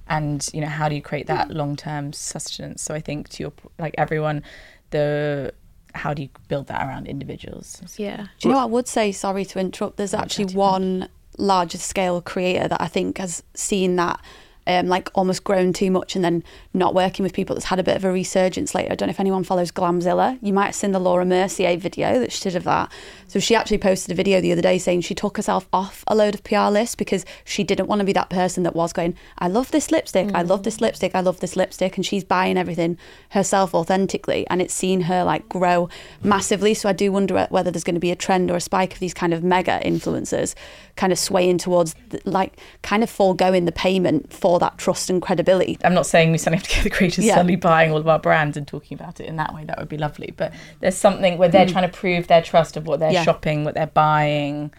And 0.09 0.47
you 0.53 0.61
know, 0.61 0.67
how 0.67 0.87
do 0.87 0.95
you 0.95 1.01
create 1.01 1.27
that 1.27 1.49
long-term 1.51 2.13
sustenance? 2.13 2.81
So 2.81 2.93
I 2.93 2.99
think 2.99 3.27
to 3.29 3.43
your 3.43 3.53
like 3.79 3.95
everyone, 3.97 4.43
the 4.91 5.53
how 5.95 6.13
do 6.13 6.21
you 6.21 6.29
build 6.47 6.67
that 6.67 6.85
around 6.87 7.07
individuals? 7.07 7.81
yeah 7.97 8.27
Do 8.39 8.49
you 8.49 8.53
know 8.53 8.59
I 8.61 8.65
would 8.65 8.87
say? 8.87 9.11
Sorry 9.11 9.43
to 9.45 9.59
interrupt. 9.59 9.97
There's 9.97 10.13
actually 10.13 10.53
one 10.53 11.09
larger 11.37 11.77
scale 11.77 12.21
creator 12.21 12.67
that 12.67 12.81
I 12.81 12.87
think 12.87 13.17
has 13.17 13.43
seen 13.53 13.95
that 13.97 14.19
um, 14.67 14.87
like 14.87 15.09
almost 15.15 15.43
grown 15.43 15.71
too 15.73 15.89
much 15.89 16.15
and 16.15 16.23
then 16.23 16.43
not 16.73 16.93
working 16.93 17.23
with 17.23 17.33
people 17.33 17.55
that's 17.55 17.65
had 17.65 17.79
a 17.79 17.83
bit 17.83 17.95
of 17.95 18.03
a 18.03 18.11
resurgence 18.11 18.75
later. 18.75 18.91
I 18.91 18.95
don't 18.95 19.07
know 19.07 19.11
if 19.11 19.19
anyone 19.19 19.43
follows 19.43 19.71
Glamzilla. 19.71 20.37
You 20.41 20.53
might 20.53 20.65
have 20.67 20.75
seen 20.75 20.91
the 20.91 20.99
Laura 20.99 21.25
Mercier 21.25 21.77
video 21.77 22.19
that 22.19 22.31
she 22.31 22.43
did 22.43 22.55
of 22.55 22.65
that. 22.65 22.91
So 23.27 23.39
she 23.39 23.55
actually 23.55 23.77
posted 23.77 24.11
a 24.11 24.15
video 24.15 24.41
the 24.41 24.51
other 24.51 24.61
day 24.61 24.77
saying 24.77 25.01
she 25.01 25.15
took 25.15 25.37
herself 25.37 25.67
off 25.71 26.03
a 26.07 26.15
load 26.15 26.35
of 26.35 26.43
PR 26.43 26.67
lists 26.67 26.95
because 26.95 27.25
she 27.45 27.63
didn't 27.63 27.87
want 27.87 27.99
to 27.99 28.05
be 28.05 28.13
that 28.13 28.29
person 28.29 28.63
that 28.63 28.75
was 28.75 28.91
going, 28.93 29.15
I 29.39 29.47
love 29.47 29.71
this 29.71 29.89
lipstick, 29.89 30.31
I 30.33 30.41
love 30.41 30.63
this 30.63 30.81
lipstick, 30.81 31.15
I 31.15 31.21
love 31.21 31.39
this 31.39 31.55
lipstick. 31.55 31.95
And 31.95 32.05
she's 32.05 32.23
buying 32.23 32.57
everything 32.57 32.97
herself 33.29 33.73
authentically. 33.73 34.45
And 34.49 34.61
it's 34.61 34.73
seen 34.73 35.01
her 35.01 35.23
like 35.23 35.47
grow 35.47 35.89
massively. 36.23 36.73
So 36.73 36.89
I 36.89 36.93
do 36.93 37.11
wonder 37.11 37.47
whether 37.49 37.71
there's 37.71 37.83
going 37.83 37.95
to 37.95 38.01
be 38.01 38.11
a 38.11 38.15
trend 38.15 38.51
or 38.51 38.57
a 38.57 38.61
spike 38.61 38.93
of 38.93 38.99
these 38.99 39.13
kind 39.13 39.33
of 39.33 39.43
mega 39.43 39.79
influencers 39.85 40.55
kind 40.97 41.13
of 41.13 41.19
swaying 41.19 41.59
towards 41.59 41.95
like 42.25 42.59
kind 42.81 43.03
of 43.03 43.09
foregoing 43.09 43.65
the 43.65 43.71
payment 43.71 44.33
for 44.33 44.56
that 44.59 44.77
trust 44.77 45.09
and 45.09 45.21
credibility. 45.21 45.77
I'm 45.83 45.93
not 45.93 46.05
saying 46.05 46.31
we 46.31 46.37
suddenly 46.37 46.57
have 46.57 46.67
to 46.67 46.75
get 46.75 46.83
the 46.83 46.89
creators 46.89 47.25
Yeah. 47.25 47.35
suddenly 47.35 47.55
buying 47.55 47.91
all 47.91 47.97
of 47.97 48.07
our 48.07 48.19
brands 48.19 48.57
and 48.57 48.67
talking 48.67 48.95
about 48.95 49.19
it 49.19 49.25
in 49.27 49.35
that 49.37 49.53
way. 49.53 49.63
That 49.65 49.77
would 49.77 49.89
be 49.89 49.97
lovely. 49.97 50.33
But 50.35 50.53
there's 50.79 50.95
something 50.97 51.37
where 51.37 51.49
they're 51.49 51.65
trying 51.67 51.89
to 51.89 51.95
prove 51.95 52.27
their 52.27 52.41
trust 52.41 52.77
of 52.77 52.85
what 52.87 52.99
they're 52.99 53.09
Mm. 53.11 53.13
Yeah. 53.13 53.23
shopping, 53.23 53.63
what 53.63 53.73
they're 53.75 53.87
buying, 53.87 54.71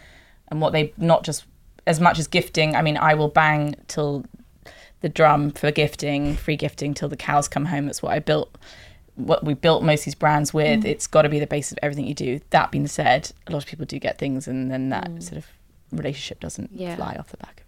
and 0.48 0.60
what 0.60 0.72
they 0.72 0.92
not 0.96 1.24
just 1.24 1.44
as 1.86 2.00
much 2.00 2.18
as 2.18 2.26
gifting. 2.26 2.76
I 2.76 2.82
mean, 2.82 2.96
I 2.96 3.14
will 3.14 3.28
bang 3.28 3.74
till 3.88 4.24
the 5.00 5.08
drum 5.08 5.50
for 5.52 5.70
gifting, 5.70 6.34
free 6.36 6.56
gifting 6.56 6.92
till 6.94 7.08
the 7.08 7.16
cows 7.16 7.48
come 7.48 7.66
home. 7.66 7.86
That's 7.86 8.02
what 8.02 8.12
I 8.12 8.18
built. 8.18 8.56
What 9.14 9.44
we 9.44 9.54
built 9.54 9.82
most 9.82 10.00
of 10.02 10.04
these 10.06 10.14
brands 10.14 10.54
with. 10.54 10.84
It's 10.84 11.06
got 11.06 11.22
to 11.22 11.28
be 11.28 11.38
the 11.40 11.46
basis 11.46 11.72
of 11.72 11.78
everything 11.82 12.06
you 12.06 12.14
do. 12.14 12.40
That 12.50 12.70
being 12.70 12.86
said, 12.86 13.30
a 13.46 13.52
lot 13.52 13.62
of 13.62 13.68
people 13.68 13.84
do 13.86 13.98
get 13.98 14.18
things, 14.18 14.46
and 14.48 14.70
then 14.70 14.90
that 14.90 15.22
sort 15.22 15.38
of 15.38 15.46
relationship 15.90 16.40
doesn't 16.40 16.70
Yeah. 16.72 16.94
fly 16.96 17.16
off 17.18 17.28
the 17.30 17.36
back 17.38 17.60
of 17.66 17.67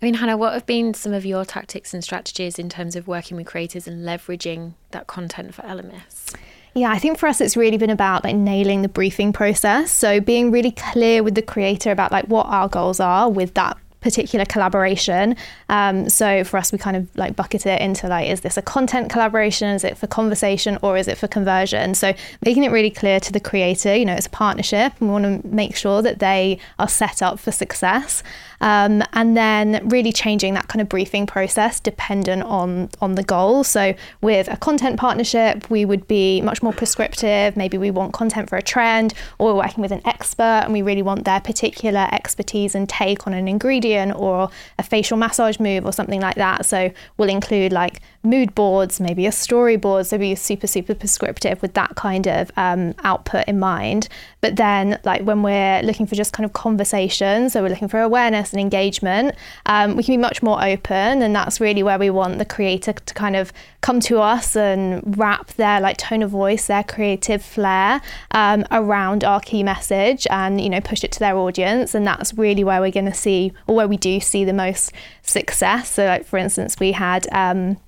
I 0.00 0.06
mean, 0.06 0.14
Hannah, 0.14 0.38
what 0.38 0.54
have 0.54 0.64
been 0.64 0.94
some 0.94 1.12
of 1.12 1.26
your 1.26 1.44
tactics 1.44 1.92
and 1.92 2.02
strategies 2.02 2.58
in 2.58 2.70
terms 2.70 2.96
of 2.96 3.06
working 3.06 3.36
with 3.36 3.46
creators 3.46 3.86
and 3.86 4.06
leveraging 4.06 4.72
that 4.92 5.06
content 5.06 5.54
for 5.54 5.60
Elemis? 5.62 6.34
Yeah, 6.74 6.90
I 6.90 6.98
think 6.98 7.18
for 7.18 7.26
us 7.26 7.40
it's 7.40 7.56
really 7.56 7.76
been 7.76 7.90
about 7.90 8.24
like 8.24 8.36
nailing 8.36 8.80
the 8.80 8.88
briefing 8.88 9.32
process. 9.32 9.90
So 9.90 10.20
being 10.20 10.50
really 10.50 10.70
clear 10.70 11.22
with 11.22 11.34
the 11.34 11.42
creator 11.42 11.90
about 11.90 12.12
like 12.12 12.26
what 12.26 12.46
our 12.46 12.68
goals 12.68 12.98
are 12.98 13.28
with 13.28 13.54
that 13.54 13.76
particular 14.00 14.44
collaboration. 14.44 15.36
Um, 15.68 16.08
so 16.08 16.44
for 16.44 16.56
us, 16.56 16.72
we 16.72 16.78
kind 16.78 16.96
of 16.96 17.08
like 17.16 17.36
bucket 17.36 17.66
it 17.66 17.80
into 17.80 18.08
like, 18.08 18.28
is 18.28 18.40
this 18.40 18.56
a 18.56 18.62
content 18.62 19.10
collaboration? 19.10 19.68
Is 19.68 19.84
it 19.84 19.98
for 19.98 20.06
conversation 20.06 20.78
or 20.82 20.96
is 20.96 21.08
it 21.08 21.18
for 21.18 21.28
conversion? 21.28 21.94
So 21.94 22.14
making 22.44 22.64
it 22.64 22.70
really 22.70 22.90
clear 22.90 23.20
to 23.20 23.32
the 23.32 23.40
creator, 23.40 23.94
you 23.94 24.04
know, 24.04 24.14
it's 24.14 24.26
a 24.26 24.30
partnership 24.30 24.92
and 25.00 25.08
we 25.08 25.12
want 25.12 25.42
to 25.42 25.48
make 25.48 25.76
sure 25.76 26.02
that 26.02 26.18
they 26.18 26.58
are 26.78 26.88
set 26.88 27.22
up 27.22 27.38
for 27.38 27.52
success. 27.52 28.22
Um, 28.62 29.02
and 29.14 29.36
then 29.36 29.88
really 29.88 30.12
changing 30.12 30.52
that 30.54 30.68
kind 30.68 30.82
of 30.82 30.88
briefing 30.88 31.26
process 31.26 31.80
dependent 31.80 32.42
on 32.42 32.90
on 33.00 33.14
the 33.14 33.22
goal. 33.22 33.64
So 33.64 33.94
with 34.20 34.48
a 34.48 34.56
content 34.56 35.00
partnership, 35.00 35.70
we 35.70 35.86
would 35.86 36.06
be 36.06 36.42
much 36.42 36.62
more 36.62 36.74
prescriptive. 36.74 37.56
Maybe 37.56 37.78
we 37.78 37.90
want 37.90 38.12
content 38.12 38.50
for 38.50 38.56
a 38.56 38.62
trend, 38.62 39.14
or 39.38 39.46
we're 39.46 39.62
working 39.62 39.80
with 39.80 39.92
an 39.92 40.02
expert 40.04 40.62
and 40.64 40.74
we 40.74 40.82
really 40.82 41.00
want 41.00 41.24
their 41.24 41.40
particular 41.40 42.06
expertise 42.12 42.74
and 42.74 42.86
take 42.86 43.26
on 43.26 43.32
an 43.32 43.48
ingredient 43.48 43.89
or 43.98 44.50
a 44.78 44.82
facial 44.82 45.16
massage 45.16 45.58
move 45.58 45.84
or 45.84 45.92
something 45.92 46.20
like 46.20 46.36
that. 46.36 46.66
So 46.66 46.90
we'll 47.16 47.28
include 47.28 47.72
like 47.72 48.00
mood 48.22 48.54
boards, 48.54 49.00
maybe 49.00 49.26
a 49.26 49.30
storyboard. 49.30 50.06
So 50.06 50.18
be 50.18 50.34
super 50.34 50.66
super 50.66 50.94
prescriptive 50.94 51.60
with 51.62 51.74
that 51.74 51.96
kind 51.96 52.26
of 52.26 52.50
um, 52.56 52.94
output 53.04 53.44
in 53.46 53.58
mind. 53.58 54.08
But 54.40 54.56
then 54.56 54.98
like 55.04 55.22
when 55.22 55.42
we're 55.42 55.82
looking 55.82 56.06
for 56.06 56.14
just 56.14 56.32
kind 56.32 56.44
of 56.44 56.52
conversation, 56.52 57.50
so 57.50 57.62
we're 57.62 57.68
looking 57.68 57.88
for 57.88 58.00
awareness 58.00 58.52
and 58.52 58.60
engagement, 58.60 59.34
um, 59.66 59.96
we 59.96 60.02
can 60.02 60.14
be 60.14 60.16
much 60.16 60.42
more 60.42 60.62
open, 60.62 61.22
and 61.22 61.34
that's 61.34 61.60
really 61.60 61.82
where 61.82 61.98
we 61.98 62.10
want 62.10 62.38
the 62.38 62.44
creator 62.44 62.92
to 62.92 63.14
kind 63.14 63.36
of 63.36 63.52
come 63.80 64.00
to 64.00 64.20
us 64.20 64.56
and 64.56 65.16
wrap 65.18 65.48
their 65.54 65.80
like 65.80 65.96
tone 65.96 66.22
of 66.22 66.30
voice, 66.30 66.66
their 66.66 66.84
creative 66.84 67.42
flair 67.42 68.00
um, 68.32 68.64
around 68.70 69.24
our 69.24 69.40
key 69.40 69.62
message, 69.62 70.26
and 70.30 70.60
you 70.60 70.70
know 70.70 70.80
push 70.80 71.04
it 71.04 71.12
to 71.12 71.18
their 71.18 71.36
audience, 71.36 71.94
and 71.94 72.06
that's 72.06 72.34
really 72.34 72.64
where 72.64 72.80
we're 72.80 72.90
going 72.90 73.06
to 73.06 73.14
see, 73.14 73.52
or 73.66 73.79
where 73.80 73.88
we 73.88 73.96
do 73.96 74.20
see 74.20 74.44
the 74.44 74.52
most 74.52 74.92
success. 75.22 75.90
So 75.90 76.04
like 76.04 76.24
for 76.24 76.38
instance, 76.38 76.78
we 76.78 76.92
had. 76.92 77.26
Um, 77.32 77.78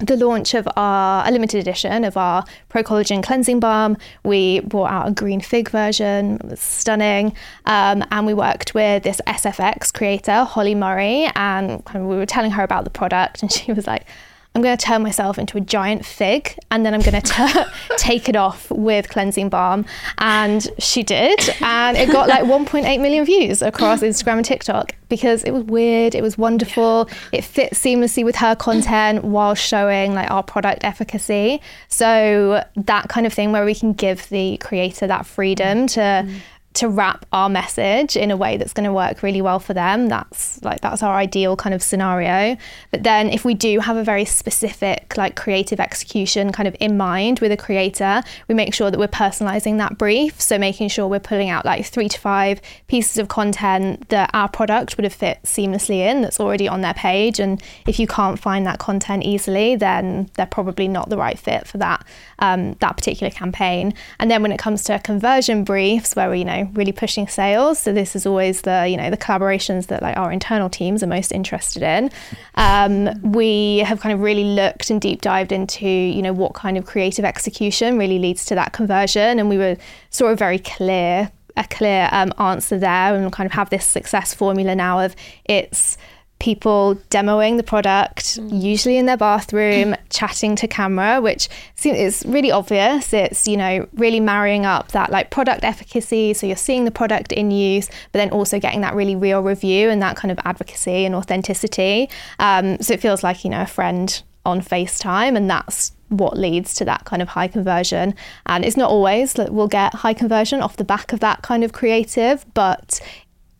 the 0.00 0.16
launch 0.16 0.54
of 0.54 0.66
our 0.76 1.28
a 1.28 1.30
limited 1.30 1.60
edition 1.60 2.02
of 2.02 2.16
our 2.16 2.44
Pro 2.68 2.82
Collagen 2.82 3.22
cleansing 3.22 3.60
balm. 3.60 3.96
We 4.24 4.60
brought 4.60 4.90
out 4.90 5.08
a 5.08 5.12
green 5.12 5.40
fig 5.40 5.68
version. 5.68 6.36
It 6.36 6.44
was 6.44 6.60
stunning, 6.60 7.34
um, 7.66 8.02
and 8.10 8.26
we 8.26 8.34
worked 8.34 8.74
with 8.74 9.02
this 9.04 9.20
SFX 9.26 9.92
creator 9.92 10.44
Holly 10.44 10.74
Murray, 10.74 11.28
and 11.36 11.82
we 11.94 12.16
were 12.16 12.26
telling 12.26 12.50
her 12.52 12.64
about 12.64 12.84
the 12.84 12.90
product, 12.90 13.42
and 13.42 13.52
she 13.58 13.72
was 13.72 13.86
like. 13.86 14.06
I'm 14.54 14.60
going 14.60 14.76
to 14.76 14.84
turn 14.84 15.02
myself 15.02 15.38
into 15.38 15.56
a 15.56 15.60
giant 15.60 16.04
fig 16.04 16.58
and 16.70 16.84
then 16.84 16.92
I'm 16.92 17.00
going 17.00 17.20
to 17.22 17.72
take 17.96 18.28
it 18.28 18.36
off 18.36 18.70
with 18.70 19.08
cleansing 19.08 19.48
balm. 19.48 19.86
And 20.18 20.68
she 20.78 21.02
did. 21.02 21.40
And 21.62 21.96
it 21.96 22.10
got 22.10 22.28
like 22.28 22.44
1.8 22.44 23.00
million 23.00 23.24
views 23.24 23.62
across 23.62 24.02
Instagram 24.02 24.36
and 24.36 24.44
TikTok 24.44 24.94
because 25.08 25.44
it 25.44 25.52
was 25.52 25.64
weird, 25.64 26.14
it 26.14 26.22
was 26.22 26.38
wonderful, 26.38 27.08
it 27.32 27.44
fit 27.44 27.72
seamlessly 27.74 28.24
with 28.24 28.36
her 28.36 28.54
content 28.54 29.24
while 29.24 29.54
showing 29.54 30.14
like 30.14 30.30
our 30.30 30.42
product 30.42 30.84
efficacy. 30.84 31.60
So 31.88 32.64
that 32.76 33.08
kind 33.08 33.26
of 33.26 33.32
thing 33.32 33.52
where 33.52 33.64
we 33.64 33.74
can 33.74 33.92
give 33.92 34.28
the 34.30 34.56
creator 34.58 35.06
that 35.06 35.26
freedom 35.26 35.86
to 35.88 36.00
mm. 36.00 36.34
To 36.74 36.88
wrap 36.88 37.26
our 37.32 37.48
message 37.48 38.16
in 38.16 38.30
a 38.30 38.36
way 38.36 38.56
that's 38.56 38.72
going 38.72 38.84
to 38.84 38.92
work 38.92 39.22
really 39.22 39.42
well 39.42 39.58
for 39.58 39.74
them. 39.74 40.08
That's 40.08 40.62
like 40.62 40.80
that's 40.80 41.02
our 41.02 41.14
ideal 41.14 41.56
kind 41.56 41.74
of 41.74 41.82
scenario. 41.82 42.56
But 42.90 43.02
then 43.02 43.30
if 43.30 43.44
we 43.44 43.54
do 43.54 43.80
have 43.80 43.96
a 43.96 44.04
very 44.04 44.24
specific 44.24 45.16
like 45.16 45.36
creative 45.36 45.80
execution 45.80 46.52
kind 46.52 46.68
of 46.68 46.76
in 46.80 46.96
mind 46.96 47.40
with 47.40 47.52
a 47.52 47.56
creator 47.56 48.22
we 48.48 48.54
make 48.54 48.74
sure 48.74 48.90
that 48.90 48.98
we're 48.98 49.08
personalizing 49.08 49.78
that 49.78 49.98
brief. 49.98 50.40
So 50.40 50.58
making 50.58 50.88
sure 50.88 51.06
we're 51.06 51.20
pulling 51.20 51.48
out 51.48 51.64
like 51.64 51.86
three 51.86 52.08
to 52.08 52.18
five 52.18 52.60
pieces 52.88 53.18
of 53.18 53.28
content 53.28 54.08
that 54.10 54.30
our 54.34 54.48
product 54.48 54.96
would 54.96 55.04
have 55.04 55.14
fit 55.14 55.40
seamlessly 55.44 55.96
in 55.96 56.22
that's 56.22 56.40
already 56.40 56.68
on 56.68 56.80
their 56.80 56.94
page. 56.94 57.40
And 57.40 57.62
if 57.86 57.98
you 57.98 58.06
can't 58.06 58.38
find 58.38 58.66
that 58.66 58.78
content 58.78 59.24
easily 59.24 59.76
then 59.76 60.30
they're 60.34 60.46
probably 60.46 60.88
not 60.88 61.08
the 61.08 61.16
right 61.16 61.38
fit 61.38 61.66
for 61.66 61.78
that 61.78 62.04
um, 62.38 62.74
that 62.74 62.96
particular 62.96 63.30
campaign. 63.30 63.94
And 64.18 64.30
then 64.30 64.42
when 64.42 64.52
it 64.52 64.58
comes 64.58 64.84
to 64.84 64.98
conversion 64.98 65.64
briefs 65.64 66.14
where 66.16 66.30
we 66.30 66.42
you 66.42 66.46
know 66.46 66.61
really 66.74 66.92
pushing 66.92 67.28
sales. 67.28 67.78
So 67.78 67.92
this 67.92 68.14
is 68.16 68.26
always 68.26 68.62
the 68.62 68.86
you 68.88 68.96
know 68.96 69.10
the 69.10 69.16
collaborations 69.16 69.86
that 69.88 70.02
like 70.02 70.16
our 70.16 70.32
internal 70.32 70.68
teams 70.68 71.02
are 71.02 71.06
most 71.06 71.32
interested 71.32 71.82
in. 71.82 72.10
Um, 72.54 73.10
we 73.22 73.78
have 73.78 74.00
kind 74.00 74.12
of 74.12 74.20
really 74.20 74.44
looked 74.44 74.90
and 74.90 75.00
deep 75.00 75.20
dived 75.20 75.52
into 75.52 75.86
you 75.86 76.22
know 76.22 76.32
what 76.32 76.54
kind 76.54 76.76
of 76.76 76.86
creative 76.86 77.24
execution 77.24 77.98
really 77.98 78.18
leads 78.18 78.44
to 78.46 78.54
that 78.54 78.72
conversion. 78.72 79.38
And 79.38 79.48
we 79.48 79.58
were 79.58 79.76
sort 80.10 80.32
of 80.32 80.38
very 80.38 80.58
clear 80.58 81.30
a 81.56 81.64
clear 81.64 82.08
um, 82.12 82.32
answer 82.38 82.78
there 82.78 83.14
and 83.14 83.30
kind 83.32 83.46
of 83.46 83.52
have 83.52 83.70
this 83.70 83.84
success 83.84 84.32
formula 84.32 84.74
now 84.74 85.00
of 85.00 85.14
it's 85.44 85.98
people 86.42 86.96
demoing 87.08 87.56
the 87.56 87.62
product, 87.62 88.36
usually 88.48 88.98
in 88.98 89.06
their 89.06 89.16
bathroom, 89.16 89.94
chatting 90.10 90.56
to 90.56 90.66
camera, 90.66 91.20
which 91.20 91.48
is 91.84 92.24
really 92.26 92.50
obvious. 92.50 93.12
It's, 93.12 93.46
you 93.46 93.56
know, 93.56 93.86
really 93.94 94.18
marrying 94.18 94.66
up 94.66 94.90
that 94.90 95.12
like 95.12 95.30
product 95.30 95.62
efficacy. 95.62 96.34
So 96.34 96.48
you're 96.48 96.56
seeing 96.56 96.84
the 96.84 96.90
product 96.90 97.30
in 97.30 97.52
use, 97.52 97.86
but 97.86 98.18
then 98.18 98.30
also 98.30 98.58
getting 98.58 98.80
that 98.80 98.96
really 98.96 99.14
real 99.14 99.40
review 99.40 99.88
and 99.88 100.02
that 100.02 100.16
kind 100.16 100.32
of 100.32 100.38
advocacy 100.44 101.04
and 101.04 101.14
authenticity. 101.14 102.10
Um, 102.40 102.76
so 102.80 102.92
it 102.92 103.00
feels 103.00 103.22
like, 103.22 103.44
you 103.44 103.50
know, 103.50 103.62
a 103.62 103.66
friend 103.66 104.20
on 104.44 104.60
FaceTime, 104.60 105.36
and 105.36 105.48
that's 105.48 105.92
what 106.08 106.36
leads 106.36 106.74
to 106.74 106.84
that 106.86 107.04
kind 107.04 107.22
of 107.22 107.28
high 107.28 107.46
conversion. 107.46 108.16
And 108.46 108.64
it's 108.64 108.76
not 108.76 108.90
always 108.90 109.34
that 109.34 109.54
we'll 109.54 109.68
get 109.68 109.94
high 109.94 110.14
conversion 110.14 110.60
off 110.60 110.76
the 110.76 110.82
back 110.82 111.12
of 111.12 111.20
that 111.20 111.42
kind 111.42 111.62
of 111.62 111.72
creative, 111.72 112.44
but 112.52 113.00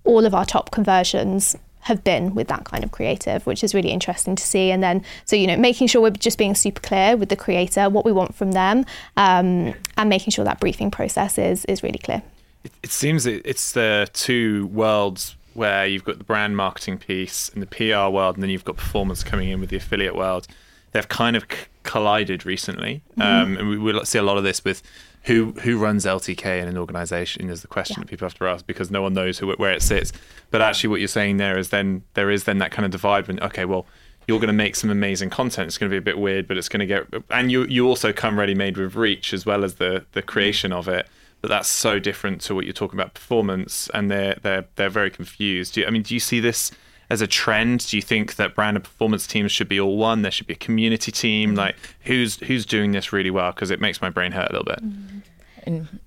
all 0.03 0.27
of 0.27 0.35
our 0.35 0.45
top 0.45 0.73
conversions 0.73 1.57
have 1.83 2.05
been 2.05 2.35
with 2.35 2.49
that 2.49 2.65
kind 2.65 2.85
of 2.85 2.93
creative, 2.93 3.47
which 3.47 3.63
is 3.65 3.75
really 3.75 3.91
interesting 3.91 4.37
to 4.37 4.43
see. 4.43 4.71
And 4.71 4.83
then, 4.83 5.05
so, 5.25 5.37
you 5.37 5.47
know, 5.47 5.57
making 5.57 5.89
sure 5.89 6.01
we're 6.01 6.11
just 6.11 6.39
being 6.39 6.55
super 6.55 6.81
clear 6.81 7.17
with 7.17 7.29
the 7.29 7.37
creator, 7.37 7.89
what 7.91 8.05
we 8.05 8.13
want 8.13 8.35
from 8.35 8.53
them, 8.53 8.85
um, 9.17 9.75
and 9.97 10.09
making 10.09 10.31
sure 10.31 10.45
that 10.45 10.61
briefing 10.61 10.91
process 10.91 11.39
is, 11.39 11.65
is 11.67 11.83
really 11.83 11.99
clear. 11.99 12.23
It, 12.65 12.73
it 12.85 12.91
seems 12.91 13.25
that 13.25 13.45
it's 13.45 13.73
the 13.73 14.09
two 14.13 14.67
worlds 14.69 15.37
where 15.55 15.87
you've 15.87 16.05
got 16.05 16.19
the 16.19 16.25
brand 16.25 16.57
marketing 16.57 16.99
piece 16.99 17.49
and 17.51 17.63
the 17.63 17.67
PR 17.67 18.11
world, 18.11 18.37
and 18.37 18.43
then 18.43 18.51
you've 18.51 18.65
got 18.65 18.77
performance 18.77 19.25
coming 19.25 19.49
in 19.49 19.61
with 19.61 19.71
the 19.71 19.77
affiliate 19.77 20.15
world. 20.15 20.47
They've 20.93 21.09
kind 21.09 21.37
of 21.37 21.47
c- 21.51 21.67
collided 21.83 22.47
recently, 22.47 23.03
um, 23.19 23.57
and 23.57 23.69
we 23.69 23.79
will 23.79 24.05
see 24.05 24.19
a 24.19 24.23
lot 24.23 24.39
of 24.39 24.45
this 24.45 24.65
with 24.65 24.83
who 25.25 25.53
who 25.63 25.79
runs 25.79 26.05
LTK 26.05 26.61
in 26.61 26.69
an 26.69 26.77
organization 26.77 27.49
is 27.49 27.63
the 27.63 27.69
question 27.69 27.95
Yeah. 27.99 28.05
that 28.05 28.11
people 28.11 28.27
have 28.27 28.35
to 28.39 28.47
ask 28.47 28.67
because 28.67 28.91
no 28.91 29.03
one 29.03 29.13
knows 29.15 29.39
who 29.39 29.53
where 29.53 29.73
it 29.73 29.83
sits. 29.83 30.13
But 30.51 30.63
actually, 30.63 30.89
what 30.91 31.01
you're 31.01 31.09
saying 31.09 31.37
there 31.37 31.57
is 31.59 31.69
then 31.71 32.03
there 32.15 32.31
is 32.31 32.45
then 32.45 32.59
that 32.59 32.73
kind 32.73 32.85
of 32.85 32.91
divide 32.93 33.29
when 33.29 33.41
okay, 33.41 33.65
well. 33.65 33.87
You're 34.29 34.39
going 34.39 34.47
to 34.47 34.53
make 34.53 34.77
some 34.77 34.89
amazing 34.89 35.31
content. 35.31 35.67
It's 35.67 35.79
going 35.79 35.91
to 35.91 35.95
be 35.95 35.99
a 35.99 36.01
bit 36.01 36.17
weird, 36.17 36.47
but 36.47 36.57
it's 36.57 36.69
going 36.69 36.79
to 36.79 36.87
get. 36.87 37.09
And 37.29 37.51
you 37.51 37.65
you 37.65 37.89
also 37.89 38.13
come 38.13 38.39
ready 38.39 38.55
made 38.55 38.77
with 38.77 38.95
reach 38.95 39.35
as 39.35 39.45
well 39.45 39.65
as 39.65 39.75
the 39.75 40.05
the 40.13 40.23
creation 40.23 40.73
of 40.73 40.87
it. 40.87 41.09
but 41.41 41.49
that's 41.49 41.69
so 41.69 41.99
different 41.99 42.41
to 42.43 42.55
what 42.55 42.65
you're 42.65 42.73
talking 42.73 42.97
about 43.01 43.15
performance, 43.15 43.91
and 43.93 44.13
they're 44.13 44.37
they're 44.43 44.65
they're 44.77 44.89
very 44.91 45.11
confused. 45.11 45.75
Do 45.75 45.81
you, 45.81 45.89
I 45.89 45.91
mean, 45.91 46.03
do 46.03 46.15
you 46.15 46.21
see 46.21 46.39
this 46.39 46.71
as 47.13 47.21
a 47.21 47.27
trend? 47.27 47.87
Do 47.89 47.97
you 47.97 48.03
think 48.03 48.37
that 48.37 48.55
brand 48.55 48.77
and 48.77 48.83
performance 48.83 49.27
teams 49.27 49.53
should 49.53 49.69
be 49.69 49.79
all 49.79 49.99
one? 49.99 50.23
There 50.23 50.33
should 50.33 50.47
be 50.47 50.55
a 50.55 50.57
community 50.57 51.13
team. 51.13 51.51
Mm-hmm. 51.51 51.59
Like 51.59 51.77
who's 52.05 52.37
who's 52.37 52.65
doing 52.65 52.93
this 52.93 53.13
really 53.13 53.31
well? 53.31 53.53
Because 53.53 53.71
it 53.71 53.81
makes 53.81 54.01
my 54.01 54.11
brain 54.11 54.33
hurt 54.33 54.51
a 54.51 54.53
little 54.53 54.65
bit. 54.65 54.83
Mm-hmm. 54.83 55.19
And 55.65 56.01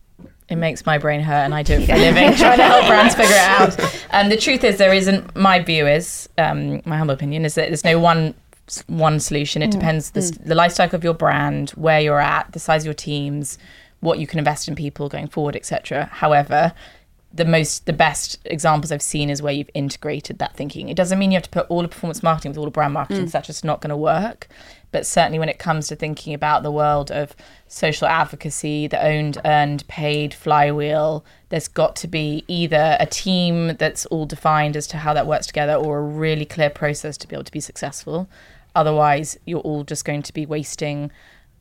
it 0.50 0.56
makes 0.58 0.86
my 0.86 0.98
brain 0.98 1.22
hurt, 1.22 1.44
and 1.44 1.56
I 1.56 1.64
do 1.64 1.74
it 1.74 1.86
for 1.86 1.94
a 1.94 1.98
living, 1.98 2.34
trying 2.38 2.58
to 2.58 2.64
help 2.64 2.86
brands 2.88 3.16
figure 3.16 3.36
it 3.36 3.42
out. 3.42 4.04
And 4.12 4.32
the 4.32 4.38
truth 4.38 4.64
is, 4.64 4.78
there 4.78 4.94
isn't. 4.94 5.36
My 5.36 5.60
view 5.60 5.88
is, 5.88 6.28
um, 6.38 6.82
my 6.86 6.98
humble 6.98 7.14
opinion 7.14 7.46
is 7.46 7.56
that 7.56 7.68
there's 7.68 7.86
no 7.86 8.00
one 8.00 8.34
one 8.88 9.20
solution. 9.20 9.62
It 9.62 9.68
mm. 9.68 9.74
depends 9.74 10.12
the, 10.12 10.22
mm. 10.22 10.44
the 10.44 10.56
life 10.56 10.72
cycle 10.72 10.98
of 10.98 11.04
your 11.04 11.14
brand, 11.14 11.70
where 11.72 12.00
you're 12.00 12.20
at, 12.20 12.52
the 12.52 12.60
size 12.60 12.82
of 12.82 12.86
your 12.86 12.94
teams, 12.96 13.60
what 14.00 14.18
you 14.18 14.26
can 14.28 14.40
invest 14.40 14.68
in 14.68 14.76
people 14.76 15.08
going 15.08 15.28
forward, 15.28 15.56
etc. 15.56 16.10
However, 16.12 16.74
the 17.36 17.46
most 17.46 17.86
the 17.86 17.94
best 17.94 18.40
examples 18.46 18.92
I've 18.92 19.02
seen 19.02 19.30
is 19.30 19.42
where 19.42 19.52
you've 19.52 19.70
integrated 19.74 20.40
that 20.40 20.56
thinking. 20.56 20.88
It 20.88 20.96
doesn't 20.96 21.20
mean 21.20 21.32
you 21.32 21.36
have 21.36 21.44
to 21.44 21.50
put 21.50 21.68
all 21.68 21.82
the 21.82 21.90
performance 21.90 22.24
marketing 22.24 22.52
with 22.52 22.58
all 22.58 22.66
the 22.66 22.72
brand 22.72 22.94
marketing. 22.94 23.26
Mm. 23.26 23.32
That's 23.32 23.48
just 23.48 23.66
not 23.66 23.82
going 23.82 23.90
to 23.90 23.98
work. 23.98 24.48
But 24.92 25.06
certainly 25.06 25.40
when 25.40 25.50
it 25.50 25.60
comes 25.60 25.90
to 25.90 25.98
thinking 25.98 26.34
about 26.34 26.64
the 26.64 26.72
world 26.72 27.12
of 27.12 27.36
social 27.68 28.08
advocacy, 28.08 28.88
the 28.88 29.04
owned, 29.06 29.38
earned, 29.44 29.86
paid 29.90 30.34
flywheel, 30.34 31.26
there's 31.50 31.68
got 31.68 31.98
to 31.98 32.08
be 32.08 32.46
either 32.48 32.96
a 33.02 33.06
team 33.06 33.76
that's 33.76 34.06
all 34.06 34.26
defined 34.26 34.78
as 34.78 34.88
to 34.88 34.98
how 34.98 35.14
that 35.14 35.28
works 35.28 35.48
together 35.48 35.74
or 35.74 35.98
a 35.98 36.02
really 36.02 36.46
clear 36.46 36.70
process 36.70 37.18
to 37.18 37.28
be 37.28 37.36
able 37.36 37.44
to 37.44 37.52
be 37.52 37.60
successful. 37.60 38.30
Otherwise, 38.74 39.38
you're 39.46 39.60
all 39.60 39.84
just 39.84 40.06
going 40.06 40.22
to 40.22 40.32
be 40.32 40.46
wasting, 40.46 41.12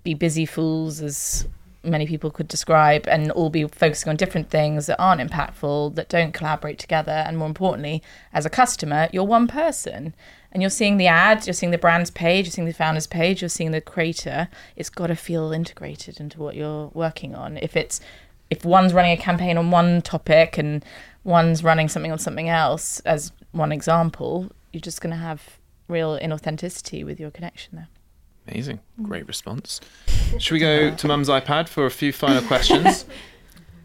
be 0.04 0.14
busy 0.14 0.46
fools, 0.46 1.00
as 1.00 1.48
many 1.85 2.07
people 2.07 2.30
could 2.30 2.49
describe, 2.49 3.07
and 3.09 3.30
all 3.32 3.51
be 3.51 3.66
focusing 3.66 4.11
on 4.11 4.16
different 4.16 4.51
things 4.51 4.87
that 4.87 5.01
aren't 5.01 5.20
impactful, 5.20 5.95
that 5.95 6.09
don't 6.09 6.32
collaborate 6.32 6.78
together. 6.78 7.12
And 7.12 7.39
more 7.39 7.49
importantly, 7.49 8.03
as 8.32 8.47
a 8.47 8.51
customer, 8.51 9.09
you're 9.12 9.24
one 9.24 9.47
person. 9.47 10.14
And 10.53 10.62
you're 10.62 10.70
seeing 10.70 10.99
the 10.99 11.09
ad, 11.09 11.47
you're 11.47 11.55
seeing 11.55 11.72
the 11.72 11.78
brand's 11.78 12.11
page, 12.11 12.47
you're 12.47 12.53
seeing 12.53 12.66
the 12.66 12.72
founder's 12.72 13.09
page, 13.09 13.43
you're 13.43 13.49
seeing 13.49 13.72
the 13.72 13.80
creator. 13.80 14.49
It's 14.76 14.89
got 14.89 15.09
to 15.09 15.16
feel 15.16 15.53
integrated 15.53 16.20
into 16.20 16.41
what 16.41 16.55
you're 16.55 16.93
working 16.95 17.35
on. 17.35 17.57
If 17.57 17.76
it's 17.76 18.01
if 18.51 18.64
one's 18.64 18.93
running 18.93 19.12
a 19.12 19.16
campaign 19.16 19.59
on 19.59 19.70
one 19.72 20.01
topic 20.03 20.59
and 20.59 20.85
one's 21.24 21.64
running 21.64 21.89
something 21.89 22.12
on 22.12 22.18
something 22.18 22.49
else, 22.49 23.01
as 23.01 23.32
one 23.51 23.72
example, 23.72 24.53
you're 24.72 24.80
just 24.80 25.01
going 25.01 25.11
to 25.11 25.16
have 25.20 25.59
real 25.89 26.18
inauthenticity 26.18 27.05
with 27.05 27.18
your 27.18 27.30
connection 27.30 27.76
there. 27.76 27.89
Amazing, 28.49 28.80
great 29.03 29.26
response. 29.26 29.80
Should 30.38 30.55
we 30.55 30.59
go 30.59 30.95
to 30.95 31.07
Mum's 31.07 31.28
iPad 31.28 31.68
for 31.68 31.86
a 31.86 31.90
few 31.90 32.12
final 32.12 32.42
questions? 32.42 33.07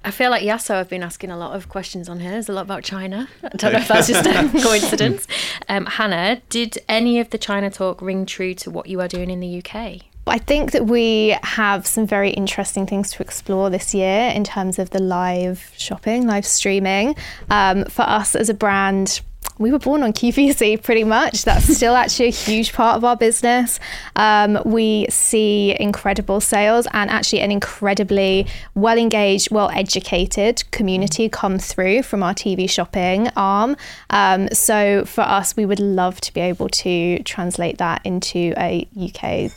I 0.04 0.12
feel 0.12 0.32
like 0.32 0.44
Yasso, 0.44 0.76
I've 0.76 0.90
been 0.90 1.04
asking 1.04 1.30
a 1.30 1.38
lot 1.38 1.56
of 1.56 1.68
questions 1.68 2.08
on 2.08 2.20
here. 2.20 2.32
There's 2.32 2.48
a 2.48 2.54
lot 2.54 2.62
about 2.62 2.84
China. 2.84 3.28
I 3.44 3.50
don't 3.50 3.74
know 3.74 3.80
if 3.80 3.88
that's 3.90 4.08
just 4.08 4.26
a 4.26 4.62
coincidence. 4.64 5.28
Um, 5.68 5.86
Hannah, 5.86 6.42
did 6.50 6.78
any 6.88 7.20
of 7.20 7.32
the 7.32 7.38
China 7.38 7.70
talk 7.70 8.02
ring 8.02 8.26
true 8.26 8.54
to 8.56 8.72
what 8.72 8.88
you 8.88 9.02
are 9.02 9.10
doing 9.10 9.30
in 9.30 9.42
the 9.42 9.62
UK? 9.62 10.04
I 10.26 10.38
think 10.38 10.72
that 10.72 10.86
we 10.86 11.36
have 11.44 11.88
some 11.88 12.06
very 12.06 12.30
interesting 12.30 12.86
things 12.86 13.12
to 13.14 13.24
explore 13.24 13.70
this 13.70 13.94
year 13.94 14.30
in 14.30 14.44
terms 14.44 14.80
of 14.80 14.92
the 14.92 15.00
live 15.00 15.72
shopping, 15.76 16.28
live 16.28 16.46
streaming. 16.46 17.16
Um, 17.50 17.86
for 17.86 18.04
us 18.04 18.36
as 18.36 18.48
a 18.48 18.54
brand, 18.54 19.22
we 19.60 19.72
were 19.72 19.78
born 19.78 20.02
on 20.02 20.14
QVC 20.14 20.82
pretty 20.82 21.04
much. 21.04 21.44
That's 21.44 21.66
still 21.76 21.96
actually 21.96 22.30
a 22.30 22.32
huge 22.32 22.74
part 22.74 22.96
of 22.96 23.04
our 23.04 23.16
business. 23.16 23.80
Um, 24.16 24.60
we 24.66 25.06
see 25.10 25.76
incredible 25.80 26.40
sales 26.40 26.88
and 26.94 27.10
actually 27.10 27.42
an 27.42 27.52
incredibly 27.52 28.48
well 28.74 28.98
engaged, 28.98 29.52
well 29.52 29.70
educated 29.70 30.64
community 30.72 31.30
come 31.30 31.60
through 31.60 32.04
from 32.04 32.24
our 32.24 32.34
TV 32.34 32.70
shopping 32.70 33.30
arm. 33.36 33.76
Um, 34.10 34.48
so 34.54 35.04
for 35.06 35.22
us, 35.22 35.56
we 35.56 35.66
would 35.66 35.82
love 35.82 36.22
to 36.22 36.34
be 36.34 36.42
able 36.42 36.70
to 36.70 37.22
translate 37.24 37.78
that 37.78 38.02
into 38.06 38.54
a 38.58 38.88
UK 38.98 39.52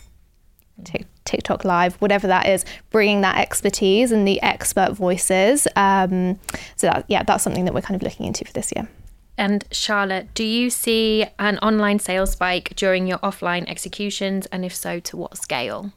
Tik- 0.84 1.06
TikTok 1.24 1.64
Live, 1.64 1.94
whatever 1.96 2.26
that 2.26 2.46
is, 2.46 2.64
bringing 2.90 3.20
that 3.20 3.38
expertise 3.38 4.10
and 4.10 4.26
the 4.26 4.42
expert 4.42 4.94
voices. 4.94 5.68
Um, 5.76 6.40
so 6.74 6.88
that, 6.88 7.04
yeah, 7.06 7.22
that's 7.22 7.44
something 7.44 7.66
that 7.66 7.74
we're 7.74 7.82
kind 7.82 7.94
of 7.94 8.02
looking 8.02 8.26
into 8.26 8.44
for 8.44 8.52
this 8.52 8.72
year. 8.74 8.88
And 9.42 9.64
Charlotte, 9.72 10.32
do 10.34 10.44
you 10.44 10.70
see 10.70 11.26
an 11.40 11.58
online 11.58 11.98
sales 11.98 12.30
spike 12.30 12.74
during 12.76 13.08
your 13.08 13.18
offline 13.18 13.68
executions? 13.68 14.46
And 14.52 14.64
if 14.64 14.72
so, 14.72 15.00
to 15.00 15.16
what 15.16 15.36
scale? 15.36 15.90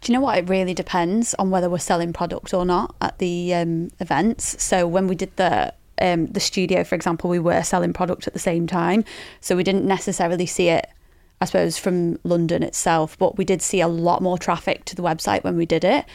Do 0.00 0.10
you 0.10 0.14
know 0.14 0.22
what? 0.22 0.38
It 0.38 0.48
really 0.48 0.72
depends 0.72 1.34
on 1.34 1.50
whether 1.50 1.68
we're 1.68 1.80
selling 1.80 2.14
product 2.14 2.54
or 2.54 2.64
not 2.64 2.94
at 3.02 3.18
the 3.18 3.52
um, 3.52 3.90
events. 4.00 4.62
So 4.62 4.86
when 4.86 5.06
we 5.06 5.16
did 5.16 5.36
the 5.36 5.74
um, 6.00 6.28
the 6.28 6.40
studio, 6.40 6.82
for 6.82 6.94
example, 6.94 7.28
we 7.28 7.38
were 7.38 7.62
selling 7.62 7.92
product 7.92 8.26
at 8.26 8.32
the 8.32 8.38
same 8.38 8.66
time, 8.66 9.04
so 9.42 9.54
we 9.54 9.64
didn't 9.64 9.84
necessarily 9.84 10.46
see 10.46 10.70
it. 10.70 10.88
I 11.42 11.44
suppose 11.44 11.76
from 11.76 12.18
London 12.24 12.62
itself, 12.62 13.18
but 13.18 13.36
we 13.36 13.44
did 13.44 13.60
see 13.60 13.82
a 13.82 13.86
lot 13.86 14.22
more 14.22 14.38
traffic 14.38 14.86
to 14.86 14.96
the 14.96 15.02
website 15.02 15.44
when 15.44 15.58
we 15.58 15.66
did 15.66 15.84
it. 15.84 16.06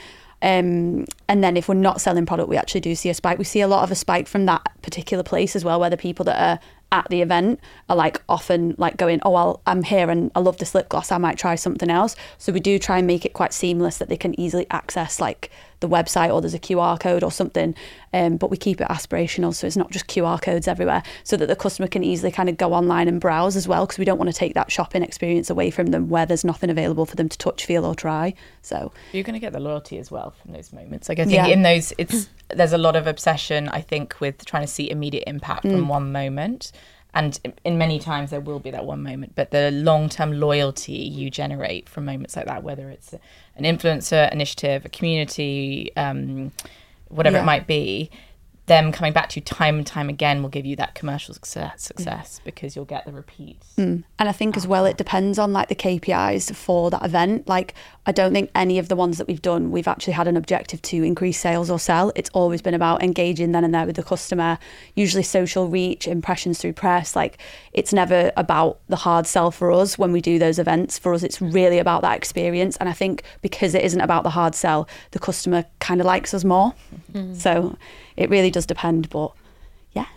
Um, 0.44 1.06
and 1.30 1.44
then 1.44 1.56
if 1.56 1.70
we're 1.70 1.76
not 1.76 2.02
selling 2.02 2.26
product, 2.26 2.50
we 2.50 2.58
actually 2.58 2.82
do 2.82 2.94
see 2.94 3.10
a 3.10 3.14
spike. 3.14 3.38
We 3.38 3.46
see 3.46 3.62
a 3.62 3.68
lot 3.68 3.84
of 3.84 3.92
a 3.92 3.96
spike 3.96 4.28
from 4.28 4.46
that 4.46 4.62
particular 4.82 5.24
place 5.24 5.56
as 5.56 5.64
well, 5.64 5.80
where 5.80 5.90
the 5.90 5.98
people 5.98 6.26
that 6.26 6.40
are 6.40 6.60
at 6.92 7.08
the 7.10 7.22
event 7.22 7.60
are 7.90 7.96
like 7.96 8.22
often 8.30 8.76
like 8.78 8.98
going, 8.98 9.20
oh, 9.24 9.32
well, 9.32 9.62
I'm 9.66 9.82
here 9.82 10.10
and 10.10 10.32
I 10.36 10.42
love 10.42 10.58
this 10.58 10.76
lip 10.76 10.90
gloss. 10.90 11.12
I 11.12 11.18
might 11.18 11.38
try 11.38 11.56
something 11.56 11.90
else. 11.90 12.16
So 12.38 12.52
we 12.52 12.60
do 12.60 12.78
try 12.78 13.00
and 13.00 13.08
make 13.08 13.26
it 13.26 13.34
quite 13.34 13.54
seamless 13.54 13.98
that 13.98 14.10
they 14.10 14.18
can 14.18 14.40
easily 14.40 14.68
access 14.70 15.20
like 15.20 15.50
the 15.84 15.90
website 15.90 16.34
or 16.34 16.42
there's 16.42 16.54
a 16.56 16.60
QR 16.60 17.00
code 17.00 17.24
or 17.24 17.32
something. 17.32 17.76
Um, 18.16 18.38
but 18.38 18.50
we 18.52 18.58
keep 18.58 18.80
it 18.80 18.88
aspirational, 18.90 19.54
so 19.56 19.66
it's 19.68 19.76
not 19.76 19.90
just 19.92 20.08
QR 20.08 20.40
codes 20.42 20.68
everywhere, 20.68 21.02
so 21.24 21.36
that 21.38 21.48
the 21.48 21.56
customer 21.56 21.88
can 21.88 22.04
easily 22.04 22.32
kind 22.32 22.48
of 22.48 22.58
go 22.58 22.72
online 22.74 23.08
and 23.08 23.20
browse 23.20 23.56
as 23.56 23.68
well, 23.68 23.86
because 23.88 23.98
we 23.98 24.06
don't 24.06 24.20
want 24.20 24.30
to 24.30 24.38
take 24.38 24.54
that 24.54 24.72
shopping 24.72 25.02
experience 25.02 25.50
away 25.50 25.72
from 25.72 25.88
them 25.88 26.10
where 26.10 26.26
there's 26.28 26.44
nothing 26.44 26.70
available 26.70 27.06
for 27.08 27.16
them 27.16 27.28
to 27.28 27.38
touch, 27.40 27.66
feel, 27.66 27.86
or 27.86 27.96
try. 27.96 28.36
So 28.62 28.92
You're 29.14 29.24
going 29.24 29.34
to 29.34 29.40
get 29.40 29.52
the 29.52 29.60
loyalty 29.60 29.98
as 29.98 30.12
well 30.12 30.32
from 30.42 30.54
those 30.54 30.72
moments. 30.72 31.10
Like 31.10 31.18
I 31.20 31.24
think 31.24 31.36
Yeah. 31.36 31.48
in 31.48 31.64
those, 31.64 31.92
it's 31.98 32.30
there's 32.50 32.74
a 32.74 32.78
lot 32.78 32.96
of 32.96 33.08
obsession. 33.08 33.68
I 33.70 33.82
think 33.82 34.20
with 34.20 34.46
trying 34.46 34.64
to 34.64 34.72
see 34.72 34.90
immediate 34.92 35.24
impact 35.26 35.64
from 35.64 35.88
one 35.88 36.12
moment, 36.12 36.72
and 37.14 37.40
in 37.64 37.78
many 37.78 38.00
times 38.00 38.32
there 38.32 38.40
will 38.42 38.60
be 38.60 38.72
that 38.72 38.86
one 38.86 39.04
moment. 39.04 39.34
But 39.36 39.52
the 39.52 39.72
long 39.72 40.10
term 40.10 40.40
loyalty 40.40 40.94
you 40.94 41.30
generate 41.30 41.88
from 41.88 42.06
moments 42.06 42.36
like 42.36 42.46
that, 42.48 42.64
whether 42.64 42.90
it's 42.90 43.14
an 43.56 43.64
influencer 43.64 44.32
initiative, 44.32 44.86
a 44.86 44.90
community, 44.90 45.92
um, 45.96 46.52
whatever 47.10 47.38
Yeah. 47.38 47.44
it 47.44 47.46
might 47.46 47.68
be. 47.68 48.10
Them 48.66 48.94
coming 48.94 49.12
back 49.12 49.30
to 49.30 49.40
you 49.40 49.44
time 49.44 49.78
and 49.78 49.86
time 49.86 50.08
again 50.08 50.42
will 50.42 50.50
give 50.50 50.66
you 50.66 50.78
that 50.78 50.96
commercial 50.96 51.34
success, 51.34 51.74
mm. 51.76 51.88
success 51.88 52.40
because 52.46 52.76
you'll 52.76 52.86
get 52.86 53.06
the 53.06 53.12
repeats. 53.12 53.74
Mm. 53.78 54.04
And 54.18 54.30
I 54.30 54.32
think 54.32 54.56
as 54.56 54.66
well, 54.66 54.86
it 54.86 54.96
depends 54.96 55.38
on 55.38 55.52
like 55.52 55.68
the 55.68 55.76
KPIs 55.76 56.56
for 56.56 56.90
that 56.90 57.04
event. 57.04 57.48
Like, 57.48 57.74
I 58.06 58.14
don't 58.14 58.34
think 58.34 58.52
any 58.56 58.80
of 58.80 58.88
the 58.88 58.96
ones 58.96 59.18
that 59.18 59.28
we've 59.28 59.42
done, 59.42 59.72
we've 59.72 59.88
actually 59.88 60.14
had 60.14 60.28
an 60.28 60.38
objective 60.38 60.82
to 60.84 61.04
increase 61.04 61.40
sales 61.40 61.70
or 61.70 61.78
sell. 61.78 62.14
It's 62.16 62.30
always 62.34 62.62
been 62.62 62.74
about 62.74 63.04
engaging 63.04 63.52
then 63.52 63.66
and 63.66 63.74
there 63.74 63.86
with 63.86 63.98
the 63.98 64.04
customer, 64.04 64.58
usually 64.96 65.24
social 65.24 65.68
reach, 65.68 66.08
impressions 66.08 66.60
through 66.60 66.74
press. 66.74 67.18
Like, 67.18 67.40
it's 67.74 67.92
never 67.92 68.32
about 68.38 68.80
the 68.88 68.96
hard 68.96 69.28
sell 69.28 69.52
for 69.52 69.72
us 69.72 69.98
when 69.98 70.12
we 70.14 70.22
do 70.22 70.40
those 70.40 70.58
events. 70.58 70.98
For 70.98 71.14
us, 71.14 71.24
it's 71.24 71.42
really 71.42 71.80
about 71.80 72.02
that 72.04 72.16
experience. 72.16 72.78
And 72.78 72.88
I 72.88 72.94
think 72.94 73.24
because 73.42 73.74
it 73.74 73.84
isn't 73.84 74.02
about 74.02 74.24
the 74.24 74.30
hard 74.30 74.56
sell, 74.56 74.88
the 75.12 75.20
customer 75.20 75.66
kind 75.80 76.00
of 76.00 76.08
likes 76.08 76.34
us 76.34 76.44
more. 76.44 76.74
Mm. 77.14 77.36
So 77.36 77.78
it 78.16 78.30
really 78.30 78.52
does 78.52 78.66
depend. 78.66 79.10
But 79.10 79.32
yeah. 79.94 80.08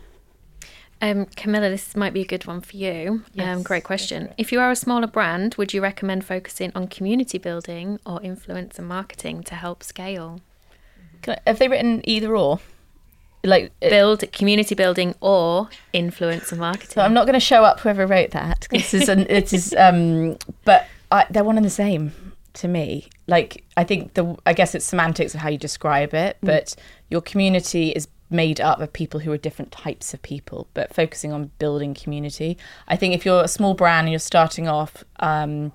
Um, 1.02 1.26
Camilla, 1.36 1.68
this 1.68 1.94
might 1.94 2.12
be 2.14 2.22
a 2.22 2.26
good 2.26 2.46
one 2.46 2.60
for 2.60 2.76
you. 2.76 3.22
Um, 3.38 3.62
great 3.62 3.84
question. 3.84 4.32
If 4.38 4.50
you 4.52 4.60
are 4.60 4.70
a 4.70 4.76
smaller 4.76 5.06
brand, 5.06 5.54
would 5.56 5.74
you 5.74 5.82
recommend 5.82 6.24
focusing 6.24 6.72
on 6.74 6.88
community 6.88 7.38
building 7.38 8.00
or 8.06 8.18
influencer 8.20 8.80
marketing 8.80 9.42
to 9.44 9.54
help 9.54 9.82
scale? 9.82 10.40
Can 11.22 11.34
I, 11.34 11.50
have 11.50 11.58
they 11.58 11.68
written 11.68 12.00
either 12.04 12.34
or? 12.36 12.60
Like 13.44 13.72
it- 13.80 13.90
Build 13.90 14.24
community 14.32 14.74
building 14.74 15.14
or 15.20 15.68
influencer 15.94 16.56
marketing. 16.58 16.90
So 16.94 17.02
I'm 17.02 17.14
not 17.14 17.26
going 17.26 17.34
to 17.34 17.40
show 17.40 17.62
up 17.62 17.80
whoever 17.80 18.06
wrote 18.06 18.30
that. 18.32 18.66
This 18.70 18.92
is 18.92 19.08
an, 19.08 19.20
it 19.28 19.52
is 19.52 19.74
um 19.78 20.36
but 20.64 20.86
I, 21.12 21.26
they're 21.30 21.44
one 21.44 21.56
and 21.56 21.64
the 21.64 21.70
same 21.70 22.25
to 22.56 22.68
me. 22.68 23.08
Like 23.26 23.64
I 23.76 23.84
think 23.84 24.14
the 24.14 24.36
I 24.44 24.52
guess 24.52 24.74
it's 24.74 24.84
semantics 24.84 25.34
of 25.34 25.40
how 25.40 25.48
you 25.48 25.58
describe 25.58 26.14
it, 26.14 26.38
but 26.42 26.74
your 27.08 27.20
community 27.20 27.90
is 27.90 28.08
made 28.28 28.60
up 28.60 28.80
of 28.80 28.92
people 28.92 29.20
who 29.20 29.30
are 29.30 29.38
different 29.38 29.70
types 29.70 30.12
of 30.12 30.20
people, 30.22 30.66
but 30.74 30.92
focusing 30.92 31.32
on 31.32 31.50
building 31.58 31.94
community. 31.94 32.58
I 32.88 32.96
think 32.96 33.14
if 33.14 33.24
you're 33.24 33.44
a 33.44 33.48
small 33.48 33.74
brand 33.74 34.06
and 34.06 34.12
you're 34.12 34.18
starting 34.18 34.68
off 34.68 35.04
um 35.20 35.72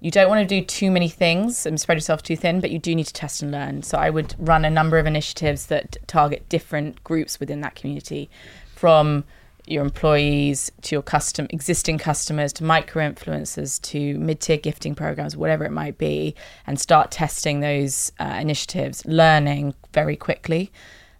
you 0.00 0.10
don't 0.10 0.28
want 0.28 0.46
to 0.46 0.60
do 0.60 0.62
too 0.62 0.90
many 0.90 1.08
things 1.08 1.64
and 1.64 1.80
spread 1.80 1.96
yourself 1.96 2.22
too 2.22 2.36
thin, 2.36 2.60
but 2.60 2.70
you 2.70 2.78
do 2.78 2.94
need 2.94 3.06
to 3.06 3.12
test 3.12 3.40
and 3.40 3.50
learn. 3.50 3.82
So 3.82 3.96
I 3.96 4.10
would 4.10 4.34
run 4.38 4.66
a 4.66 4.70
number 4.70 4.98
of 4.98 5.06
initiatives 5.06 5.64
that 5.66 5.96
target 6.06 6.46
different 6.50 7.02
groups 7.04 7.40
within 7.40 7.62
that 7.62 7.74
community, 7.74 8.28
from 8.74 9.24
your 9.66 9.82
employees 9.82 10.70
to 10.82 10.94
your 10.94 11.02
custom 11.02 11.46
existing 11.50 11.98
customers 11.98 12.52
to 12.52 12.64
micro 12.64 13.02
influencers 13.08 13.80
to 13.80 14.18
mid-tier 14.18 14.58
gifting 14.58 14.94
programs 14.94 15.36
whatever 15.36 15.64
it 15.64 15.72
might 15.72 15.96
be 15.98 16.34
and 16.66 16.78
start 16.78 17.10
testing 17.10 17.60
those 17.60 18.12
uh, 18.20 18.38
initiatives 18.40 19.04
learning 19.06 19.74
very 19.92 20.16
quickly 20.16 20.70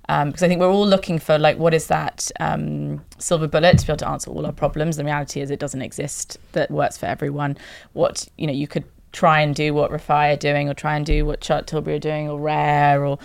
Um, 0.08 0.28
because 0.28 0.42
I 0.42 0.48
think 0.48 0.60
we're 0.60 0.70
all 0.70 0.86
looking 0.86 1.18
for 1.18 1.38
like 1.38 1.56
what 1.58 1.72
is 1.72 1.86
that 1.86 2.30
um, 2.38 3.00
silver 3.18 3.48
bullet 3.48 3.78
to 3.78 3.86
be 3.86 3.92
able 3.92 3.98
to 3.98 4.08
answer 4.08 4.30
all 4.30 4.44
our 4.44 4.52
problems. 4.52 4.96
The 4.96 5.04
reality 5.04 5.40
is 5.40 5.50
it 5.50 5.58
doesn't 5.60 5.80
exist 5.80 6.38
that 6.52 6.70
works 6.70 6.98
for 6.98 7.06
everyone. 7.06 7.56
What 7.94 8.28
you 8.36 8.46
know 8.46 8.52
you 8.52 8.68
could 8.68 8.84
try 9.12 9.40
and 9.40 9.54
do 9.54 9.72
what 9.72 9.90
Refy 9.90 10.34
are 10.34 10.36
doing, 10.36 10.68
or 10.68 10.74
try 10.74 10.96
and 10.96 11.06
do 11.06 11.24
what 11.24 11.42
Charlotte 11.42 11.68
Tilbury 11.68 11.96
are 11.96 12.00
doing, 12.10 12.28
or 12.28 12.38
Rare, 12.38 13.06
or 13.06 13.18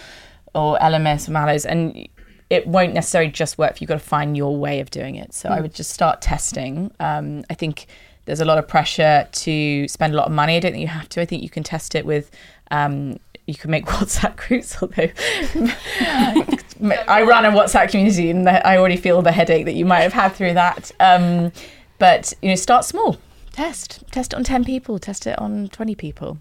or 0.54 0.78
Elemis 0.80 1.28
or 1.28 1.32
Mallows, 1.32 1.66
and 1.66 2.08
it 2.50 2.66
won't 2.68 2.94
necessarily 2.94 3.32
just 3.32 3.58
work. 3.58 3.72
For 3.72 3.76
you. 3.76 3.80
You've 3.82 3.90
got 3.90 4.00
to 4.00 4.08
find 4.08 4.36
your 4.36 4.58
way 4.58 4.80
of 4.80 4.90
doing 4.90 5.16
it. 5.16 5.34
So 5.34 5.50
I 5.50 5.62
would 5.62 5.74
just 5.74 5.92
start 5.92 6.22
testing. 6.22 6.92
Um, 7.00 7.44
I 7.50 7.54
think 7.54 7.88
there's 8.26 8.42
a 8.42 8.46
lot 8.46 8.58
of 8.58 8.68
pressure 8.68 9.28
to 9.32 9.88
spend 9.88 10.14
a 10.14 10.18
lot 10.18 10.28
of 10.28 10.32
money. 10.32 10.56
I 10.56 10.60
don't 10.60 10.72
think 10.72 10.82
you 10.82 10.88
have 10.88 11.10
to. 11.10 11.22
I 11.22 11.26
think 11.26 11.44
you 11.44 11.50
can 11.50 11.64
test 11.64 11.96
it 11.96 12.06
with. 12.06 12.32
Um, 12.72 13.20
you 13.46 13.56
can 13.56 13.72
make 13.72 13.86
WhatsApp 13.88 14.36
groups, 14.36 14.82
although 14.82 15.10
I 17.08 17.24
run 17.24 17.46
a 17.46 17.52
WhatsApp 17.52 17.90
community 17.90 18.30
and 18.30 18.48
I 18.48 18.78
already 18.78 18.98
feel 18.98 19.22
the 19.22 19.32
headache 19.32 19.66
that 19.66 19.74
you 19.74 19.86
might 19.86 20.02
have 20.02 20.14
had 20.14 20.30
through 20.30 20.54
that. 20.54 20.92
Um, 21.00 21.52
but 21.98 22.34
you 22.42 22.50
know, 22.50 22.56
start 22.56 22.86
small. 22.86 23.18
Test. 23.52 24.04
Test 24.12 24.34
it 24.34 24.38
on 24.38 24.44
ten 24.44 24.64
people. 24.64 25.00
Test 25.00 25.28
it 25.28 25.38
on 25.38 25.68
twenty 25.70 25.96
people. 25.96 26.38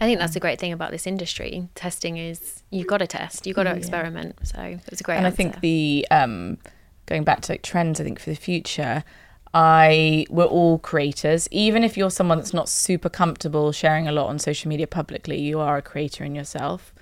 I 0.00 0.06
think 0.06 0.18
that's 0.18 0.34
the 0.34 0.40
great 0.40 0.58
thing 0.58 0.72
about 0.72 0.90
this 0.90 1.06
industry. 1.06 1.68
Testing 1.74 2.16
is 2.16 2.62
you've 2.70 2.86
got 2.86 2.98
to 2.98 3.06
test, 3.06 3.46
you've 3.46 3.56
got 3.56 3.64
to 3.64 3.74
experiment. 3.74 4.36
So 4.44 4.60
it 4.60 4.90
was 4.90 5.00
a 5.00 5.04
great. 5.04 5.18
and 5.18 5.26
I 5.26 5.30
think 5.30 5.60
the 5.60 6.06
um, 6.10 6.58
going 7.06 7.24
back 7.24 7.42
to 7.42 7.52
like 7.52 7.62
trends, 7.62 8.00
I 8.00 8.04
think 8.04 8.18
for 8.18 8.30
the 8.30 8.36
future, 8.36 9.04
I 9.52 10.26
we're 10.30 10.44
all 10.44 10.78
creators. 10.78 11.48
Even 11.50 11.84
if 11.84 11.96
you're 11.96 12.10
someone 12.10 12.38
that's 12.38 12.54
not 12.54 12.68
super 12.68 13.08
comfortable 13.10 13.72
sharing 13.72 14.08
a 14.08 14.12
lot 14.12 14.28
on 14.28 14.38
social 14.38 14.68
media 14.68 14.86
publicly, 14.86 15.38
you 15.38 15.60
are 15.60 15.76
a 15.76 15.82
creator 15.82 16.24
in 16.24 16.34
yourself. 16.34 16.94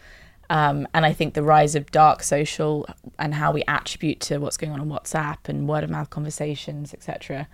Um, 0.51 0.89
and 0.95 1.05
I 1.05 1.13
think 1.13 1.35
the 1.35 1.43
rise 1.43 1.75
of 1.75 1.91
dark 1.91 2.23
social 2.23 2.87
and 3.19 3.35
how 3.35 3.53
we 3.53 3.63
attribute 3.69 4.21
to 4.21 4.39
what's 4.39 4.57
going 4.57 4.73
on 4.73 4.81
on 4.81 4.89
WhatsApp 4.89 5.47
and 5.47 5.69
word 5.69 5.85
of 5.85 5.91
mouth 5.91 6.09
conversations, 6.09 6.95
etc., 6.95 7.49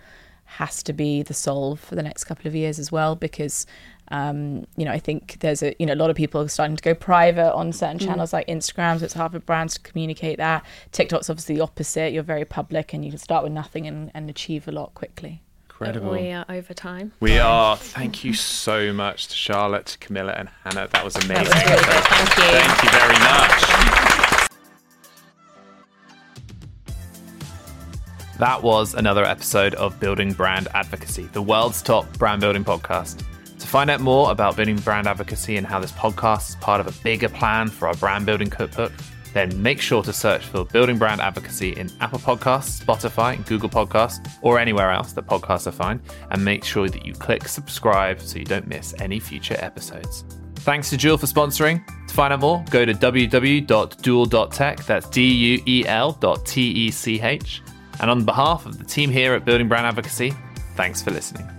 has 0.45 0.81
to 0.83 0.93
be 0.93 1.23
the 1.23 1.33
solve 1.33 1.79
for 1.79 1.95
the 1.95 2.03
next 2.03 2.23
couple 2.23 2.47
of 2.47 2.55
years 2.55 2.79
as 2.79 2.91
well. 2.91 3.15
Because 3.15 3.65
um, 4.09 4.65
you 4.77 4.85
know, 4.85 4.91
I 4.91 4.99
think 4.99 5.37
there's 5.39 5.63
a 5.63 5.75
you 5.79 5.85
know 5.85 5.93
a 5.93 5.95
lot 5.95 6.09
of 6.09 6.15
people 6.15 6.41
are 6.41 6.47
starting 6.47 6.75
to 6.75 6.83
go 6.83 6.93
private 6.93 7.53
on 7.53 7.73
certain 7.73 7.99
channels 7.99 8.33
like 8.33 8.47
Instagram. 8.47 8.99
So 8.99 9.05
it's 9.05 9.13
hard 9.13 9.31
for 9.31 9.39
brands 9.39 9.75
to 9.75 9.79
communicate 9.81 10.37
that. 10.37 10.65
TikTok's 10.91 11.29
obviously 11.29 11.55
the 11.55 11.61
opposite. 11.61 12.13
You're 12.13 12.23
very 12.23 12.45
public 12.45 12.93
and 12.93 13.03
you 13.03 13.11
can 13.11 13.19
start 13.19 13.43
with 13.43 13.53
nothing 13.53 13.87
and, 13.87 14.11
and 14.13 14.29
achieve 14.29 14.67
a 14.67 14.71
lot 14.71 14.93
quickly. 14.93 15.41
Incredible. 15.69 16.11
we 16.11 16.31
are 16.31 16.45
over 16.47 16.73
time. 16.73 17.11
We 17.19 17.37
are. 17.37 17.75
Thank 17.75 18.23
you 18.23 18.33
so 18.33 18.93
much 18.93 19.27
to 19.27 19.35
Charlotte, 19.35 19.97
Camilla, 19.99 20.33
and 20.37 20.49
Hannah. 20.63 20.87
That 20.87 21.03
was 21.03 21.17
amazing. 21.17 21.47
was 21.47 21.53
really 21.53 21.75
good. 21.75 22.03
Thank 22.05 22.37
you. 22.37 22.43
Thank 22.59 22.83
you 22.83 22.89
very 22.91 23.19
much. 23.19 24.45
That 28.37 28.61
was 28.61 28.93
another 28.93 29.25
episode 29.25 29.75
of 29.75 29.99
Building 29.99 30.33
Brand 30.33 30.67
Advocacy, 30.73 31.23
the 31.33 31.41
world's 31.41 31.81
top 31.81 32.05
brand 32.17 32.41
building 32.41 32.65
podcast. 32.65 33.23
Find 33.75 33.89
out 33.89 33.99
more 33.99 34.31
about 34.31 34.55
building 34.55 34.77
brand 34.77 35.05
advocacy 35.05 35.57
and 35.57 35.67
how 35.67 35.81
this 35.81 35.91
podcast 35.91 36.47
is 36.47 36.55
part 36.55 36.79
of 36.79 36.87
a 36.87 36.93
bigger 37.03 37.27
plan 37.27 37.67
for 37.67 37.89
our 37.89 37.93
brand 37.95 38.25
building 38.25 38.49
cookbook, 38.49 38.93
then 39.33 39.61
make 39.61 39.81
sure 39.81 40.01
to 40.01 40.13
search 40.13 40.45
for 40.45 40.63
Building 40.63 40.97
Brand 40.97 41.19
Advocacy 41.19 41.71
in 41.71 41.91
Apple 41.99 42.19
Podcasts, 42.19 42.81
Spotify, 42.81 43.45
Google 43.45 43.67
Podcasts, 43.67 44.25
or 44.41 44.59
anywhere 44.59 44.91
else 44.91 45.11
that 45.11 45.27
podcasts 45.27 45.67
are 45.67 45.73
found, 45.73 45.99
and 46.31 46.45
make 46.45 46.63
sure 46.63 46.87
that 46.87 47.05
you 47.05 47.13
click 47.13 47.49
subscribe 47.49 48.21
so 48.21 48.39
you 48.39 48.45
don't 48.45 48.65
miss 48.65 48.95
any 49.01 49.19
future 49.19 49.57
episodes. 49.59 50.23
Thanks 50.59 50.89
to 50.91 50.95
Duel 50.95 51.17
for 51.17 51.25
sponsoring. 51.25 51.85
To 52.07 52.13
find 52.13 52.31
out 52.31 52.39
more, 52.39 52.63
go 52.69 52.85
to 52.85 52.93
www.duel.tech. 52.93 54.85
That's 54.85 55.09
D 55.09 55.27
U 55.27 55.61
E 55.67 55.85
L 55.85 56.13
dot 56.13 56.45
T 56.45 56.61
E 56.61 56.91
C 56.91 57.19
H. 57.21 57.61
And 57.99 58.09
on 58.09 58.23
behalf 58.23 58.65
of 58.65 58.77
the 58.77 58.85
team 58.85 59.09
here 59.09 59.33
at 59.33 59.43
Building 59.43 59.67
Brand 59.67 59.85
Advocacy, 59.85 60.33
thanks 60.77 61.01
for 61.01 61.11
listening. 61.11 61.54